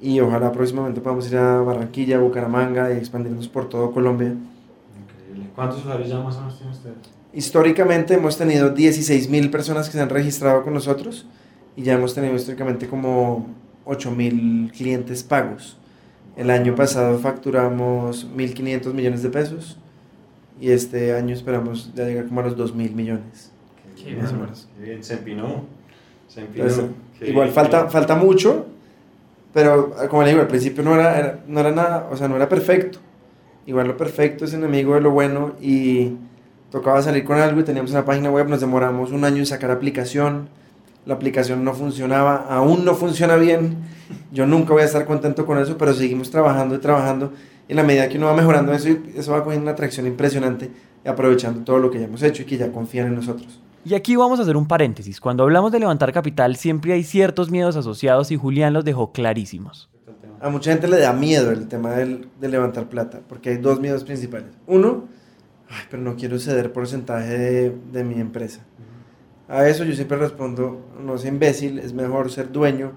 Y 0.00 0.18
ojalá 0.20 0.50
próximamente 0.50 1.02
podamos 1.02 1.30
ir 1.30 1.36
a 1.36 1.60
Barranquilla, 1.60 2.18
Bucaramanga 2.20 2.90
y 2.90 2.96
expandirnos 2.96 3.48
por 3.48 3.68
todo 3.68 3.92
Colombia. 3.92 4.28
Increíble. 4.28 5.50
¿Cuántos 5.54 5.80
usuarios 5.80 6.08
ya 6.08 6.20
más 6.20 6.36
o 6.36 6.40
menos 6.40 6.56
tiene 6.56 6.72
usted? 6.72 7.13
Históricamente 7.34 8.14
hemos 8.14 8.38
tenido 8.38 8.70
16 8.70 9.28
mil 9.28 9.50
personas 9.50 9.86
que 9.88 9.92
se 9.92 10.00
han 10.00 10.08
registrado 10.08 10.62
con 10.62 10.74
nosotros. 10.74 11.26
Y 11.76 11.82
ya 11.82 11.94
hemos 11.94 12.14
tenido 12.14 12.34
históricamente 12.34 12.86
como 12.86 13.48
8 13.84 14.10
mil 14.12 14.70
clientes 14.76 15.22
pagos. 15.24 15.76
El 16.36 16.50
año 16.50 16.74
pasado 16.74 17.18
facturamos 17.18 18.28
1.500 18.36 18.92
millones 18.92 19.22
de 19.22 19.30
pesos. 19.30 19.78
Y 20.60 20.70
este 20.70 21.14
año 21.14 21.34
esperamos 21.34 21.92
ya 21.94 22.04
llegar 22.04 22.26
como 22.26 22.40
a 22.40 22.44
los 22.44 22.56
2 22.56 22.74
mil 22.74 22.92
millones. 22.94 23.50
Qué 23.96 24.14
Más 24.16 24.26
o 24.26 24.28
bueno. 24.30 24.44
menos. 24.44 24.68
Qué 24.78 24.84
bien, 24.84 25.02
se 25.02 25.14
empinó. 25.14 25.64
Se 26.28 26.40
empinó. 26.40 26.64
Entonces, 26.64 26.90
Qué 27.18 27.30
igual 27.30 27.46
bien, 27.48 27.54
falta, 27.54 27.88
falta 27.88 28.14
mucho, 28.16 28.66
pero 29.52 29.94
como 30.08 30.22
le 30.22 30.30
digo, 30.30 30.40
al 30.42 30.48
principio 30.48 30.82
no 30.84 30.94
era, 30.94 31.18
era- 31.18 31.40
no 31.46 31.60
era 31.60 31.70
nada, 31.72 32.08
o 32.10 32.16
sea, 32.16 32.28
no 32.28 32.36
era 32.36 32.48
perfecto. 32.48 32.98
Igual 33.66 33.88
lo 33.88 33.96
perfecto 33.96 34.44
es 34.44 34.52
enemigo 34.52 34.94
de 34.94 35.00
lo 35.00 35.10
bueno 35.10 35.54
y 35.60 36.12
tocaba 36.74 37.00
salir 37.02 37.22
con 37.22 37.38
algo 37.38 37.60
y 37.60 37.62
teníamos 37.62 37.92
una 37.92 38.04
página 38.04 38.32
web, 38.32 38.48
nos 38.48 38.58
demoramos 38.60 39.12
un 39.12 39.24
año 39.24 39.36
en 39.36 39.46
sacar 39.46 39.70
aplicación, 39.70 40.48
la 41.06 41.14
aplicación 41.14 41.62
no 41.62 41.72
funcionaba, 41.72 42.46
aún 42.50 42.84
no 42.84 42.94
funciona 42.94 43.36
bien, 43.36 43.76
yo 44.32 44.44
nunca 44.44 44.72
voy 44.72 44.82
a 44.82 44.86
estar 44.86 45.04
contento 45.04 45.46
con 45.46 45.56
eso, 45.58 45.78
pero 45.78 45.94
seguimos 45.94 46.32
trabajando 46.32 46.74
y 46.74 46.78
trabajando 46.78 47.30
y 47.68 47.72
en 47.72 47.76
la 47.76 47.84
medida 47.84 48.08
que 48.08 48.18
uno 48.18 48.26
va 48.26 48.34
mejorando 48.34 48.72
eso, 48.72 48.88
eso 49.14 49.30
va 49.30 49.44
cogiendo 49.44 49.62
una 49.62 49.70
atracción 49.70 50.08
impresionante 50.08 50.68
y 51.04 51.08
aprovechando 51.08 51.60
todo 51.62 51.78
lo 51.78 51.92
que 51.92 52.00
ya 52.00 52.06
hemos 52.06 52.24
hecho 52.24 52.42
y 52.42 52.44
que 52.44 52.56
ya 52.56 52.72
confían 52.72 53.06
en 53.06 53.14
nosotros. 53.14 53.60
Y 53.84 53.94
aquí 53.94 54.16
vamos 54.16 54.40
a 54.40 54.42
hacer 54.42 54.56
un 54.56 54.66
paréntesis. 54.66 55.20
Cuando 55.20 55.44
hablamos 55.44 55.70
de 55.70 55.78
levantar 55.78 56.12
capital 56.12 56.56
siempre 56.56 56.92
hay 56.94 57.04
ciertos 57.04 57.52
miedos 57.52 57.76
asociados 57.76 58.32
y 58.32 58.36
Julián 58.36 58.72
los 58.72 58.84
dejó 58.84 59.12
clarísimos. 59.12 59.88
A 60.40 60.48
mucha 60.48 60.72
gente 60.72 60.88
le 60.88 60.98
da 60.98 61.12
miedo 61.12 61.52
el 61.52 61.68
tema 61.68 61.92
del- 61.92 62.26
de 62.40 62.48
levantar 62.48 62.88
plata, 62.88 63.20
porque 63.28 63.50
hay 63.50 63.58
dos 63.58 63.78
miedos 63.78 64.02
principales. 64.02 64.48
Uno, 64.66 65.04
pero 65.90 66.02
no 66.02 66.16
quiero 66.16 66.38
ceder 66.38 66.72
porcentaje 66.72 67.38
de, 67.38 67.76
de 67.92 68.04
mi 68.04 68.20
empresa. 68.20 68.60
A 69.48 69.68
eso 69.68 69.84
yo 69.84 69.94
siempre 69.94 70.16
respondo, 70.16 70.80
no 71.02 71.18
sea 71.18 71.30
imbécil, 71.30 71.78
es 71.78 71.92
mejor 71.92 72.30
ser 72.30 72.50
dueño 72.50 72.92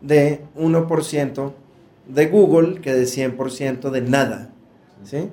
de 0.00 0.42
1% 0.56 1.52
de 2.08 2.26
Google 2.26 2.80
que 2.80 2.92
de 2.92 3.04
100% 3.04 3.90
de 3.90 4.00
nada. 4.02 4.50
¿sí? 5.04 5.30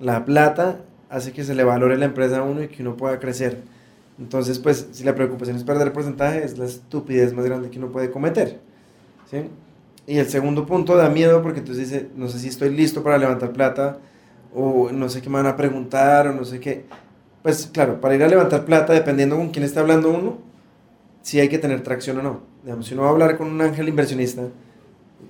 La 0.00 0.24
plata 0.24 0.80
hace 1.08 1.32
que 1.32 1.44
se 1.44 1.54
le 1.54 1.64
valore 1.64 1.96
la 1.96 2.06
empresa 2.06 2.38
a 2.38 2.42
uno 2.42 2.62
y 2.62 2.68
que 2.68 2.82
uno 2.82 2.96
pueda 2.96 3.18
crecer. 3.18 3.62
Entonces, 4.18 4.58
pues, 4.58 4.88
si 4.92 5.04
la 5.04 5.14
preocupación 5.14 5.56
es 5.56 5.64
perder 5.64 5.92
porcentaje, 5.92 6.44
es 6.44 6.58
la 6.58 6.66
estupidez 6.66 7.32
más 7.32 7.44
grande 7.44 7.70
que 7.70 7.78
uno 7.78 7.90
puede 7.90 8.10
cometer. 8.10 8.60
¿sí? 9.30 9.48
Y 10.06 10.18
el 10.18 10.28
segundo 10.28 10.66
punto 10.66 10.96
da 10.96 11.08
miedo 11.08 11.42
porque 11.42 11.60
entonces 11.60 11.90
dice, 11.90 12.08
no 12.16 12.28
sé 12.28 12.38
si 12.38 12.48
estoy 12.48 12.70
listo 12.70 13.02
para 13.02 13.18
levantar 13.18 13.52
plata 13.52 13.98
o 14.54 14.90
no 14.92 15.08
sé 15.08 15.22
qué 15.22 15.28
me 15.28 15.36
van 15.36 15.46
a 15.46 15.56
preguntar 15.56 16.28
o 16.28 16.34
no 16.34 16.44
sé 16.44 16.60
qué. 16.60 16.84
Pues 17.42 17.68
claro, 17.72 18.00
para 18.00 18.14
ir 18.14 18.22
a 18.22 18.28
levantar 18.28 18.64
plata, 18.64 18.92
dependiendo 18.92 19.36
con 19.36 19.50
quién 19.50 19.64
está 19.64 19.80
hablando 19.80 20.10
uno, 20.10 20.38
sí 21.22 21.40
hay 21.40 21.48
que 21.48 21.58
tener 21.58 21.82
tracción 21.82 22.18
o 22.18 22.22
no. 22.22 22.40
Digamos, 22.62 22.86
si 22.86 22.94
uno 22.94 23.02
va 23.02 23.08
a 23.08 23.12
hablar 23.12 23.36
con 23.36 23.48
un 23.48 23.60
ángel 23.60 23.88
inversionista, 23.88 24.42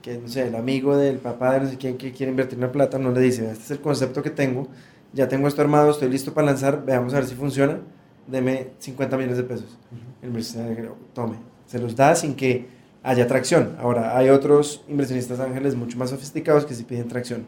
que 0.03 0.19
no 0.19 0.29
sé, 0.29 0.49
el 0.49 0.55
amigo 0.55 0.97
del 0.97 1.19
papá 1.19 1.55
de 1.55 1.61
no 1.61 1.71
sé 1.71 1.77
quién 1.79 1.97
que 1.97 2.13
quiere 2.13 2.31
invertir 2.31 2.59
una 2.59 2.73
plata, 2.73 2.99
no 2.99 3.11
le 3.11 3.21
dice, 3.21 3.51
este 3.51 3.65
es 3.65 3.71
el 3.71 3.81
concepto 3.81 4.23
que 4.23 4.31
tengo, 4.31 4.69
ya 5.13 5.29
tengo 5.29 5.49
esto 5.49 5.63
armado, 5.63 5.91
estoy 5.91 6.11
listo 6.11 6.35
para 6.35 6.47
lanzar, 6.49 6.85
veamos 6.85 7.15
a 7.15 7.17
ver 7.17 7.27
si 7.27 7.35
funciona, 7.35 7.79
deme 8.27 8.69
50 8.79 9.17
millones 9.17 9.37
de 9.37 9.45
pesos. 9.45 9.79
El 10.21 10.29
inversionista 10.29 10.95
tome, 11.15 11.37
se 11.67 11.79
los 11.79 11.97
da 11.97 12.15
sin 12.15 12.35
que 12.35 12.67
haya 13.03 13.27
tracción. 13.27 13.77
Ahora, 13.81 14.17
hay 14.17 14.29
otros 14.29 14.85
inversionistas 14.89 15.41
ángeles 15.41 15.75
mucho 15.75 15.99
más 15.99 16.11
sofisticados 16.11 16.65
que 16.67 16.75
sí 16.75 16.85
piden 16.85 17.09
tracción. 17.09 17.47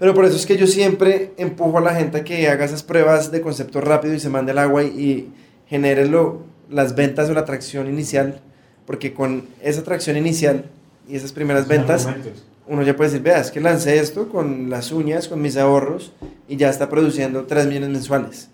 Pero 0.00 0.14
por 0.14 0.24
eso 0.24 0.34
es 0.36 0.46
que 0.46 0.56
yo 0.56 0.66
siempre 0.66 1.32
empujo 1.36 1.78
a 1.78 1.80
la 1.82 1.94
gente 1.94 2.18
a 2.18 2.24
que 2.24 2.48
haga 2.48 2.64
esas 2.64 2.82
pruebas 2.82 3.30
de 3.30 3.40
concepto 3.42 3.80
rápido 3.80 4.14
y 4.14 4.18
se 4.20 4.30
mande 4.30 4.50
al 4.52 4.58
agua 4.58 4.82
y, 4.82 4.86
y 4.88 5.32
genere 5.68 6.06
lo- 6.06 6.42
las 6.70 6.94
ventas 6.96 7.28
o 7.28 7.34
la 7.34 7.44
tracción 7.44 7.86
inicial, 7.88 8.40
porque 8.86 9.12
con 9.12 9.44
esa 9.62 9.82
tracción 9.82 10.16
inicial 10.16 10.64
y 11.08 11.16
esas 11.16 11.32
primeras 11.32 11.62
Son 11.64 11.68
ventas, 11.68 12.06
argumentos. 12.06 12.44
uno 12.66 12.82
ya 12.82 12.96
puede 12.96 13.10
decir, 13.10 13.22
vea, 13.22 13.40
es 13.40 13.50
que 13.50 13.60
lancé 13.60 13.98
esto 13.98 14.28
con 14.28 14.70
las 14.70 14.90
uñas, 14.90 15.28
con 15.28 15.42
mis 15.42 15.56
ahorros, 15.56 16.12
y 16.48 16.56
ya 16.56 16.70
está 16.70 16.88
produciendo 16.88 17.44
3 17.44 17.66
millones 17.66 17.90
mensuales. 17.90 18.48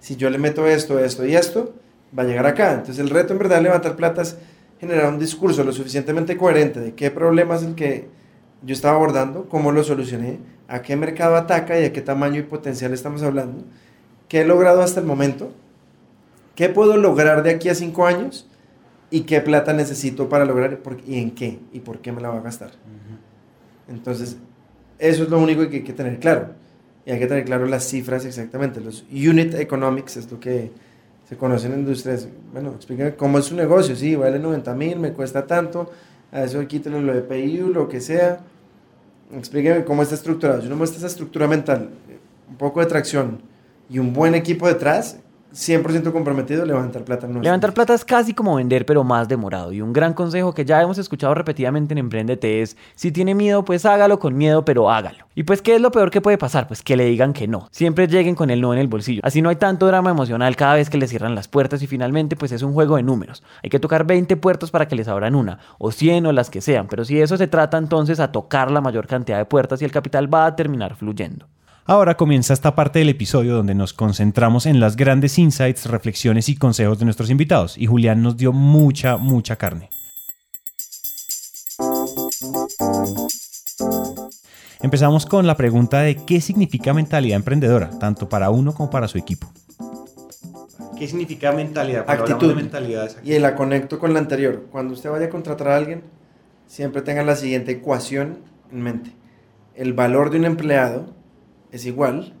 Si 0.00 0.16
yo 0.16 0.28
le 0.30 0.38
meto 0.38 0.66
esto, 0.66 0.98
esto 0.98 1.24
y 1.24 1.34
esto, 1.34 1.74
va 2.16 2.24
a 2.24 2.26
llegar 2.26 2.46
acá. 2.46 2.72
Entonces 2.72 2.98
el 2.98 3.08
reto 3.10 3.32
en 3.32 3.38
verdad 3.38 3.56
de 3.56 3.62
levantar 3.62 3.96
plata 3.96 4.22
es 4.22 4.36
generar 4.80 5.08
un 5.12 5.18
discurso 5.18 5.62
lo 5.64 5.72
suficientemente 5.72 6.36
coherente 6.36 6.80
de 6.80 6.94
qué 6.94 7.10
problema 7.10 7.54
es 7.56 7.62
el 7.62 7.74
que 7.74 8.08
yo 8.62 8.74
estaba 8.74 8.96
abordando, 8.96 9.48
cómo 9.48 9.72
lo 9.72 9.82
solucioné, 9.84 10.38
a 10.70 10.82
qué 10.82 10.94
mercado 10.94 11.34
ataca 11.34 11.78
y 11.78 11.84
a 11.84 11.92
qué 11.92 12.00
tamaño 12.00 12.38
y 12.38 12.44
potencial 12.44 12.92
estamos 12.94 13.24
hablando, 13.24 13.64
qué 14.28 14.42
he 14.42 14.44
logrado 14.44 14.82
hasta 14.82 15.00
el 15.00 15.06
momento, 15.06 15.52
qué 16.54 16.68
puedo 16.68 16.96
lograr 16.96 17.42
de 17.42 17.50
aquí 17.50 17.68
a 17.68 17.74
cinco 17.74 18.06
años 18.06 18.48
y 19.10 19.22
qué 19.22 19.40
plata 19.40 19.72
necesito 19.72 20.28
para 20.28 20.44
lograr 20.44 20.78
y 21.08 21.18
en 21.18 21.32
qué 21.32 21.58
y 21.72 21.80
por 21.80 21.98
qué 21.98 22.12
me 22.12 22.20
la 22.20 22.30
voy 22.30 22.38
a 22.38 22.42
gastar. 22.42 22.70
Entonces, 23.88 24.36
eso 25.00 25.24
es 25.24 25.28
lo 25.28 25.40
único 25.40 25.68
que 25.68 25.78
hay 25.78 25.82
que 25.82 25.92
tener 25.92 26.20
claro. 26.20 26.50
Y 27.04 27.10
hay 27.10 27.18
que 27.18 27.26
tener 27.26 27.44
claro 27.44 27.66
las 27.66 27.88
cifras 27.88 28.24
exactamente. 28.24 28.80
Los 28.80 29.04
unit 29.10 29.54
economics 29.54 30.18
es 30.18 30.30
lo 30.30 30.38
que 30.38 30.70
se 31.28 31.36
conoce 31.36 31.66
en 31.66 31.80
industrias. 31.80 32.28
Bueno, 32.52 32.74
explíqueme 32.76 33.16
cómo 33.16 33.38
es 33.40 33.46
su 33.46 33.56
negocio. 33.56 33.96
Sí, 33.96 34.14
vale 34.14 34.38
90 34.38 34.72
mil, 34.76 35.00
me 35.00 35.12
cuesta 35.12 35.44
tanto. 35.48 35.90
A 36.30 36.44
eso 36.44 36.64
quítale 36.68 37.00
lo 37.00 37.12
de 37.12 37.22
PIU, 37.22 37.70
lo 37.70 37.88
que 37.88 38.00
sea. 38.00 38.38
Explíqueme 39.36 39.84
cómo 39.84 40.02
está 40.02 40.14
estructurado. 40.14 40.60
Si 40.60 40.66
uno 40.66 40.76
muestra 40.76 40.98
esa 40.98 41.06
estructura 41.06 41.46
mental, 41.46 41.90
un 42.48 42.56
poco 42.56 42.80
de 42.80 42.86
tracción 42.86 43.42
y 43.88 43.98
un 43.98 44.12
buen 44.12 44.34
equipo 44.34 44.66
detrás, 44.66 45.18
100% 45.52 46.12
comprometido, 46.12 46.64
levantar 46.64 47.04
plata 47.04 47.26
no 47.26 47.40
Levantar 47.40 47.74
plata 47.74 47.94
es 47.94 48.04
casi 48.04 48.34
como 48.34 48.56
vender, 48.56 48.86
pero 48.86 49.04
más 49.04 49.28
demorado. 49.28 49.72
Y 49.72 49.80
un 49.80 49.92
gran 49.92 50.14
consejo 50.14 50.54
que 50.54 50.64
ya 50.64 50.80
hemos 50.80 50.98
escuchado 50.98 51.34
repetidamente 51.34 51.94
en 51.94 51.98
Emprendete 51.98 52.62
es, 52.62 52.76
si 52.94 53.12
tiene 53.12 53.34
miedo, 53.34 53.64
pues 53.64 53.84
hágalo 53.84 54.18
con 54.18 54.36
miedo, 54.36 54.64
pero 54.64 54.90
hágalo. 54.90 55.26
Y 55.34 55.44
pues, 55.44 55.62
¿qué 55.62 55.74
es 55.74 55.80
lo 55.80 55.90
peor 55.90 56.10
que 56.10 56.20
puede 56.20 56.38
pasar? 56.38 56.68
Pues 56.68 56.82
que 56.82 56.96
le 56.96 57.04
digan 57.04 57.32
que 57.32 57.48
no. 57.48 57.68
Siempre 57.70 58.06
lleguen 58.06 58.34
con 58.34 58.50
el 58.50 58.60
no 58.60 58.72
en 58.72 58.78
el 58.78 58.88
bolsillo. 58.88 59.22
Así 59.24 59.42
no 59.42 59.48
hay 59.48 59.56
tanto 59.56 59.86
drama 59.86 60.10
emocional 60.10 60.54
cada 60.56 60.74
vez 60.74 60.90
que 60.90 60.98
le 60.98 61.08
cierran 61.08 61.34
las 61.34 61.48
puertas 61.48 61.82
y 61.82 61.86
finalmente 61.86 62.36
pues 62.36 62.52
es 62.52 62.62
un 62.62 62.72
juego 62.72 62.96
de 62.96 63.02
números. 63.02 63.42
Hay 63.62 63.70
que 63.70 63.80
tocar 63.80 64.04
20 64.04 64.36
puertas 64.36 64.70
para 64.70 64.86
que 64.86 64.96
les 64.96 65.08
abran 65.08 65.34
una, 65.34 65.58
o 65.78 65.90
100 65.92 66.26
o 66.26 66.32
las 66.32 66.50
que 66.50 66.60
sean. 66.60 66.86
Pero 66.88 67.04
si 67.04 67.20
eso 67.20 67.36
se 67.36 67.48
trata 67.48 67.78
entonces 67.78 68.20
a 68.20 68.32
tocar 68.32 68.70
la 68.70 68.80
mayor 68.80 69.06
cantidad 69.06 69.38
de 69.38 69.44
puertas 69.44 69.80
y 69.82 69.84
el 69.84 69.92
capital 69.92 70.32
va 70.32 70.46
a 70.46 70.56
terminar 70.56 70.94
fluyendo. 70.94 71.46
Ahora 71.90 72.16
comienza 72.16 72.54
esta 72.54 72.76
parte 72.76 73.00
del 73.00 73.08
episodio 73.08 73.56
donde 73.56 73.74
nos 73.74 73.92
concentramos 73.92 74.66
en 74.66 74.78
las 74.78 74.94
grandes 74.94 75.40
insights, 75.40 75.86
reflexiones 75.86 76.48
y 76.48 76.54
consejos 76.54 77.00
de 77.00 77.04
nuestros 77.04 77.30
invitados. 77.30 77.76
Y 77.76 77.86
Julián 77.86 78.22
nos 78.22 78.36
dio 78.36 78.52
mucha, 78.52 79.16
mucha 79.16 79.56
carne. 79.56 79.90
Empezamos 84.80 85.26
con 85.26 85.48
la 85.48 85.56
pregunta 85.56 86.02
de 86.02 86.14
qué 86.14 86.40
significa 86.40 86.94
mentalidad 86.94 87.34
emprendedora, 87.34 87.90
tanto 87.98 88.28
para 88.28 88.50
uno 88.50 88.72
como 88.72 88.88
para 88.88 89.08
su 89.08 89.18
equipo. 89.18 89.52
¿Qué 90.96 91.08
significa 91.08 91.50
mentalidad? 91.50 92.08
Actitud. 92.08 92.54
y 93.24 93.36
la 93.40 93.56
conecto 93.56 93.98
con 93.98 94.12
la 94.12 94.20
anterior. 94.20 94.68
Cuando 94.70 94.94
usted 94.94 95.10
vaya 95.10 95.26
a 95.26 95.30
contratar 95.30 95.66
a 95.66 95.76
alguien, 95.76 96.04
siempre 96.68 97.02
tenga 97.02 97.24
la 97.24 97.34
siguiente 97.34 97.72
ecuación 97.72 98.38
en 98.70 98.80
mente. 98.80 99.10
El 99.74 99.92
valor 99.92 100.30
de 100.30 100.38
un 100.38 100.44
empleado 100.44 101.18
es 101.72 101.86
igual, 101.86 102.34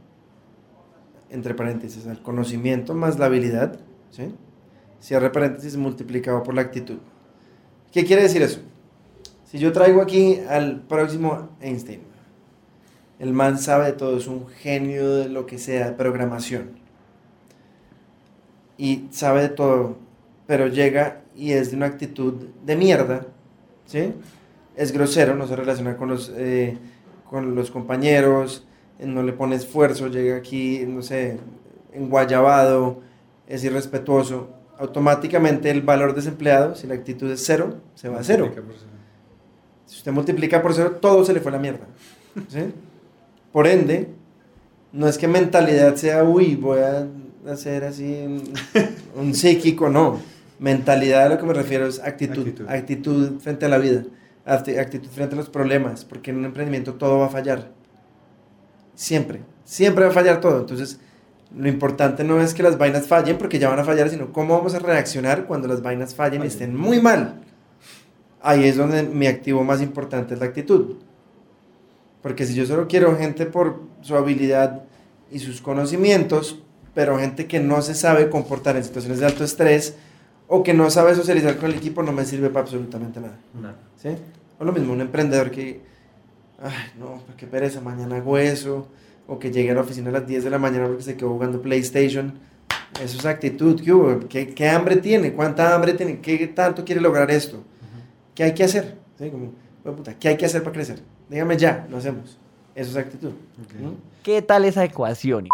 entre 1.30 1.54
paréntesis, 1.54 2.06
el 2.06 2.20
conocimiento 2.20 2.94
más 2.94 3.18
la 3.18 3.26
habilidad, 3.26 3.78
¿sí? 4.10 4.34
cierre 5.00 5.30
paréntesis 5.30 5.76
multiplicado 5.76 6.42
por 6.42 6.54
la 6.54 6.62
actitud. 6.62 6.98
¿Qué 7.92 8.04
quiere 8.04 8.22
decir 8.22 8.42
eso? 8.42 8.60
Si 9.44 9.58
yo 9.58 9.72
traigo 9.72 10.00
aquí 10.00 10.38
al 10.48 10.82
próximo 10.82 11.48
Einstein, 11.60 12.02
el 13.18 13.32
man 13.32 13.58
sabe 13.58 13.86
de 13.86 13.92
todo, 13.92 14.16
es 14.16 14.26
un 14.26 14.48
genio 14.48 15.16
de 15.16 15.28
lo 15.28 15.46
que 15.46 15.58
sea, 15.58 15.86
de 15.86 15.92
programación, 15.92 16.70
y 18.78 19.08
sabe 19.10 19.42
de 19.42 19.48
todo, 19.50 19.96
pero 20.46 20.68
llega 20.68 21.22
y 21.36 21.52
es 21.52 21.70
de 21.70 21.76
una 21.76 21.86
actitud 21.86 22.34
de 22.64 22.76
mierda, 22.76 23.26
¿sí? 23.86 24.14
Es 24.74 24.92
grosero, 24.92 25.34
no 25.34 25.46
se 25.46 25.56
relaciona 25.56 25.96
con 25.96 26.08
los, 26.08 26.32
eh, 26.34 26.78
con 27.28 27.54
los 27.54 27.70
compañeros, 27.70 28.66
no 29.06 29.22
le 29.22 29.32
pone 29.32 29.56
esfuerzo, 29.56 30.08
llega 30.08 30.36
aquí, 30.36 30.84
no 30.86 31.02
sé, 31.02 31.38
enguayabado, 31.92 33.00
es 33.46 33.64
irrespetuoso, 33.64 34.48
automáticamente 34.78 35.70
el 35.70 35.82
valor 35.82 36.14
desempleado, 36.14 36.74
si 36.74 36.86
la 36.86 36.94
actitud 36.94 37.30
es 37.30 37.44
cero, 37.44 37.76
se 37.94 38.08
va 38.08 38.20
a 38.20 38.24
cero. 38.24 38.50
Si 39.86 39.96
usted 39.96 40.12
multiplica 40.12 40.62
por 40.62 40.74
cero, 40.74 40.98
todo 41.00 41.24
se 41.24 41.32
le 41.32 41.40
fue 41.40 41.50
a 41.50 41.56
la 41.56 41.60
mierda. 41.60 41.86
Por 43.52 43.66
ende, 43.66 44.08
no 44.92 45.08
es 45.08 45.18
que 45.18 45.28
mentalidad 45.28 45.96
sea, 45.96 46.24
uy, 46.24 46.56
voy 46.56 46.80
a 46.80 47.06
hacer 47.50 47.84
así 47.84 48.24
un, 49.14 49.34
psíquico, 49.34 49.88
no. 49.88 50.20
Mentalidad 50.58 51.24
a 51.24 51.28
lo 51.30 51.38
que 51.38 51.46
me 51.46 51.54
refiero 51.54 51.86
es 51.86 51.98
actitud, 52.00 52.46
actitud, 52.46 52.68
actitud 52.68 53.40
frente 53.40 53.64
a 53.64 53.68
la 53.68 53.78
vida, 53.78 54.04
actitud 54.44 55.08
frente 55.08 55.34
a 55.34 55.38
los 55.38 55.48
problemas, 55.48 56.04
porque 56.04 56.30
en 56.30 56.38
un 56.38 56.44
emprendimiento 56.44 56.94
todo 56.94 57.18
va 57.18 57.26
a 57.26 57.30
fallar 57.30 57.79
Siempre, 59.00 59.40
siempre 59.64 60.04
va 60.04 60.10
a 60.10 60.12
fallar 60.12 60.42
todo. 60.42 60.60
Entonces, 60.60 61.00
lo 61.56 61.70
importante 61.70 62.22
no 62.22 62.38
es 62.38 62.52
que 62.52 62.62
las 62.62 62.76
vainas 62.76 63.06
fallen 63.06 63.38
porque 63.38 63.58
ya 63.58 63.70
van 63.70 63.78
a 63.78 63.84
fallar, 63.84 64.10
sino 64.10 64.30
cómo 64.30 64.54
vamos 64.58 64.74
a 64.74 64.78
reaccionar 64.78 65.46
cuando 65.46 65.68
las 65.68 65.80
vainas 65.80 66.14
fallen 66.14 66.44
y 66.44 66.48
estén 66.48 66.76
muy 66.76 67.00
mal. 67.00 67.40
Ahí 68.42 68.64
es 68.64 68.76
donde 68.76 69.02
mi 69.04 69.26
activo 69.26 69.64
más 69.64 69.80
importante 69.80 70.34
es 70.34 70.40
la 70.40 70.44
actitud. 70.44 70.96
Porque 72.20 72.44
si 72.44 72.54
yo 72.54 72.66
solo 72.66 72.88
quiero 72.88 73.16
gente 73.16 73.46
por 73.46 73.80
su 74.02 74.16
habilidad 74.16 74.82
y 75.30 75.38
sus 75.38 75.62
conocimientos, 75.62 76.62
pero 76.92 77.18
gente 77.18 77.46
que 77.46 77.58
no 77.58 77.80
se 77.80 77.94
sabe 77.94 78.28
comportar 78.28 78.76
en 78.76 78.84
situaciones 78.84 79.18
de 79.18 79.24
alto 79.24 79.44
estrés 79.44 79.94
o 80.46 80.62
que 80.62 80.74
no 80.74 80.90
sabe 80.90 81.14
socializar 81.14 81.56
con 81.56 81.70
el 81.70 81.78
equipo, 81.78 82.02
no 82.02 82.12
me 82.12 82.26
sirve 82.26 82.50
para 82.50 82.64
absolutamente 82.64 83.18
nada. 83.18 83.38
¿Sí? 83.96 84.10
O 84.58 84.64
lo 84.66 84.72
mismo, 84.72 84.92
un 84.92 85.00
emprendedor 85.00 85.50
que 85.50 85.88
ay, 86.62 86.92
no, 86.98 87.22
pues 87.24 87.36
qué 87.36 87.46
pereza, 87.46 87.80
mañana 87.80 88.16
hago 88.16 88.38
eso, 88.38 88.88
o 89.26 89.38
que 89.38 89.50
llegue 89.50 89.70
a 89.70 89.74
la 89.74 89.80
oficina 89.82 90.10
a 90.10 90.12
las 90.12 90.26
10 90.26 90.44
de 90.44 90.50
la 90.50 90.58
mañana 90.58 90.86
porque 90.86 91.02
se 91.02 91.16
quedó 91.16 91.30
jugando 91.30 91.62
PlayStation. 91.62 92.38
Eso 93.02 93.18
es 93.18 93.24
actitud, 93.24 93.80
¿qué, 94.28 94.48
¿Qué, 94.54 94.68
hambre 94.68 94.96
tiene? 94.96 95.32
¿Cuánta 95.32 95.74
hambre 95.74 95.94
tiene? 95.94 96.20
¿Qué 96.20 96.46
tanto 96.48 96.84
quiere 96.84 97.00
lograr 97.00 97.30
esto? 97.30 97.62
¿Qué 98.34 98.42
hay 98.44 98.54
que 98.54 98.64
hacer? 98.64 98.98
¿Qué 100.18 100.28
hay 100.28 100.36
que 100.36 100.46
hacer 100.46 100.62
para 100.62 100.74
crecer? 100.74 101.00
Dígame 101.28 101.56
ya, 101.56 101.86
lo 101.88 101.98
hacemos. 101.98 102.38
Eso 102.74 102.90
es 102.90 102.96
actitud. 102.96 103.32
¿Qué 104.22 104.42
tal 104.42 104.64
esa 104.64 104.84
ecuación? 104.84 105.48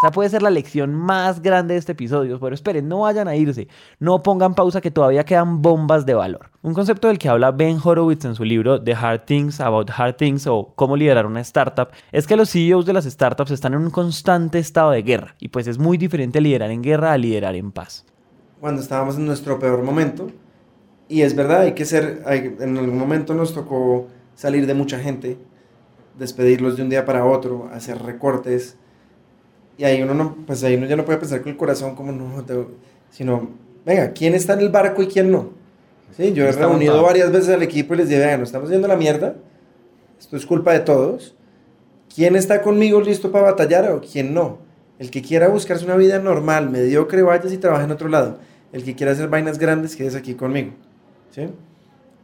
Esa 0.00 0.12
puede 0.12 0.30
ser 0.30 0.40
la 0.40 0.48
lección 0.48 0.94
más 0.94 1.42
grande 1.42 1.74
de 1.74 1.78
este 1.78 1.92
episodio, 1.92 2.40
pero 2.40 2.54
esperen, 2.54 2.88
no 2.88 3.00
vayan 3.00 3.28
a 3.28 3.36
irse, 3.36 3.68
no 3.98 4.22
pongan 4.22 4.54
pausa 4.54 4.80
que 4.80 4.90
todavía 4.90 5.26
quedan 5.26 5.60
bombas 5.60 6.06
de 6.06 6.14
valor. 6.14 6.48
Un 6.62 6.72
concepto 6.72 7.08
del 7.08 7.18
que 7.18 7.28
habla 7.28 7.50
Ben 7.50 7.78
Horowitz 7.84 8.24
en 8.24 8.34
su 8.34 8.42
libro 8.44 8.82
The 8.82 8.94
Hard 8.94 9.26
Things 9.26 9.60
About 9.60 9.90
Hard 9.94 10.16
Things 10.16 10.46
o 10.46 10.72
Cómo 10.74 10.96
liderar 10.96 11.26
una 11.26 11.42
startup 11.42 11.88
es 12.12 12.26
que 12.26 12.34
los 12.34 12.48
CEOs 12.48 12.86
de 12.86 12.94
las 12.94 13.04
startups 13.04 13.50
están 13.50 13.74
en 13.74 13.80
un 13.80 13.90
constante 13.90 14.58
estado 14.58 14.92
de 14.92 15.02
guerra 15.02 15.34
y 15.38 15.48
pues 15.48 15.66
es 15.66 15.76
muy 15.76 15.98
diferente 15.98 16.40
liderar 16.40 16.70
en 16.70 16.80
guerra 16.80 17.12
a 17.12 17.18
liderar 17.18 17.54
en 17.54 17.70
paz. 17.70 18.06
Cuando 18.58 18.80
estábamos 18.80 19.16
en 19.16 19.26
nuestro 19.26 19.58
peor 19.58 19.82
momento, 19.82 20.30
y 21.08 21.20
es 21.20 21.36
verdad, 21.36 21.60
hay 21.60 21.72
que 21.72 21.84
ser, 21.84 22.22
en 22.26 22.78
algún 22.78 22.96
momento 22.96 23.34
nos 23.34 23.52
tocó 23.52 24.06
salir 24.34 24.66
de 24.66 24.72
mucha 24.72 24.98
gente, 24.98 25.36
despedirlos 26.18 26.78
de 26.78 26.84
un 26.84 26.88
día 26.88 27.04
para 27.04 27.26
otro, 27.26 27.68
hacer 27.70 28.00
recortes, 28.00 28.78
y 29.80 29.84
ahí 29.86 30.02
uno, 30.02 30.12
no, 30.12 30.36
pues 30.46 30.62
ahí 30.62 30.76
uno 30.76 30.84
ya 30.84 30.94
no 30.94 31.06
puede 31.06 31.18
pensar 31.18 31.40
con 31.40 31.52
el 31.52 31.56
corazón 31.56 31.94
como 31.94 32.12
no, 32.12 32.44
sino, 33.10 33.48
venga, 33.86 34.12
¿quién 34.12 34.34
está 34.34 34.52
en 34.52 34.60
el 34.60 34.68
barco 34.68 35.02
y 35.02 35.06
quién 35.06 35.30
no? 35.30 35.52
¿Sí? 36.14 36.34
Yo 36.34 36.44
he 36.44 36.52
reunido 36.52 37.02
varias 37.02 37.32
veces 37.32 37.48
al 37.48 37.62
equipo 37.62 37.94
y 37.94 37.96
les 37.96 38.10
dije, 38.10 38.20
venga, 38.20 38.36
nos 38.36 38.50
estamos 38.50 38.68
yendo 38.68 38.86
la 38.86 38.96
mierda, 38.96 39.36
esto 40.18 40.36
es 40.36 40.44
culpa 40.44 40.74
de 40.74 40.80
todos. 40.80 41.34
¿Quién 42.14 42.36
está 42.36 42.60
conmigo 42.60 43.00
listo 43.00 43.32
para 43.32 43.44
batallar 43.44 43.90
o 43.90 44.02
quién 44.02 44.34
no? 44.34 44.58
El 44.98 45.10
que 45.10 45.22
quiera 45.22 45.48
buscarse 45.48 45.86
una 45.86 45.96
vida 45.96 46.18
normal, 46.18 46.68
mediocre, 46.68 47.22
vayas 47.22 47.50
y 47.50 47.56
trabaja 47.56 47.84
en 47.84 47.90
otro 47.90 48.10
lado. 48.10 48.38
El 48.74 48.84
que 48.84 48.94
quiera 48.94 49.12
hacer 49.12 49.28
vainas 49.28 49.58
grandes, 49.58 49.96
quédese 49.96 50.18
aquí 50.18 50.34
conmigo. 50.34 50.72
¿Sí? 51.30 51.48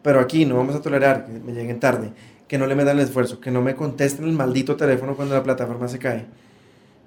Pero 0.03 0.21
aquí 0.21 0.45
no 0.45 0.59
vamos 0.59 0.77
a 0.77 0.83
tolerar 0.83 1.25
que 1.25 1.33
me 1.33 1.55
lleguen 1.55 1.81
tarde, 1.81 2.11
que 2.49 2.59
no 2.59 2.67
le 2.67 2.75
metan 2.75 2.99
el 2.99 3.05
esfuerzo, 3.05 3.41
que 3.41 3.51
no 3.51 3.63
me 3.63 3.75
contesten 3.75 4.27
el 4.27 4.33
maldito 4.33 4.77
teléfono 4.77 5.17
cuando 5.17 5.35
la 5.35 5.43
plataforma 5.43 5.89
se 5.89 5.99
cae 5.99 6.27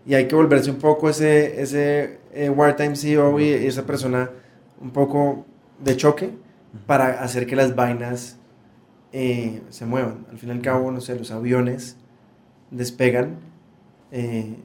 y 0.06 0.14
hay 0.16 0.28
que 0.28 0.36
volverse 0.36 0.72
un 0.72 0.78
poco 0.78 1.10
ese, 1.10 1.62
ese 1.62 2.20
eh, 2.34 2.50
wartime 2.50 2.96
CEO 2.96 3.40
y 3.40 3.50
esa 3.50 3.84
persona 3.84 4.30
un 4.82 4.92
poco 4.92 5.46
de 5.80 5.96
choque 5.98 6.32
para 6.86 7.22
hacer 7.22 7.46
que 7.46 7.56
las 7.56 7.76
vainas 7.76 8.38
eh, 9.12 9.62
se 9.70 9.86
muevan. 9.86 10.26
Al 10.32 10.38
fin 10.38 10.50
y 10.50 10.52
al 10.52 10.62
cabo, 10.62 10.92
no 10.92 11.02
sé, 11.02 11.18
los 11.18 11.32
aviones 11.32 11.98
despegan 12.72 13.38
eh, 14.12 14.56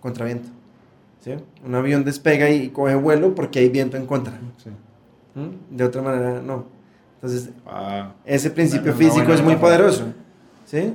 contra 0.00 0.24
viento. 0.24 0.48
¿sí? 1.20 1.32
Un 1.64 1.74
avión 1.74 2.04
despega 2.04 2.50
y 2.50 2.70
coge 2.70 2.94
vuelo 2.94 3.34
porque 3.34 3.60
hay 3.60 3.68
viento 3.68 3.96
en 3.96 4.06
contra. 4.06 4.34
¿Mm? 5.34 5.76
De 5.76 5.84
otra 5.84 6.02
manera, 6.02 6.40
no. 6.40 6.66
Entonces, 7.16 7.50
ah. 7.66 8.14
ese 8.24 8.50
principio 8.50 8.92
físico 8.94 9.32
es 9.32 9.42
muy 9.42 9.56
poderoso. 9.56 10.06
¿sí? 10.64 10.94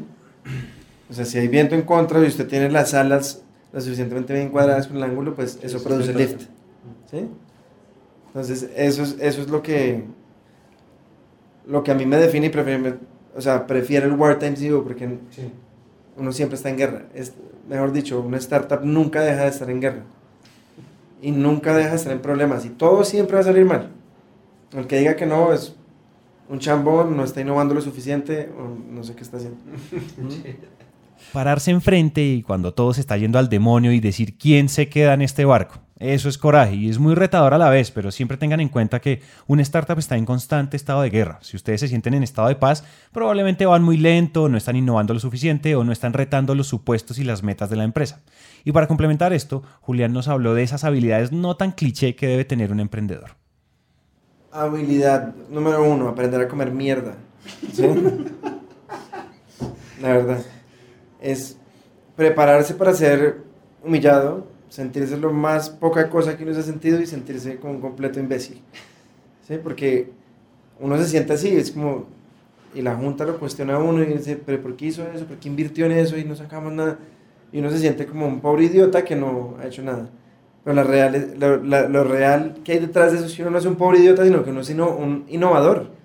O 1.09 1.13
sea, 1.13 1.23
si 1.23 1.37
hay 1.37 1.47
viento 1.47 1.75
en 1.75 1.83
contra 1.83 2.19
y 2.19 2.27
usted 2.27 2.47
tiene 2.47 2.69
las 2.69 2.93
alas 2.93 3.43
lo 3.71 3.81
suficientemente 3.81 4.33
bien 4.33 4.49
cuadradas 4.49 4.87
con 4.87 4.97
el 4.97 5.03
ángulo, 5.03 5.35
pues 5.35 5.59
eso 5.61 5.81
produce 5.83 6.13
lift. 6.13 6.43
¿Sí? 7.11 7.27
Entonces, 8.27 8.69
eso 8.75 9.03
es, 9.03 9.17
eso 9.19 9.41
es 9.41 9.49
lo 9.49 9.61
que 9.61 10.03
lo 11.67 11.83
que 11.83 11.91
a 11.91 11.95
mí 11.95 12.05
me 12.05 12.17
define 12.17 12.47
y 12.47 12.49
prefiero, 12.49 12.97
o 13.35 13.41
sea, 13.41 13.67
prefiero 13.67 14.07
el 14.07 14.13
wartime 14.13 14.55
CEO 14.55 14.83
porque 14.83 15.19
uno 16.15 16.31
siempre 16.31 16.55
está 16.55 16.69
en 16.69 16.77
guerra. 16.77 17.03
Es, 17.13 17.33
mejor 17.69 17.91
dicho, 17.91 18.21
una 18.21 18.37
startup 18.37 18.83
nunca 18.83 19.21
deja 19.21 19.43
de 19.43 19.49
estar 19.49 19.69
en 19.69 19.81
guerra. 19.81 20.03
Y 21.21 21.31
nunca 21.31 21.75
deja 21.75 21.89
de 21.89 21.95
estar 21.97 22.13
en 22.13 22.19
problemas. 22.19 22.65
Y 22.65 22.69
todo 22.69 23.03
siempre 23.03 23.35
va 23.35 23.41
a 23.41 23.43
salir 23.43 23.65
mal. 23.65 23.89
El 24.71 24.87
que 24.87 24.99
diga 24.99 25.15
que 25.15 25.25
no 25.25 25.53
es 25.53 25.75
un 26.49 26.59
chambón, 26.59 27.17
no 27.17 27.23
está 27.23 27.41
innovando 27.41 27.73
lo 27.73 27.81
suficiente, 27.81 28.49
o 28.57 28.93
no 28.93 29.03
sé 29.03 29.13
qué 29.15 29.23
está 29.23 29.37
haciendo. 29.37 29.59
Pararse 31.33 31.71
enfrente 31.71 32.23
y 32.23 32.41
cuando 32.41 32.73
todo 32.73 32.93
se 32.93 33.01
está 33.01 33.17
yendo 33.17 33.39
al 33.39 33.49
demonio 33.49 33.91
y 33.91 33.99
decir 33.99 34.37
quién 34.37 34.69
se 34.69 34.89
queda 34.89 35.13
en 35.13 35.21
este 35.21 35.45
barco. 35.45 35.79
Eso 35.99 36.29
es 36.29 36.37
coraje 36.37 36.75
y 36.75 36.89
es 36.89 36.99
muy 36.99 37.15
retador 37.15 37.55
a 37.55 37.57
la 37.57 37.71
vez, 37.71 37.89
pero 37.89 38.11
siempre 38.11 38.37
tengan 38.37 38.59
en 38.59 38.69
cuenta 38.69 39.01
que 39.01 39.23
una 39.47 39.63
startup 39.63 39.97
está 39.97 40.15
en 40.15 40.25
constante 40.25 40.77
estado 40.77 41.01
de 41.01 41.09
guerra. 41.09 41.39
Si 41.41 41.57
ustedes 41.57 41.79
se 41.79 41.87
sienten 41.87 42.13
en 42.13 42.21
estado 42.21 42.49
de 42.49 42.55
paz, 42.55 42.83
probablemente 43.11 43.65
van 43.65 43.81
muy 43.81 43.97
lento, 43.97 44.47
no 44.47 44.57
están 44.57 44.75
innovando 44.75 45.15
lo 45.15 45.19
suficiente 45.19 45.75
o 45.75 45.83
no 45.83 45.91
están 45.91 46.13
retando 46.13 46.53
los 46.53 46.67
supuestos 46.67 47.17
y 47.17 47.23
las 47.23 47.41
metas 47.41 47.71
de 47.71 47.77
la 47.77 47.83
empresa. 47.83 48.21
Y 48.63 48.73
para 48.73 48.85
complementar 48.87 49.33
esto, 49.33 49.63
Julián 49.81 50.13
nos 50.13 50.27
habló 50.27 50.53
de 50.53 50.61
esas 50.61 50.83
habilidades 50.83 51.31
no 51.31 51.57
tan 51.57 51.71
cliché 51.71 52.15
que 52.15 52.27
debe 52.27 52.45
tener 52.45 52.71
un 52.71 52.79
emprendedor. 52.79 53.31
Habilidad 54.51 55.33
número 55.49 55.83
uno, 55.83 56.09
aprender 56.09 56.41
a 56.41 56.47
comer 56.47 56.69
mierda. 56.71 57.15
La 59.99 60.09
verdad. 60.09 60.45
Es 61.21 61.57
prepararse 62.15 62.73
para 62.73 62.93
ser 62.93 63.37
humillado, 63.83 64.45
sentirse 64.69 65.17
lo 65.17 65.31
más 65.31 65.69
poca 65.69 66.09
cosa 66.09 66.37
que 66.37 66.43
uno 66.43 66.53
se 66.53 66.59
ha 66.59 66.63
sentido 66.63 66.99
y 66.99 67.05
sentirse 67.05 67.57
como 67.57 67.73
un 67.73 67.81
completo 67.81 68.19
imbécil. 68.19 68.61
¿Sí? 69.47 69.57
Porque 69.61 70.09
uno 70.79 70.97
se 70.97 71.07
siente 71.07 71.33
así, 71.33 71.55
es 71.55 71.71
como, 71.71 72.05
y 72.73 72.81
la 72.81 72.95
junta 72.95 73.23
lo 73.25 73.39
cuestiona 73.39 73.75
a 73.75 73.79
uno 73.79 74.03
y 74.03 74.07
dice, 74.07 74.39
pero 74.43 74.61
¿por 74.61 74.75
qué 74.75 74.87
hizo 74.87 75.03
eso? 75.13 75.25
¿Por 75.25 75.37
qué 75.37 75.47
invirtió 75.47 75.85
en 75.85 75.93
eso? 75.93 76.17
Y 76.17 76.23
no 76.23 76.35
sacamos 76.35 76.73
nada. 76.73 76.97
Y 77.51 77.59
uno 77.59 77.69
se 77.69 77.79
siente 77.79 78.05
como 78.05 78.27
un 78.27 78.41
pobre 78.41 78.65
idiota 78.65 79.05
que 79.05 79.15
no 79.15 79.55
ha 79.61 79.67
hecho 79.67 79.81
nada. 79.81 80.09
Pero 80.63 80.75
la 80.75 80.83
real, 80.83 81.35
lo, 81.39 81.57
lo 81.57 82.03
real 82.03 82.57
que 82.63 82.73
hay 82.73 82.79
detrás 82.79 83.13
de 83.13 83.19
eso 83.19 83.27
es 83.27 83.33
que 83.33 83.41
uno 83.41 83.51
no 83.51 83.57
es 83.57 83.65
un 83.65 83.77
pobre 83.77 83.99
idiota, 83.99 84.25
sino 84.25 84.43
que 84.43 84.49
uno 84.49 84.61
es 84.61 84.69
un 84.69 85.23
innovador. 85.29 85.96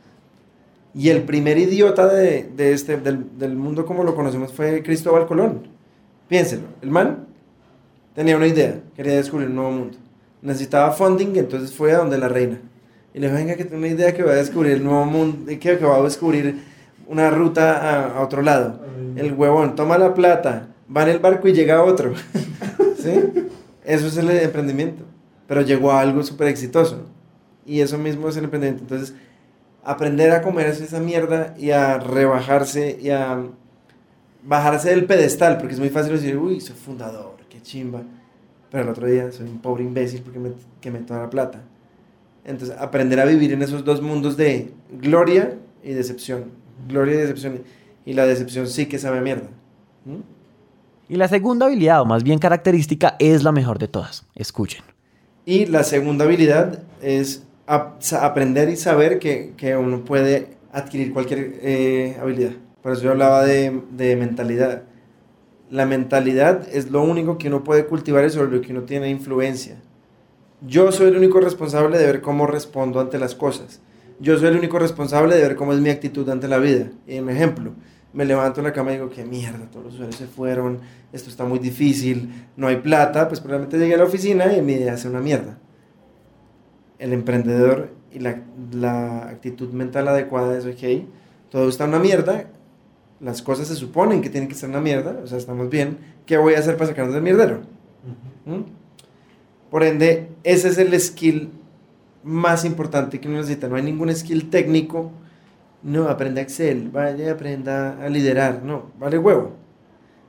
Y 0.95 1.09
el 1.09 1.23
primer 1.23 1.59
idiota 1.59 2.07
de, 2.07 2.51
de 2.55 2.73
este, 2.73 2.99
del, 2.99 3.39
del 3.39 3.57
mundo 3.57 3.87
como 3.87 4.05
lo 4.05 4.15
conocemos 4.15 4.53
fue 4.53 4.83
Cristóbal 4.83 5.27
Colón. 5.27 5.69
Piénselo, 6.29 6.65
el 6.83 6.91
man 6.91 7.27
tenía 8.15 8.37
una 8.37 8.47
idea, 8.47 8.81
quería 8.95 9.15
descubrir 9.15 9.49
un 9.49 9.57
nuevo 9.57 9.71
mundo. 9.71 9.99
Necesitaba 10.43 10.93
funding, 10.93 11.37
entonces 11.37 11.73
fue 11.73 11.93
a 11.93 11.99
donde 11.99 12.19
la 12.19 12.29
reina. 12.29 12.61
Y 13.15 13.21
le 13.21 13.27
dijo, 13.27 13.39
venga, 13.39 13.55
que 13.55 13.65
tengo 13.65 13.79
una 13.79 13.89
idea 13.89 14.15
que 14.15 14.23
va 14.23 14.33
a 14.33 14.37
descubrir 14.37 14.73
el 14.73 14.85
nuevo 14.85 15.05
mundo, 15.05 15.47
que, 15.47 15.59
que 15.59 15.85
va 15.85 15.97
a 15.97 16.03
descubrir 16.03 16.63
una 17.07 17.31
ruta 17.31 17.77
a, 17.77 18.19
a 18.19 18.23
otro 18.23 18.43
lado. 18.43 18.81
El 19.17 19.33
huevón 19.35 19.75
toma 19.75 19.99
la 19.99 20.15
plata, 20.15 20.69
va 20.95 21.03
en 21.03 21.09
el 21.11 21.19
barco 21.19 21.49
y 21.49 21.53
llega 21.53 21.77
a 21.77 21.83
otro. 21.83 22.15
¿Sí? 22.99 23.13
Eso 23.85 24.07
es 24.07 24.17
el 24.17 24.31
emprendimiento. 24.31 25.05
Pero 25.47 25.61
llegó 25.63 25.93
a 25.93 26.01
algo 26.01 26.23
súper 26.23 26.49
exitoso. 26.49 27.07
Y 27.67 27.81
eso 27.81 27.99
mismo 27.99 28.29
es 28.29 28.37
el 28.37 28.45
emprendimiento. 28.45 28.83
Entonces, 28.85 29.15
aprender 29.85 30.31
a 30.33 30.43
comerse 30.43 30.85
esa 30.85 31.01
mierda 31.01 31.55
y 31.59 31.71
a 31.71 31.99
rebajarse 31.99 32.99
y 33.01 33.11
a 33.11 33.45
bajarse 34.45 34.91
del 34.91 35.07
pedestal, 35.07 35.59
porque 35.59 35.75
es 35.75 35.81
muy 35.81 35.89
fácil 35.89 36.13
decir, 36.13 36.37
uy, 36.37 36.61
soy 36.61 36.77
fundador, 36.77 37.37
qué 37.49 37.61
chimba. 37.61 38.03
Pero 38.71 38.85
el 38.85 38.91
otro 38.91 39.07
día 39.07 39.31
soy 39.33 39.49
un 39.49 39.59
pobre 39.61 39.85
imbécil 39.85 40.23
porque 40.23 40.39
me 40.39 40.53
quemé 40.81 41.01
toda 41.01 41.21
la 41.21 41.31
plata. 41.31 41.63
Entonces, 42.45 42.77
aprender 42.79 43.21
a 43.21 43.25
vivir 43.25 43.53
en 43.53 43.63
esos 43.63 43.85
dos 43.85 44.01
mundos 44.01 44.37
de 44.37 44.73
gloria 44.91 45.59
y 45.85 45.93
decepción. 45.93 46.47
Gloria 46.89 47.15
y 47.15 47.19
decepción. 47.19 47.63
Y 48.05 48.15
la 48.15 48.27
decepción 48.27 48.67
sí 48.67 48.87
que 48.87 48.99
sabe 48.99 49.19
a 49.19 49.21
mierda. 49.21 49.49
¿Mm? 50.05 50.23
Y 51.09 51.17
la 51.17 51.29
segunda 51.29 51.67
habilidad, 51.67 52.01
o 52.01 52.05
más 52.07 52.25
bien 52.25 52.39
característica, 52.39 53.17
es 53.19 53.45
la 53.45 53.53
mejor 53.53 53.79
de 53.79 53.87
todas. 53.87 54.25
Escuchen. 54.35 54.83
Y 55.45 55.67
la 55.67 55.85
segunda 55.85 56.25
habilidad 56.25 56.83
es 57.03 57.45
ap 57.67 58.03
aprender 58.21 58.69
y 58.69 58.77
saber 58.77 59.19
que, 59.19 59.53
que, 59.57 59.77
uno 59.77 60.05
puede 60.05 60.49
adquirir 60.73 61.13
cualquier 61.13 61.59
eh, 61.63 62.17
habilidad. 62.21 62.53
Por 62.83 62.93
eso 62.93 63.03
yo 63.03 63.11
hablaba 63.13 63.45
de, 63.45 63.83
de, 63.91 64.17
mentalidad. 64.17 64.83
La 65.71 65.87
mentalidad 65.87 66.69
es 66.73 66.91
lo 66.91 67.03
único 67.03 67.39
que 67.39 67.49
uno 67.49 67.65
puede 67.65 67.87
cultivar 67.87 68.25
y 68.25 68.31
sobre 68.31 68.57
lo 68.57 68.61
que 68.61 68.73
uno 68.73 68.83
tiene 68.83 69.09
influencia. 69.09 69.77
Yo 70.67 70.93
soy 70.93 71.09
el 71.09 71.17
único 71.17 71.41
responsable 71.41 71.99
de 71.99 72.07
ver 72.07 72.21
cómo 72.21 72.47
respondo 72.47 73.01
ante 73.01 73.19
las 73.19 73.35
cosas. 73.35 73.81
Yo 74.21 74.39
soy 74.39 74.49
el 74.49 74.57
único 74.57 74.79
responsable 74.79 75.35
de 75.35 75.43
ver 75.43 75.57
cómo 75.57 75.73
es 75.73 75.81
mi 75.81 75.91
actitud 75.91 76.29
ante 76.29 76.47
la 76.47 76.59
vida. 76.59 76.91
Y 77.07 77.19
un 77.19 77.31
ejemplo, 77.31 77.73
me 78.13 78.25
levanto 78.25 78.61
en 78.61 78.65
la 78.65 78.73
cama 78.73 78.93
y 78.93 78.95
digo, 78.95 79.11
qué 79.11 79.25
mierda, 79.25 79.67
todos 79.71 79.87
los 79.87 79.95
usuarios 79.95 80.17
se 80.17 80.27
fueron, 80.27 80.81
esto 81.13 81.31
está 81.31 81.45
muy 81.45 81.59
difícil, 81.59 82.47
no 82.57 82.69
hay 82.69 82.77
plata, 82.77 83.29
pues 83.29 83.41
probablemente 83.41 83.79
llegué 83.79 83.95
a 83.95 83.99
la 83.99 84.05
oficina 84.05 84.53
y 84.57 84.63
mi 84.63 84.75
idea 84.75 84.95
hace 84.95 85.09
una 85.09 85.21
mierda. 85.21 85.59
El 87.03 87.13
emprendedor 87.13 87.91
y 88.13 88.21
la, 88.21 88.43
la 88.71 89.29
actitud 89.29 89.71
mental 89.73 90.07
adecuada 90.07 90.57
es, 90.57 90.67
ok, 90.67 91.09
todo 91.51 91.69
está 91.69 91.87
una 91.87 91.99
mierda, 91.99 92.47
las 93.19 93.43
cosas 93.43 93.67
se 93.67 93.75
suponen 93.75 94.23
que 94.23 94.31
tienen 94.31 94.49
que 94.49 94.55
ser 94.55 94.69
una 94.69 94.81
mierda, 94.81 95.19
o 95.23 95.27
sea, 95.27 95.37
estamos 95.37 95.69
bien, 95.69 95.99
¿qué 96.27 96.37
voy 96.37 96.55
a 96.55 96.61
hacer 96.61 96.77
para 96.77 96.91
sacarnos 96.91 97.13
del 97.13 97.25
mierdero? 97.25 97.63
Uh 98.47 98.51
-huh. 98.51 98.57
¿Mm? 98.59 98.65
Por 99.69 99.83
ende, 99.83 100.29
ese 100.45 100.69
es 100.69 100.79
el 100.79 100.99
skill 101.01 101.51
más 102.23 102.65
importante 102.65 103.19
que 103.19 103.27
uno 103.27 103.39
necesita, 103.39 103.67
no 103.69 103.75
hay 103.75 103.83
ningún 103.83 104.15
skill 104.15 104.49
técnico, 104.49 105.11
no, 105.83 106.09
aprenda 106.09 106.41
Excel, 106.41 106.89
vaya 106.91 107.25
y 107.25 107.29
aprenda 107.29 108.01
a 108.01 108.09
liderar, 108.09 108.63
no, 108.63 108.93
vale 109.01 109.19
huevo. 109.19 109.57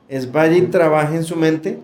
Es 0.09 0.31
vaya 0.31 0.57
y 0.57 0.61
trabaje 0.63 1.15
en 1.15 1.23
su 1.23 1.35
mente 1.35 1.79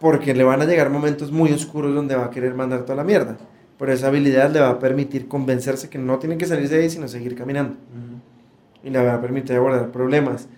porque 0.00 0.34
le 0.34 0.42
van 0.42 0.62
a 0.62 0.64
llegar 0.64 0.90
momentos 0.90 1.30
muy 1.30 1.52
oscuros 1.52 1.94
donde 1.94 2.16
va 2.16 2.24
a 2.24 2.30
querer 2.30 2.54
mandar 2.54 2.82
toda 2.82 2.96
la 2.96 3.04
mierda. 3.04 3.36
Pero 3.78 3.92
esa 3.92 4.08
habilidad 4.08 4.50
le 4.50 4.60
va 4.60 4.70
a 4.70 4.78
permitir 4.78 5.28
convencerse 5.28 5.88
que 5.88 5.98
no 5.98 6.18
tiene 6.18 6.36
que 6.36 6.46
salirse 6.46 6.76
de 6.76 6.82
ahí, 6.82 6.90
sino 6.90 7.06
seguir 7.08 7.36
caminando. 7.36 7.74
Uh 7.74 7.76
-huh. 7.76 8.88
Y 8.88 8.90
le 8.90 9.02
va 9.02 9.14
a 9.14 9.20
permitir 9.20 9.56
abordar 9.56 9.90
problemas, 9.90 10.48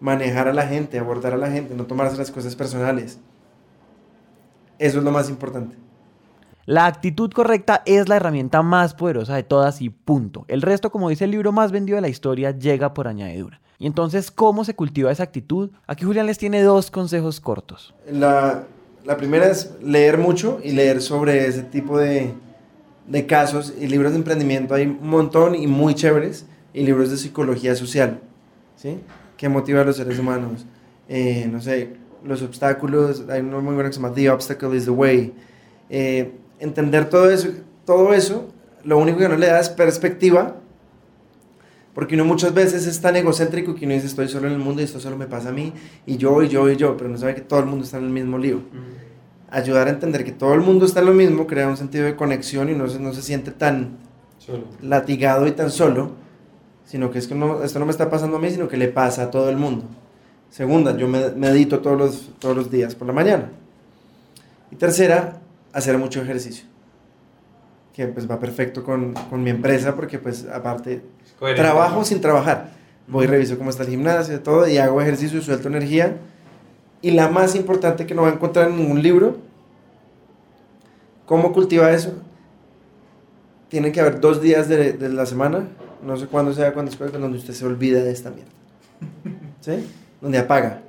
manejar 0.00 0.48
a 0.48 0.54
la 0.54 0.66
gente, 0.66 0.98
abordar 0.98 1.34
a 1.34 1.36
la 1.36 1.50
gente, 1.50 1.74
no 1.74 1.84
tomarse 1.84 2.16
las 2.16 2.30
cosas 2.30 2.56
personales. 2.56 3.18
Eso 4.78 4.98
es 4.98 5.04
lo 5.04 5.10
más 5.10 5.28
importante. 5.28 5.76
La 6.66 6.86
actitud 6.86 7.30
correcta 7.32 7.82
es 7.84 8.08
la 8.08 8.16
herramienta 8.16 8.62
más 8.62 8.94
poderosa 8.94 9.34
de 9.34 9.42
todas 9.42 9.82
y 9.82 9.90
punto. 9.90 10.44
El 10.48 10.62
resto, 10.62 10.90
como 10.90 11.08
dice 11.08 11.24
el 11.24 11.32
libro 11.32 11.52
más 11.52 11.72
vendido 11.72 11.96
de 11.96 12.02
la 12.02 12.08
historia, 12.08 12.52
llega 12.52 12.94
por 12.94 13.08
añadidura. 13.08 13.60
Y 13.78 13.86
entonces, 13.86 14.30
¿cómo 14.30 14.64
se 14.64 14.74
cultiva 14.74 15.10
esa 15.10 15.22
actitud? 15.22 15.70
Aquí 15.86 16.04
Julián 16.04 16.26
les 16.26 16.38
tiene 16.38 16.62
dos 16.62 16.90
consejos 16.90 17.40
cortos. 17.40 17.94
La, 18.10 18.64
la 19.04 19.16
primera 19.16 19.48
es 19.48 19.74
leer 19.82 20.18
mucho 20.18 20.60
y 20.62 20.72
leer 20.72 21.02
sobre 21.02 21.46
ese 21.46 21.62
tipo 21.62 21.98
de, 21.98 22.34
de 23.10 23.26
casos 23.26 23.74
y 23.78 23.88
libros 23.88 24.12
de 24.12 24.18
emprendimiento. 24.18 24.74
Hay 24.74 24.86
un 24.86 25.08
montón 25.08 25.56
y 25.56 25.66
muy 25.66 25.94
chéveres 25.94 26.46
y 26.72 26.84
libros 26.84 27.10
de 27.10 27.16
psicología 27.16 27.74
social, 27.74 28.20
¿sí? 28.76 28.98
Que 29.36 29.48
motiva 29.48 29.80
a 29.80 29.84
los 29.84 29.96
seres 29.96 30.18
humanos. 30.18 30.64
Eh, 31.08 31.48
no 31.50 31.60
sé, 31.60 31.94
los 32.24 32.40
obstáculos, 32.42 33.24
hay 33.28 33.40
uno 33.40 33.60
muy 33.60 33.74
bueno 33.74 33.88
que 33.90 33.94
se 33.94 34.00
llama 34.00 34.14
The 34.14 34.30
Obstacle 34.30 34.76
is 34.76 34.84
the 34.84 34.92
Way. 34.92 35.34
Eh, 35.88 36.32
entender 36.60 37.10
todo 37.10 37.28
eso, 37.30 37.48
todo 37.84 38.14
eso, 38.14 38.48
lo 38.84 38.96
único 38.98 39.18
que 39.18 39.28
no 39.28 39.36
le 39.36 39.48
da 39.48 39.58
es 39.58 39.70
perspectiva, 39.70 40.56
porque 41.92 42.14
uno 42.14 42.24
muchas 42.24 42.54
veces 42.54 42.86
es 42.86 43.00
tan 43.00 43.16
egocéntrico 43.16 43.74
que 43.74 43.86
uno 43.86 43.94
dice 43.94 44.06
estoy 44.06 44.28
solo 44.28 44.46
en 44.46 44.52
el 44.52 44.60
mundo 44.60 44.82
y 44.82 44.84
esto 44.84 45.00
solo 45.00 45.16
me 45.16 45.26
pasa 45.26 45.48
a 45.48 45.52
mí, 45.52 45.72
y 46.06 46.16
yo, 46.16 46.40
y 46.44 46.48
yo, 46.48 46.70
y 46.70 46.76
yo, 46.76 46.96
pero 46.96 47.10
no 47.10 47.18
sabe 47.18 47.34
que 47.34 47.40
todo 47.40 47.58
el 47.58 47.66
mundo 47.66 47.84
está 47.84 47.98
en 47.98 48.04
el 48.04 48.10
mismo 48.10 48.38
lío. 48.38 48.58
Uh 48.58 48.60
-huh. 48.60 49.09
Ayudar 49.50 49.88
a 49.88 49.90
entender 49.90 50.24
que 50.24 50.32
todo 50.32 50.54
el 50.54 50.60
mundo 50.60 50.86
está 50.86 51.00
en 51.00 51.06
lo 51.06 51.12
mismo 51.12 51.46
crea 51.46 51.68
un 51.68 51.76
sentido 51.76 52.04
de 52.04 52.14
conexión 52.16 52.68
y 52.68 52.74
no 52.74 52.88
se, 52.88 53.00
no 53.00 53.12
se 53.12 53.22
siente 53.22 53.50
tan 53.50 53.98
solo. 54.38 54.64
latigado 54.80 55.46
y 55.46 55.52
tan 55.52 55.70
solo, 55.70 56.12
sino 56.84 57.10
que 57.10 57.18
es 57.18 57.26
que 57.26 57.34
no, 57.34 57.62
esto 57.62 57.78
no 57.78 57.86
me 57.86 57.92
está 57.92 58.10
pasando 58.10 58.36
a 58.36 58.40
mí, 58.40 58.50
sino 58.50 58.68
que 58.68 58.76
le 58.76 58.88
pasa 58.88 59.24
a 59.24 59.30
todo 59.30 59.50
el 59.50 59.56
mundo. 59.56 59.84
Segunda, 60.50 60.96
yo 60.96 61.06
medito 61.08 61.78
todos 61.80 61.98
los, 61.98 62.30
todos 62.38 62.56
los 62.56 62.70
días 62.70 62.94
por 62.94 63.06
la 63.06 63.12
mañana. 63.12 63.50
Y 64.70 64.76
tercera, 64.76 65.40
hacer 65.72 65.96
mucho 65.98 66.20
ejercicio. 66.22 66.64
Que 67.92 68.06
pues 68.06 68.30
va 68.30 68.38
perfecto 68.38 68.82
con, 68.82 69.14
con 69.14 69.42
mi 69.42 69.50
empresa 69.50 69.94
porque 69.94 70.18
pues 70.18 70.46
aparte 70.52 71.02
trabajo 71.56 72.04
sin 72.04 72.20
trabajar. 72.20 72.70
Voy, 73.06 73.26
reviso 73.26 73.58
cómo 73.58 73.70
está 73.70 73.82
el 73.82 73.88
gimnasio, 73.88 74.40
todo 74.40 74.68
y 74.68 74.78
hago 74.78 75.00
ejercicio 75.00 75.38
y 75.38 75.42
suelto 75.42 75.68
energía. 75.68 76.16
Y 77.02 77.12
la 77.12 77.28
más 77.28 77.54
importante 77.54 78.06
que 78.06 78.14
no 78.14 78.22
va 78.22 78.28
a 78.28 78.32
encontrar 78.32 78.68
en 78.68 78.76
ningún 78.76 79.02
libro, 79.02 79.38
¿cómo 81.26 81.52
cultiva 81.52 81.90
eso? 81.92 82.12
Tienen 83.68 83.92
que 83.92 84.00
haber 84.00 84.20
dos 84.20 84.42
días 84.42 84.68
de, 84.68 84.92
de 84.92 85.08
la 85.08 85.24
semana, 85.26 85.68
no 86.04 86.16
sé 86.16 86.26
cuándo 86.26 86.52
sea, 86.52 86.72
cuándo 86.72 86.90
es, 86.90 86.98
donde 87.12 87.38
usted 87.38 87.54
se 87.54 87.64
olvida 87.64 88.02
de 88.02 88.10
esta 88.10 88.30
mierda. 88.30 88.50
¿Sí? 89.60 89.86
Donde 90.20 90.38
apaga. 90.38 90.82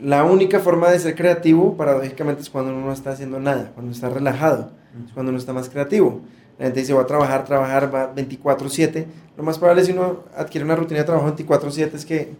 La 0.00 0.24
única 0.24 0.60
forma 0.60 0.90
de 0.90 0.98
ser 0.98 1.14
creativo, 1.14 1.76
paradójicamente, 1.76 2.42
es 2.42 2.50
cuando 2.50 2.72
uno 2.72 2.86
no 2.86 2.92
está 2.92 3.10
haciendo 3.10 3.40
nada, 3.40 3.72
cuando 3.74 3.92
está 3.92 4.10
relajado, 4.10 4.70
es 5.06 5.12
cuando 5.12 5.30
uno 5.30 5.38
está 5.38 5.52
más 5.52 5.70
creativo. 5.70 6.20
La 6.58 6.66
gente 6.66 6.80
dice, 6.80 6.92
va 6.92 7.02
a 7.02 7.06
trabajar, 7.06 7.44
trabajar, 7.44 7.94
va 7.94 8.14
24/7. 8.14 9.06
Lo 9.36 9.42
más 9.42 9.58
probable 9.58 9.84
si 9.84 9.92
uno 9.92 10.24
adquiere 10.36 10.64
una 10.64 10.76
rutina 10.76 11.00
de 11.00 11.06
trabajo 11.06 11.26
24/7 11.28 11.94
es 11.94 12.04
que 12.04 12.34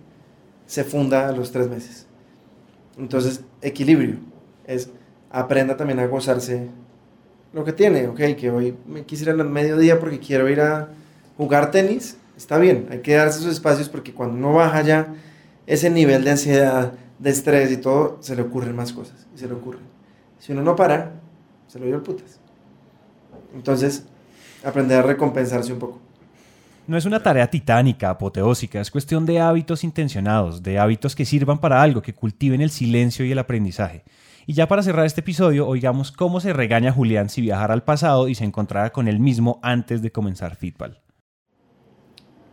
se 0.66 0.84
funda 0.84 1.28
a 1.28 1.32
los 1.32 1.52
tres 1.52 1.68
meses. 1.68 2.06
Entonces, 2.98 3.42
equilibrio. 3.62 4.16
Es 4.66 4.90
aprenda 5.30 5.76
también 5.76 5.98
a 5.98 6.06
gozarse 6.06 6.68
lo 7.52 7.64
que 7.64 7.72
tiene, 7.72 8.06
ok, 8.08 8.20
que 8.38 8.50
hoy 8.50 8.76
me 8.86 9.04
quisiera 9.04 9.32
al 9.32 9.48
mediodía 9.48 9.98
porque 9.98 10.18
quiero 10.18 10.48
ir 10.48 10.60
a 10.60 10.88
jugar 11.36 11.70
tenis, 11.70 12.16
está 12.36 12.58
bien, 12.58 12.86
hay 12.90 13.00
que 13.00 13.14
darse 13.14 13.40
esos 13.40 13.52
espacios 13.52 13.88
porque 13.88 14.12
cuando 14.12 14.36
uno 14.36 14.54
baja 14.54 14.82
ya 14.82 15.14
ese 15.66 15.90
nivel 15.90 16.24
de 16.24 16.30
ansiedad, 16.32 16.92
de 17.18 17.30
estrés 17.30 17.70
y 17.72 17.78
todo, 17.78 18.18
se 18.20 18.36
le 18.36 18.42
ocurren 18.42 18.76
más 18.76 18.92
cosas, 18.92 19.26
y 19.34 19.38
se 19.38 19.46
le 19.46 19.54
ocurren. 19.54 19.82
Si 20.38 20.52
uno 20.52 20.62
no 20.62 20.76
para, 20.76 21.12
se 21.66 21.78
lo 21.78 21.86
dio 21.86 21.96
el 21.96 22.02
putas. 22.02 22.40
Entonces, 23.54 24.04
aprender 24.64 24.98
a 24.98 25.02
recompensarse 25.02 25.72
un 25.72 25.78
poco. 25.78 26.00
No 26.86 26.96
es 26.96 27.04
una 27.04 27.20
tarea 27.20 27.50
titánica, 27.50 28.10
apoteósica, 28.10 28.80
es 28.80 28.92
cuestión 28.92 29.26
de 29.26 29.40
hábitos 29.40 29.82
intencionados, 29.82 30.62
de 30.62 30.78
hábitos 30.78 31.16
que 31.16 31.24
sirvan 31.24 31.58
para 31.58 31.82
algo, 31.82 32.00
que 32.00 32.14
cultiven 32.14 32.60
el 32.60 32.70
silencio 32.70 33.24
y 33.24 33.32
el 33.32 33.40
aprendizaje. 33.40 34.04
Y 34.46 34.52
ya 34.52 34.68
para 34.68 34.84
cerrar 34.84 35.04
este 35.04 35.20
episodio, 35.20 35.66
oigamos 35.66 36.12
cómo 36.12 36.38
se 36.38 36.52
regaña 36.52 36.92
Julián 36.92 37.28
si 37.28 37.40
viajara 37.40 37.74
al 37.74 37.82
pasado 37.82 38.28
y 38.28 38.36
se 38.36 38.44
encontrara 38.44 38.90
con 38.90 39.08
él 39.08 39.18
mismo 39.18 39.58
antes 39.62 40.00
de 40.00 40.12
comenzar 40.12 40.54
Fitball. 40.54 41.00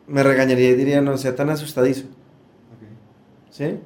Me 0.08 0.24
regañaría 0.24 0.72
y 0.72 0.76
diría, 0.76 1.02
no 1.02 1.16
sea 1.18 1.36
tan 1.36 1.52
asustadizo. 1.52 2.08
¿Sí? 3.52 3.78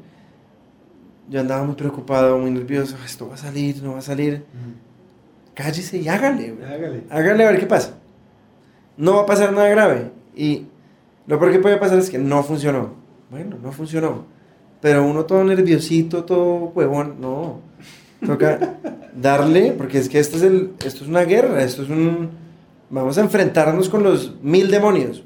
Yo 1.29 1.41
andaba 1.41 1.65
muy 1.65 1.75
preocupado, 1.75 2.37
muy 2.37 2.51
nervioso, 2.51 2.95
esto 3.05 3.27
va 3.27 3.35
a 3.35 3.37
salir, 3.37 3.83
no 3.83 3.93
va 3.93 3.99
a 3.99 4.01
salir. 4.01 4.45
Cállese 5.53 5.97
y 5.97 6.07
hágale, 6.07 6.55
Hágale. 6.65 7.03
Hágale 7.09 7.45
a 7.45 7.51
ver 7.51 7.59
qué 7.59 7.65
pasa. 7.65 7.97
No 8.95 9.15
va 9.15 9.23
a 9.23 9.25
pasar 9.25 9.51
nada 9.51 9.67
grave. 9.67 10.16
Y 10.37 10.67
lo 11.25 11.39
peor 11.39 11.51
que 11.51 11.59
puede 11.59 11.77
pasar 11.77 11.99
es 11.99 12.09
que 12.09 12.19
no 12.19 12.43
funcionó. 12.43 12.91
Bueno, 13.29 13.57
no 13.61 13.71
funcionó. 13.71 14.25
Pero 14.79 15.03
uno 15.05 15.25
todo 15.25 15.43
nerviosito, 15.43 16.23
todo 16.23 16.71
huevón, 16.75 17.15
no. 17.19 17.59
Toca 18.25 18.77
darle, 19.15 19.71
porque 19.71 19.97
es 19.97 20.07
que 20.07 20.19
esto 20.19 20.37
es, 20.37 20.43
el, 20.43 20.73
esto 20.85 21.03
es 21.03 21.09
una 21.09 21.23
guerra, 21.23 21.63
esto 21.63 21.83
es 21.83 21.89
un... 21.89 22.29
Vamos 22.89 23.17
a 23.17 23.21
enfrentarnos 23.21 23.89
con 23.89 24.03
los 24.03 24.35
mil 24.41 24.71
demonios. 24.71 25.23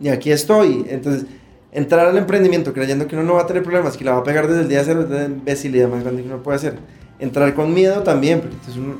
Y 0.00 0.08
aquí 0.08 0.30
estoy. 0.30 0.86
Entonces, 0.88 1.26
entrar 1.72 2.06
al 2.06 2.16
emprendimiento 2.16 2.72
creyendo 2.72 3.06
que 3.06 3.16
uno 3.16 3.24
no 3.24 3.34
va 3.34 3.42
a 3.42 3.46
tener 3.46 3.62
problemas, 3.62 3.96
que 3.96 4.04
la 4.04 4.12
va 4.12 4.18
a 4.18 4.24
pegar 4.24 4.46
desde 4.46 4.62
el 4.62 4.68
día 4.68 4.82
cero, 4.84 5.02
es 5.02 5.10
la 5.10 5.24
imbecilidad 5.24 5.88
más 5.88 6.02
grande 6.02 6.22
que 6.22 6.28
uno 6.28 6.42
puede 6.42 6.56
hacer. 6.56 6.78
Entrar 7.18 7.54
con 7.54 7.74
miedo 7.74 8.02
también, 8.02 8.40
porque 8.40 8.54
entonces 8.54 8.76
uno, 8.76 8.94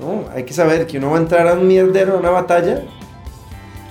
no, 0.00 0.28
hay 0.34 0.44
que 0.44 0.52
saber 0.52 0.86
que 0.86 0.98
uno 0.98 1.10
va 1.10 1.18
a 1.18 1.20
entrar 1.20 1.46
a 1.46 1.54
un 1.54 1.66
mierdero, 1.66 2.14
a 2.14 2.18
una 2.18 2.30
batalla, 2.30 2.82